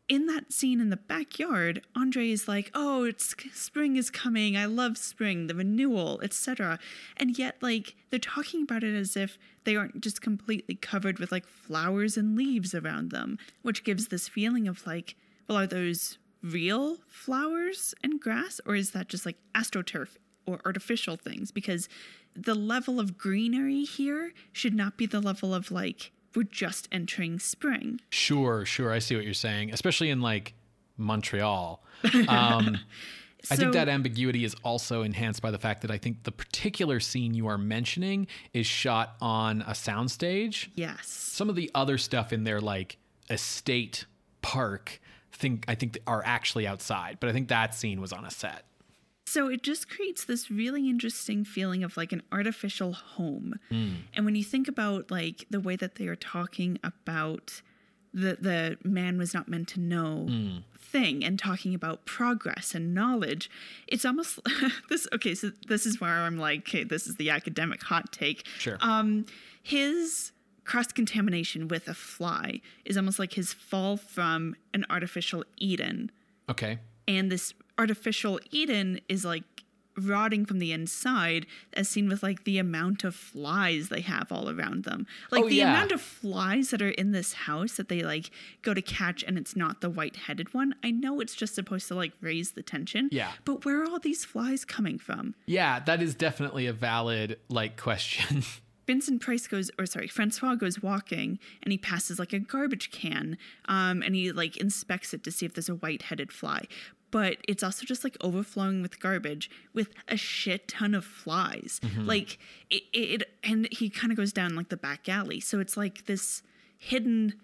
[0.08, 4.56] in that scene in the backyard, Andre is like, "Oh, it's spring is coming.
[4.56, 6.78] I love spring, the renewal, etc."
[7.16, 11.32] And yet like they're talking about it as if they aren't just completely covered with
[11.32, 15.16] like flowers and leaves around them, which gives this feeling of like,
[15.48, 21.16] well, are those real flowers and grass or is that just like astroturf or artificial
[21.16, 21.88] things because
[22.34, 27.38] the level of greenery here should not be the level of like we're just entering
[27.38, 28.00] spring.
[28.10, 28.64] Sure.
[28.64, 28.90] Sure.
[28.90, 30.54] I see what you're saying, especially in like
[30.96, 31.82] Montreal.
[32.28, 32.78] Um,
[33.50, 37.00] I think that ambiguity is also enhanced by the fact that I think the particular
[37.00, 40.68] scene you are mentioning is shot on a soundstage.
[40.76, 41.08] Yes.
[41.08, 42.98] Some of the other stuff in their like
[43.30, 44.06] estate
[44.42, 45.00] park
[45.32, 48.64] think I think are actually outside, but I think that scene was on a set.
[49.32, 53.54] So it just creates this really interesting feeling of like an artificial home.
[54.14, 57.62] And when you think about like the way that they are talking about
[58.14, 60.28] the the man was not meant to know
[60.78, 63.50] thing and talking about progress and knowledge,
[63.88, 64.38] it's almost
[64.90, 68.46] this okay, so this is where I'm like, okay, this is the academic hot take.
[68.58, 68.76] Sure.
[68.80, 69.24] Um
[69.62, 70.32] his
[70.64, 76.10] cross contamination with a fly is almost like his fall from an artificial Eden
[76.50, 76.78] Okay.
[77.08, 79.42] and this artificial Eden is like
[79.98, 81.44] rotting from the inside
[81.74, 85.48] as seen with like the amount of flies they have all around them like Oh,
[85.50, 85.70] the yeah.
[85.70, 88.30] amount of flies that are in this house that they like
[88.62, 91.94] go to catch and it's not the white-headed one i know it's just supposed to
[91.94, 93.32] like raise the tension Yeah.
[93.44, 97.76] but where are all these flies coming from Yeah, that is definitely a valid like
[97.76, 98.42] question.
[98.86, 103.36] Vincent Price goes, or sorry, Francois goes walking and he passes like a garbage can
[103.66, 106.62] um, and he like inspects it to see if there's a white headed fly.
[107.12, 111.80] But it's also just like overflowing with garbage with a shit ton of flies.
[111.96, 112.38] Like
[112.70, 115.38] it, it, and he kind of goes down like the back alley.
[115.38, 116.42] So it's like this
[116.76, 117.34] hidden,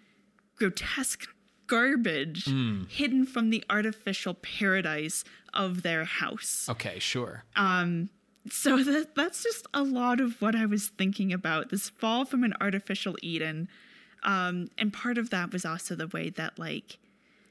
[0.57, 1.27] grotesque
[1.67, 2.47] garbage
[2.89, 5.23] hidden from the artificial paradise
[5.53, 6.67] of their house.
[6.71, 7.45] okay, sure.
[7.57, 8.09] Um,
[8.51, 12.43] So that that's just a lot of what I was thinking about this fall from
[12.43, 13.69] an artificial Eden.
[14.23, 16.97] Um, and part of that was also the way that like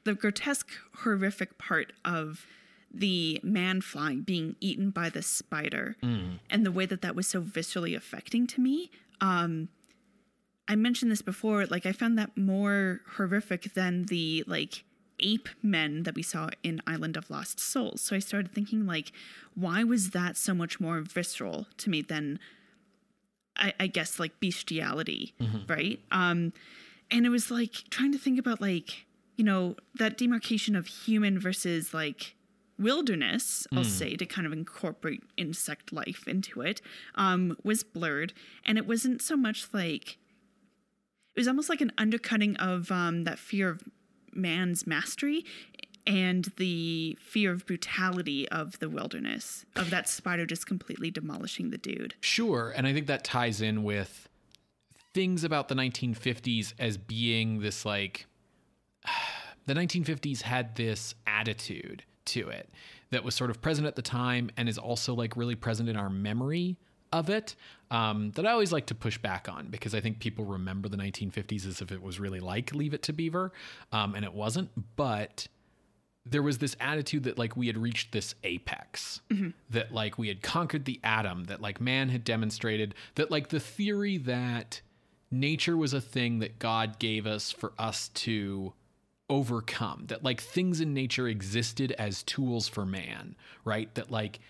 [0.08, 0.70] the grotesque,
[1.02, 2.46] horrific part of
[2.92, 5.96] the man fly being eaten by the spider
[6.48, 8.90] and the way that that was so viscerally affecting to me.
[9.20, 9.68] Um,
[10.66, 14.84] I mentioned this before, like I found that more horrific than the like
[15.20, 18.00] ape men that we saw in Island of Lost Souls.
[18.00, 19.12] So I started thinking like,
[19.54, 22.38] why was that so much more visceral to me than
[23.56, 25.34] I, I guess like bestiality,
[25.68, 26.00] right?
[26.10, 26.54] Um,
[27.10, 29.04] and it was like trying to think about like,
[29.38, 32.34] you know, that demarcation of human versus like
[32.76, 36.82] wilderness, I'll say, to kind of incorporate insect life into it,
[37.14, 38.32] um, was blurred.
[38.66, 40.18] And it wasn't so much like
[41.36, 43.82] it was almost like an undercutting of um, that fear of
[44.32, 45.44] man's mastery
[46.04, 51.78] and the fear of brutality of the wilderness of that spider just completely demolishing the
[51.78, 52.72] dude Sure.
[52.74, 54.28] And I think that ties in with
[55.14, 58.26] things about the 1950s as being this like
[59.66, 62.68] the 1950s had this attitude to it
[63.10, 65.96] that was sort of present at the time and is also like really present in
[65.96, 66.76] our memory
[67.12, 67.56] of it
[67.90, 70.98] um, that I always like to push back on because I think people remember the
[70.98, 73.52] 1950s as if it was really like Leave It to Beaver,
[73.92, 74.70] um, and it wasn't.
[74.96, 75.48] But
[76.26, 79.20] there was this attitude that like we had reached this apex
[79.70, 83.60] that like we had conquered the atom that like man had demonstrated that like the
[83.60, 84.82] theory that
[85.30, 88.72] nature was a thing that god gave us for us to
[89.30, 94.40] overcome that like things in nature existed as tools for man right that like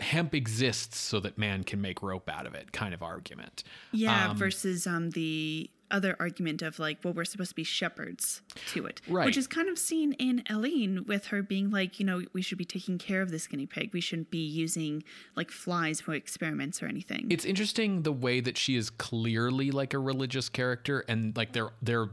[0.00, 4.32] hemp exists so that man can make rope out of it kind of argument yeah
[4.32, 9.00] versus um the other argument of like, well, we're supposed to be shepherds to it,
[9.08, 9.24] Right.
[9.24, 12.58] which is kind of seen in Helene with her being like, you know, we should
[12.58, 13.94] be taking care of this guinea pig.
[13.94, 15.02] We shouldn't be using
[15.34, 17.28] like flies for experiments or anything.
[17.30, 21.70] It's interesting the way that she is clearly like a religious character and like their
[21.80, 22.10] their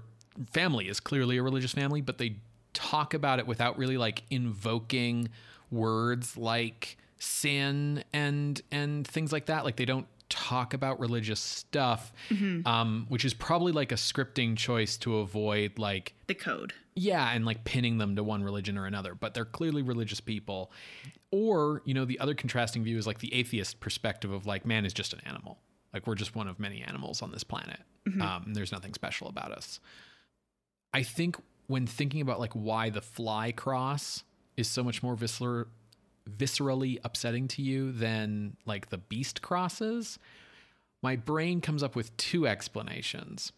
[0.52, 2.38] family is clearly a religious family, but they
[2.74, 5.30] talk about it without really like invoking
[5.72, 9.64] words like sin and and things like that.
[9.66, 12.12] Like they don't talk about religious stuff,
[12.66, 16.74] um, which is probably like a scripting choice to avoid like the code.
[16.96, 20.72] yeah, and like pinning them to one religion or another, but they're clearly religious people.
[21.32, 24.86] Or, you know, the other contrasting view is like the atheist perspective of like, man
[24.86, 25.58] is just an animal.
[25.94, 27.80] Like, we're just one of many animals on this planet.
[28.22, 29.80] Um, there's nothing special about us.
[30.96, 31.36] I think
[31.68, 34.24] when thinking about like why the fly cross
[34.56, 35.66] is so much more visceral,
[36.38, 40.18] viscerally upsetting to you than like the beast crosses,
[41.04, 43.52] my brain comes up with two explanations.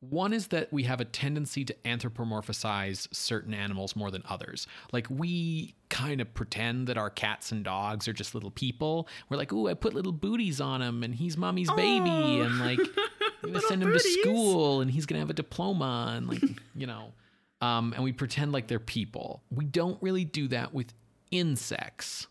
[0.00, 4.66] One is that we have a tendency to anthropomorphize certain animals more than others.
[4.92, 9.06] Like we kind of pretend that our cats and dogs are just little people.
[9.28, 12.42] We're like, "Ooh, I put little booties on him and he's mommy's baby Aw.
[12.42, 12.80] and like
[13.42, 16.42] I'm to send him to school and he's going to have a diploma and like,
[16.74, 17.12] you know,
[17.60, 19.42] um and we pretend like they're people.
[19.50, 20.92] We don't really do that with
[21.30, 22.26] insects.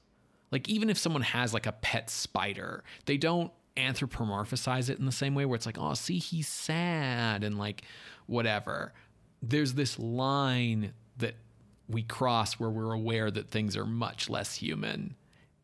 [0.51, 5.11] Like even if someone has like a pet spider, they don't anthropomorphize it in the
[5.11, 7.83] same way where it's like, oh, see, he's sad and like
[8.25, 8.93] whatever.
[9.41, 11.35] There's this line that
[11.89, 15.15] we cross where we're aware that things are much less human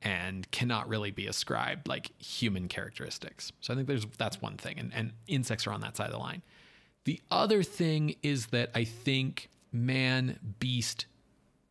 [0.04, 3.54] and cannot really be ascribed like human characteristics.
[3.62, 6.14] So I think there's that's one thing, and, and insects are on that side of
[6.14, 6.44] the line.
[7.06, 11.06] The other thing is that I think man beast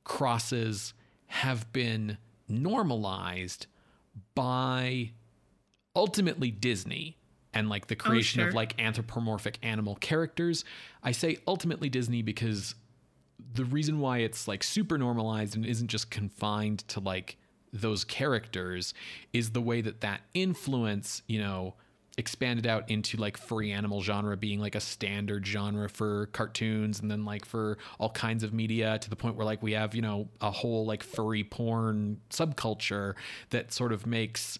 [0.04, 0.94] crosses
[1.26, 2.18] have been
[2.48, 3.66] normalized
[4.34, 5.12] by
[5.94, 7.18] ultimately Disney
[7.54, 8.48] and like the oh, creation sure.
[8.48, 10.64] of like anthropomorphic animal characters.
[11.02, 12.74] I say ultimately Disney because
[13.54, 17.36] the reason why it's like super normalized and isn't just confined to like
[17.72, 18.94] those characters
[19.32, 21.74] is the way that that influence, you know,
[22.18, 27.10] expanded out into like furry animal genre being like a standard genre for cartoons and
[27.10, 30.02] then like for all kinds of media to the point where like we have, you
[30.02, 33.14] know, a whole like furry porn subculture
[33.50, 34.58] that sort of makes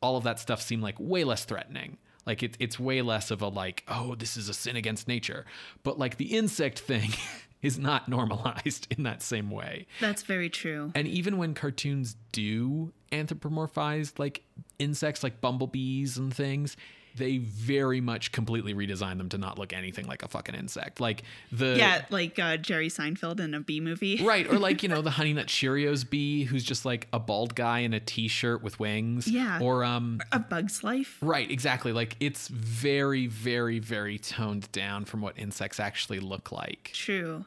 [0.00, 1.96] all of that stuff seem like way less threatening.
[2.24, 5.44] Like it, it's way less of a like, oh, this is a sin against nature.
[5.82, 7.10] But like the insect thing
[7.62, 9.86] is not normalized in that same way.
[10.00, 10.92] That's very true.
[10.94, 14.42] And even when cartoons do anthropomorphize like
[14.78, 16.76] insects like bumblebees and things,
[17.14, 21.00] they very much completely redesign them to not look anything like a fucking insect.
[21.00, 24.20] Like the Yeah, like uh, Jerry Seinfeld in a Bee Movie.
[24.32, 27.54] Right, or like, you know, the Honey Nut Cheerios bee who's just like a bald
[27.54, 29.28] guy in a t-shirt with wings.
[29.28, 29.58] Yeah.
[29.60, 31.18] Or um A Bug's Life.
[31.20, 31.92] Right, exactly.
[31.92, 36.92] Like it's very, very, very toned down from what insects actually look like.
[36.94, 37.44] True.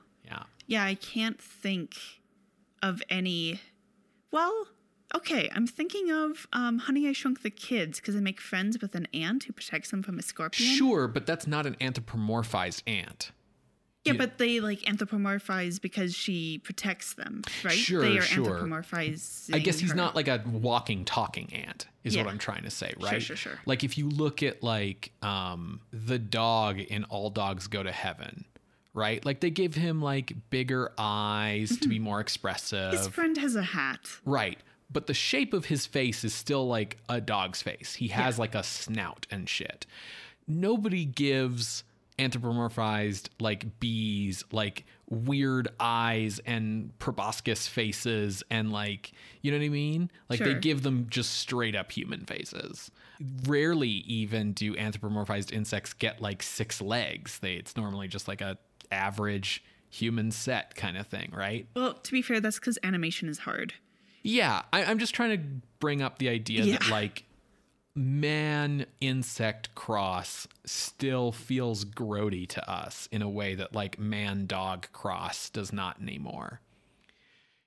[0.68, 0.84] Yeah.
[0.84, 1.96] Yeah, I can't think
[2.82, 3.60] of any.
[4.32, 4.68] Well,
[5.16, 8.96] okay, I'm thinking of um, Honey, I Shrunk the Kids because they make friends with
[8.96, 10.70] an ant who protects them from a scorpion.
[10.70, 13.32] Sure, but that's not an anthropomorphized ant.
[14.04, 17.74] Yeah, you- but they like anthropomorphize because she protects them, right?
[17.74, 18.46] Sure, they are sure.
[18.46, 19.56] anthropomorphizing.
[19.56, 19.96] I guess he's her.
[19.96, 23.22] not like a walking, talking ant, is what I'm trying to say, right?
[23.22, 23.60] sure, sure.
[23.66, 28.46] Like if you look at like um the dog in All Dogs Go to Heaven,
[28.96, 29.24] right?
[29.24, 32.06] Like they give him like bigger eyes to be mm-hmm.
[32.06, 32.94] more expressive.
[32.94, 34.10] His friend has a hat.
[34.26, 34.58] Right.
[34.92, 37.94] But the shape of his face is still like a dog's face.
[37.96, 39.86] He has like a snout and shit.
[40.48, 41.84] Nobody gives
[42.18, 49.12] anthropomorphized like bees like weird eyes and proboscis faces and like
[49.42, 50.10] you know what I mean?
[50.30, 52.90] Like they give them just straight up human faces.
[53.46, 57.40] Rarely even do anthropomorphized insects get like six legs.
[57.40, 58.58] They it's normally just like a
[58.92, 61.68] average human set kind of thing, right?
[61.76, 63.74] Well, to be fair, that's because animation is hard.
[64.24, 65.46] Yeah, I, I'm just trying to
[65.80, 67.24] bring up the idea that like
[67.96, 74.88] man insect cross still feels grody to us in a way that like man dog
[74.92, 76.60] cross does not anymore.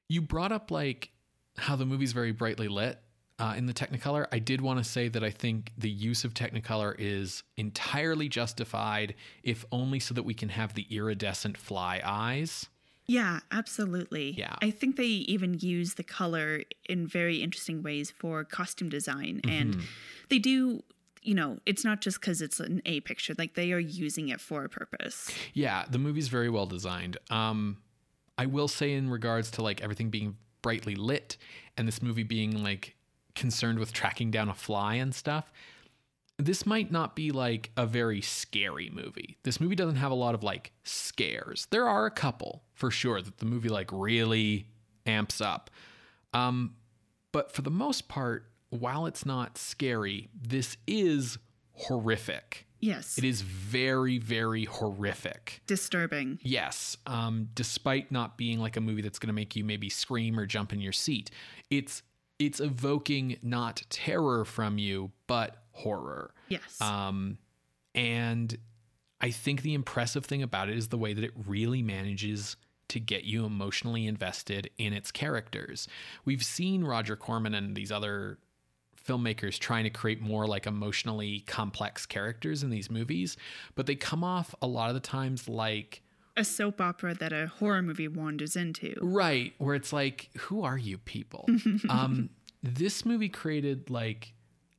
[0.08, 1.10] You brought up like
[1.56, 2.98] how the movie's very brightly lit
[3.38, 4.26] uh, in the Technicolor.
[4.32, 9.14] I did want to say that I think the use of Technicolor is entirely justified,
[9.42, 12.66] if only so that we can have the iridescent fly eyes.
[13.06, 14.32] Yeah, absolutely.
[14.36, 14.56] Yeah.
[14.60, 19.40] I think they even use the color in very interesting ways for costume design.
[19.48, 19.80] And Mm-hmm.
[20.28, 20.82] they do,
[21.22, 24.40] you know, it's not just because it's an A picture, like they are using it
[24.42, 25.30] for a purpose.
[25.54, 27.16] Yeah, the movie's very well designed.
[27.30, 27.78] Um,
[28.36, 31.38] I will say in regards to like everything being brightly lit
[31.78, 32.94] and this movie being like
[33.38, 35.50] concerned with tracking down a fly and stuff.
[36.40, 39.38] this might not be like a very scary movie.
[39.42, 41.66] This movie doesn't have a lot of like scares.
[41.70, 44.68] There are a couple for sure that the movie like really
[45.04, 45.68] amps up.
[46.32, 46.74] Um,
[47.32, 51.38] but for the most part, while it's not scary, this is
[51.72, 52.66] horrific.
[52.80, 53.18] Yes.
[53.18, 55.62] It is very, very horrific.
[55.66, 56.38] Disturbing.
[56.42, 56.96] Yes.
[57.06, 60.46] Um, despite not being like a movie that's going to make you maybe scream or
[60.46, 61.32] jump in your seat,
[61.70, 62.02] it's
[62.38, 66.32] it's evoking not terror from you, but horror.
[66.48, 66.80] Yes.
[66.80, 67.38] Um,
[67.94, 68.56] and
[69.20, 72.56] I think the impressive thing about it is the way that it really manages
[72.88, 75.88] to get you emotionally invested in its characters.
[76.24, 78.38] We've seen Roger Corman and these other
[79.04, 83.36] filmmakers trying to create more like emotionally complex characters in these movies,
[83.74, 86.02] but they come off a lot of the times like
[86.38, 88.94] a soap opera that a horror movie wanders into.
[89.00, 91.46] Right, where it's like, who are you people?
[91.90, 92.30] um,
[92.62, 94.32] this movie created like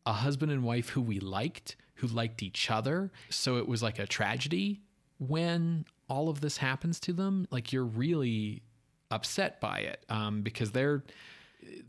[0.06, 3.11] a husband and wife who we liked, who liked each other.
[3.30, 4.81] So it was like a tragedy
[5.19, 7.48] when all of this happens to them.
[7.52, 8.64] Like you're really
[9.11, 11.03] upset by it um, because they're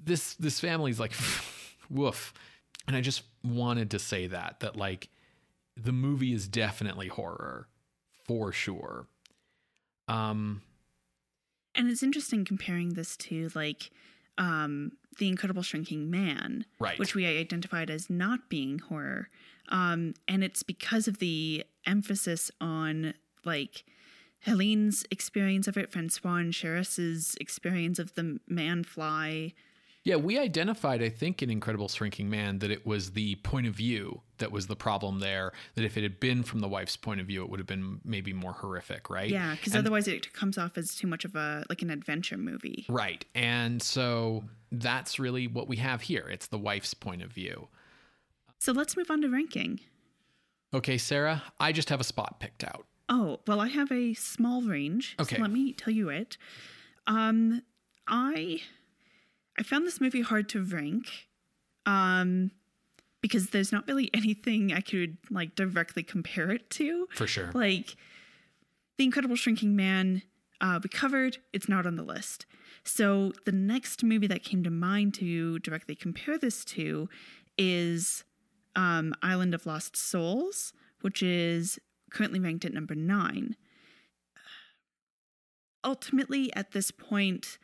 [0.05, 1.13] this this family's like
[1.91, 2.35] woof.
[2.87, 5.09] And I just wanted to say that that like
[5.77, 7.69] the movie is definitely horror
[8.27, 9.07] for sure.
[10.11, 10.63] Um
[11.75, 13.91] and it's interesting comparing this to like
[14.39, 16.99] um the incredible shrinking man right.
[16.99, 19.29] which we identified as not being horror
[19.69, 23.15] um and it's because of the emphasis on
[23.45, 23.85] like
[24.41, 29.53] Helene's experience of it, Francois and Charas's experience of the man fly.
[30.03, 33.75] Yeah, we identified, I think, in Incredible Shrinking Man that it was the point of
[33.75, 35.53] view that was the problem there.
[35.75, 38.01] That if it had been from the wife's point of view, it would have been
[38.03, 39.29] maybe more horrific, right?
[39.29, 42.87] Yeah, because otherwise it comes off as too much of a like an adventure movie.
[42.89, 43.25] Right.
[43.35, 46.27] And so that's really what we have here.
[46.31, 47.69] It's the wife's point of view.
[48.59, 49.81] So let's move on to ranking.
[50.73, 52.87] Okay, Sarah, I just have a spot picked out.
[53.09, 55.17] Oh, well, I have a small range.
[55.21, 55.37] Okay.
[55.37, 56.39] So let me tell you it.
[57.07, 57.63] Um,
[58.07, 58.61] I
[59.61, 61.29] I found this movie hard to rank.
[61.87, 62.51] Um
[63.21, 67.07] because there's not really anything I could like directly compare it to.
[67.15, 67.51] For sure.
[67.55, 67.97] Like
[68.97, 70.23] The Incredible Shrinking Man,
[70.61, 72.47] uh, we covered, it's not on the list.
[72.85, 77.09] So the next movie that came to mind to directly compare this to
[77.59, 78.25] is
[78.75, 80.73] um, Island of Lost Souls,
[81.03, 81.79] which is
[82.11, 83.57] currently ranked at number nine.
[85.85, 87.59] Ultimately, at this point,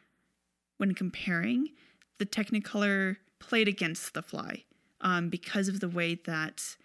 [0.79, 1.71] when comparing,
[2.19, 4.65] the Technicolor played against The Fly
[5.01, 6.77] um, because of the way that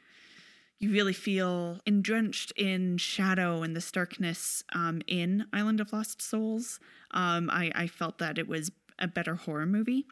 [0.79, 6.79] you really feel drenched in shadow and the starkness um, in Island of Lost Souls.
[7.11, 10.05] Um, I, I felt that it was a better horror movie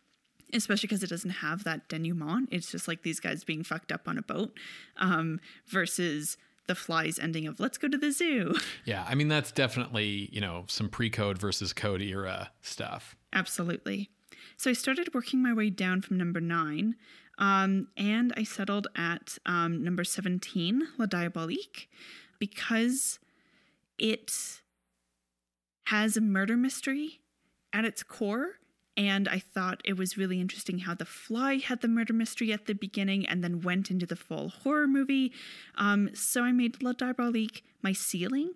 [0.53, 2.49] especially because it doesn't have that denouement.
[2.51, 4.57] It's just like these guys being fucked up on a boat
[4.97, 6.37] um, versus
[6.67, 8.55] the flies ending of let's go to the zoo.
[8.85, 13.15] Yeah, I mean that's definitely, you know, some pre-code versus code era stuff.
[13.33, 14.09] Absolutely.
[14.57, 16.95] So I started working my way down from number nine,
[17.39, 21.87] um, and I settled at um, number 17, La Diabolique,
[22.37, 23.19] because
[23.97, 24.61] it
[25.85, 27.21] has a murder mystery
[27.73, 28.55] at its core.
[28.97, 32.65] And I thought it was really interesting how The Fly had the murder mystery at
[32.65, 35.31] the beginning and then went into the full horror movie.
[35.75, 38.51] Um, so I made La Diabolique my ceiling,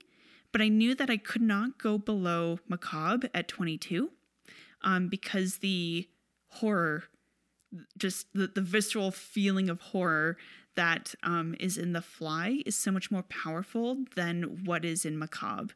[0.52, 4.12] but I knew that I could not go below Macabre at 22
[4.84, 6.08] um, because the
[6.50, 7.04] horror,
[7.98, 10.38] just the, the visceral feeling of horror
[10.76, 15.18] that um, is in The Fly is so much more powerful than what is in
[15.18, 15.74] Macabre.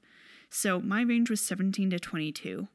[0.49, 2.67] So my range was 17 to 22.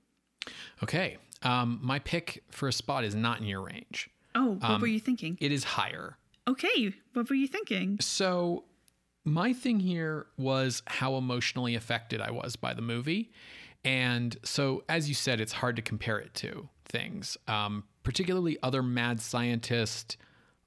[0.83, 1.19] Okay.
[1.43, 4.11] Um, my pick for a spot is not in your range.
[4.35, 5.37] Oh, what were you thinking?
[5.41, 6.17] It is higher.
[6.49, 7.99] Okay, what were you thinking?
[8.01, 8.65] So,
[9.25, 13.31] my thing here was how emotionally affected I was by the movie.
[13.85, 18.83] And so, as you said, it's hard to compare it to things, um, particularly other
[18.83, 20.17] mad scientist,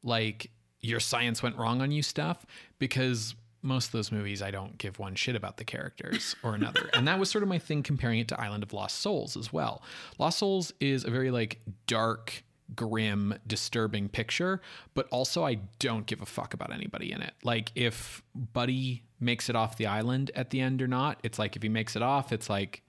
[0.03, 0.51] like
[0.81, 2.45] your science went wrong on you stuff,
[2.77, 3.35] because
[3.65, 6.89] most of those movies I don't give one shit about the characters or another.
[6.93, 9.51] and that was sort of my thing comparing it to Island of Lost Souls as
[9.51, 9.81] well.
[10.19, 12.43] Lost Souls is a very like dark,
[12.75, 14.61] grim, disturbing picture,
[14.93, 17.33] but also I don't give a fuck about anybody in it.
[17.43, 21.55] Like if Buddy makes it off the island at the end or not, it's like
[21.55, 22.83] if he makes it off, it's like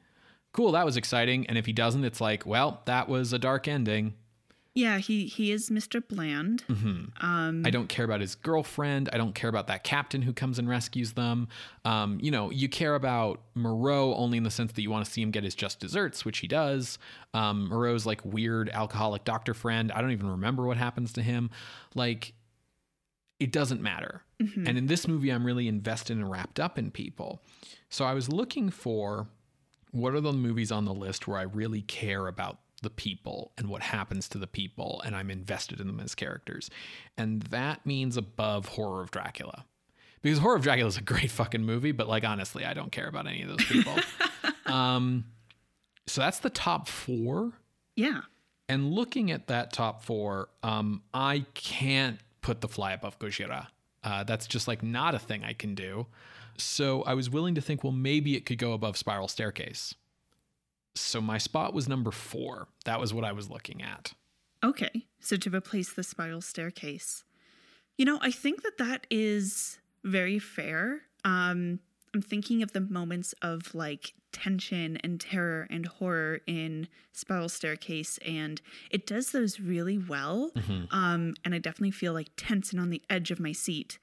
[0.57, 3.69] cool, that was exciting, and if he doesn't, it's like, well, that was a dark
[3.69, 4.15] ending.
[4.75, 6.07] Yeah, he he is Mr.
[6.07, 6.63] Bland.
[6.69, 9.09] Um, I don't care about his girlfriend.
[9.11, 11.49] I don't care about that captain who comes and rescues them.
[11.87, 15.11] Um, you know, you care about Moreau only in the sense that you want to
[15.11, 16.99] see him get his just desserts, which he does.
[17.33, 19.91] Um, Moreau's like weird alcoholic doctor friend.
[19.93, 21.49] I don't even remember what happens to him.
[21.95, 22.35] Like,
[23.41, 24.23] it doesn't matter.
[24.39, 27.43] And in this movie, I'm really invested and wrapped up in people.
[27.89, 29.29] So I was looking for
[29.91, 33.69] what are the movies on the list where I really care about the people and
[33.69, 36.71] what happens to the people and I'm invested in them as characters.
[37.17, 39.65] And that means above Horror of Dracula.
[40.23, 43.09] Because Horror of Dracula is a great fucking movie, but like honestly, I don't care
[43.09, 43.95] about any of those people.
[44.67, 45.25] um
[46.07, 47.53] so that's the top 4.
[47.97, 48.21] Yeah.
[48.69, 53.69] And looking at that top 4, um I can't put the fly above Gojira.
[54.05, 56.07] Uh, that's just like not a thing I can do.
[56.59, 59.95] So I was willing to think, well, maybe it could go above Spiral Staircase.
[60.95, 62.69] So my spot was number four.
[62.85, 64.15] That was what I was looking at.
[64.65, 65.07] Okay.
[65.21, 67.25] So to replace the spiral staircase.
[67.99, 71.03] You know, I think that that is very fair.
[71.25, 71.81] Um
[72.15, 78.19] I'm thinking of the moments of like tension and terror and horror in Spiral Staircase
[78.19, 80.51] and it does those really well.
[80.91, 83.99] Um and I definitely feel like tense and on the edge of my seat.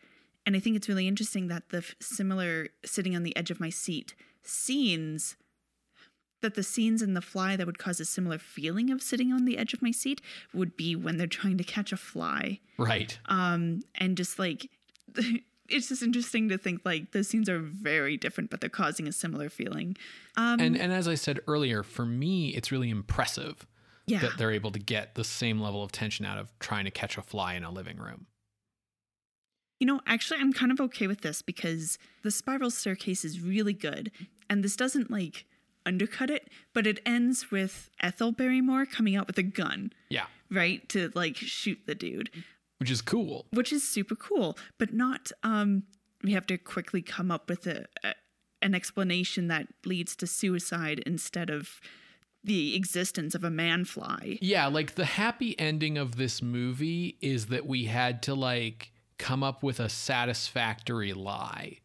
[0.45, 3.59] And I think it's really interesting that the f- similar sitting on the edge of
[3.59, 4.13] my seat
[4.43, 5.37] scenes
[6.41, 9.45] that the scenes in The Fly that would cause a similar feeling of sitting on
[9.45, 10.21] the edge of my seat
[10.53, 12.59] would be when they're trying to catch a fly.
[12.77, 13.17] Right.
[13.25, 14.69] Um, and just like,
[15.69, 19.11] it's just interesting to think like those scenes are very different, but they're causing a
[19.11, 19.95] similar feeling.
[20.35, 23.65] Um, And and as I said earlier, for me, it's really impressive
[24.05, 24.19] yeah.
[24.19, 27.17] that they're able to get the same level of tension out of trying to catch
[27.17, 28.27] a fly in a living room.
[29.79, 33.73] You know, actually, I'm kind of okay with this because the spiral staircase is really
[33.73, 34.11] good.
[34.49, 35.45] And this doesn't like
[35.85, 40.25] undercut it, but it ends with Ethel Barrymore coming out with a gun, Yeah.
[40.49, 40.87] right?
[40.89, 42.29] To like shoot the dude.
[42.77, 43.45] Which is cool.
[43.51, 45.83] which is super cool, but not um
[46.23, 48.13] we have to quickly come up with a, a
[48.61, 51.81] an explanation that leads to suicide instead of
[52.45, 54.37] the existence of a man fly.
[54.41, 58.92] Yeah, like the happy ending of this movie is that we had to like
[59.23, 61.79] come up with a satisfactory lie.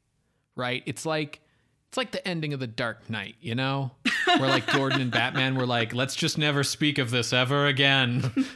[0.57, 0.83] Right?
[0.87, 1.41] It's like
[1.89, 3.93] it's like the ending of the Dark Knight, you know?
[4.27, 8.31] Where like Gordon and Batman were like, let's just never speak of this ever again.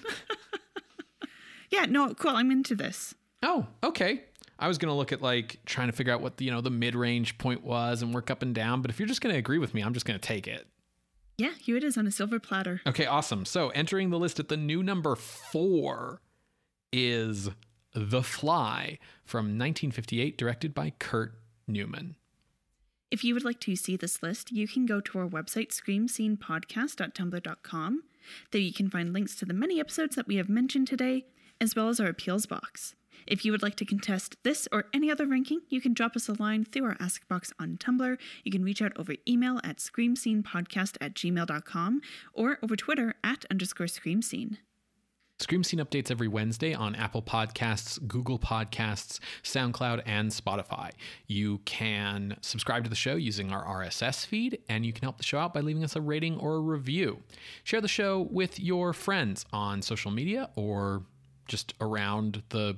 [1.70, 2.32] Yeah, no, cool.
[2.32, 3.14] I'm into this.
[3.42, 4.24] oh, okay.
[4.58, 6.68] I was gonna look at like trying to figure out what the you know the
[6.70, 9.56] mid range point was and work up and down, but if you're just gonna agree
[9.58, 10.66] with me, I'm just gonna take it.
[11.38, 12.82] Yeah, here it is on a silver platter.
[12.86, 13.46] Okay, awesome.
[13.46, 16.20] So entering the list at the new number four
[16.92, 17.48] is
[17.94, 21.34] The Fly from 1958, directed by Kurt
[21.66, 22.16] Neumann.
[23.10, 28.02] If you would like to see this list, you can go to our website, screamscenepodcast.tumblr.com.
[28.50, 31.26] There you can find links to the many episodes that we have mentioned today,
[31.60, 32.94] as well as our appeals box.
[33.26, 36.28] If you would like to contest this or any other ranking, you can drop us
[36.28, 38.16] a line through our Ask box on Tumblr.
[38.44, 42.00] You can reach out over email at screamscenepodcast at gmail.com
[42.32, 44.56] or over Twitter at underscore screamscene.
[45.42, 50.92] Scream Scene updates every Wednesday on Apple Podcasts, Google Podcasts, SoundCloud, and Spotify.
[51.26, 55.24] You can subscribe to the show using our RSS feed, and you can help the
[55.24, 57.24] show out by leaving us a rating or a review.
[57.64, 61.02] Share the show with your friends on social media or
[61.48, 62.76] just around the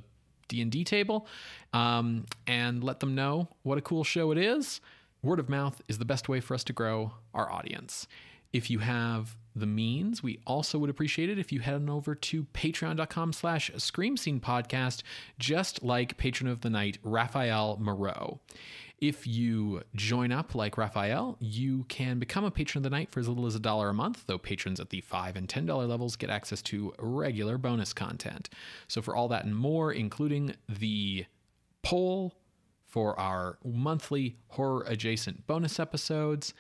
[0.48, 1.26] D&D table,
[1.74, 4.80] um, and let them know what a cool show it is.
[5.22, 8.08] Word of mouth is the best way for us to grow our audience.
[8.54, 12.14] If you have the means, we also would appreciate it if you head on over
[12.14, 15.02] to patreon.com slash scream scene podcast,
[15.38, 18.40] just like patron of the night, Raphael Moreau.
[19.00, 23.20] If you join up like Raphael, you can become a patron of the night for
[23.20, 26.16] as little as a dollar a month, though patrons at the $5 and $10 levels
[26.16, 28.48] get access to regular bonus content.
[28.88, 31.26] So for all that and more, including the
[31.82, 32.34] poll
[32.86, 36.54] for our monthly horror adjacent bonus episodes,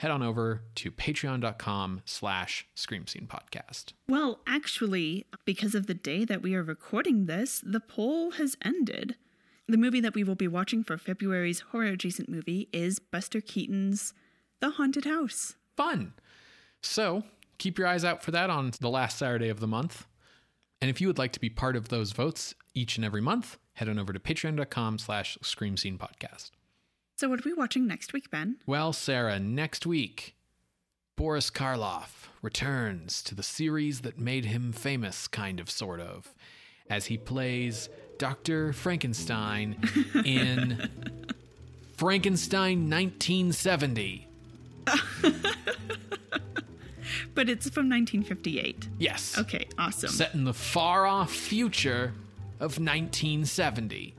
[0.00, 3.92] head on over to patreon.com slash scream scene podcast.
[4.08, 9.16] Well, actually, because of the day that we are recording this, the poll has ended.
[9.68, 14.14] The movie that we will be watching for February's horror adjacent movie is Buster Keaton's
[14.60, 15.56] The Haunted House.
[15.76, 16.14] Fun.
[16.80, 17.24] So
[17.58, 20.06] keep your eyes out for that on the last Saturday of the month.
[20.80, 23.58] And if you would like to be part of those votes each and every month,
[23.74, 26.52] head on over to patreon.com slash scream scene podcast.
[27.20, 28.56] So, what are we watching next week, Ben?
[28.64, 30.34] Well, Sarah, next week,
[31.16, 36.34] Boris Karloff returns to the series that made him famous, kind of, sort of,
[36.88, 38.72] as he plays Dr.
[38.72, 39.76] Frankenstein
[40.24, 40.88] in
[41.92, 44.26] Frankenstein 1970.
[47.34, 48.88] But it's from 1958.
[48.98, 49.36] Yes.
[49.36, 50.08] Okay, awesome.
[50.08, 52.14] Set in the far off future
[52.60, 54.14] of 1970,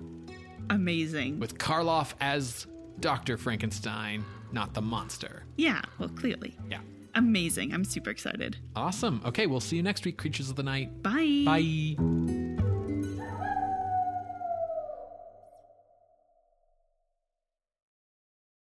[0.69, 1.39] Amazing.
[1.39, 2.67] with Karloff as
[3.01, 3.37] Dr.
[3.37, 5.43] Frankenstein, not the monster.
[5.57, 6.55] yeah, well, clearly.
[6.69, 6.79] Yeah.
[7.15, 7.73] Amazing.
[7.73, 8.55] I'm super excited.
[8.75, 9.21] Awesome.
[9.25, 11.03] Okay, we'll see you next week, Creatures of the Night.
[11.03, 11.43] Bye.
[11.45, 12.40] Bye.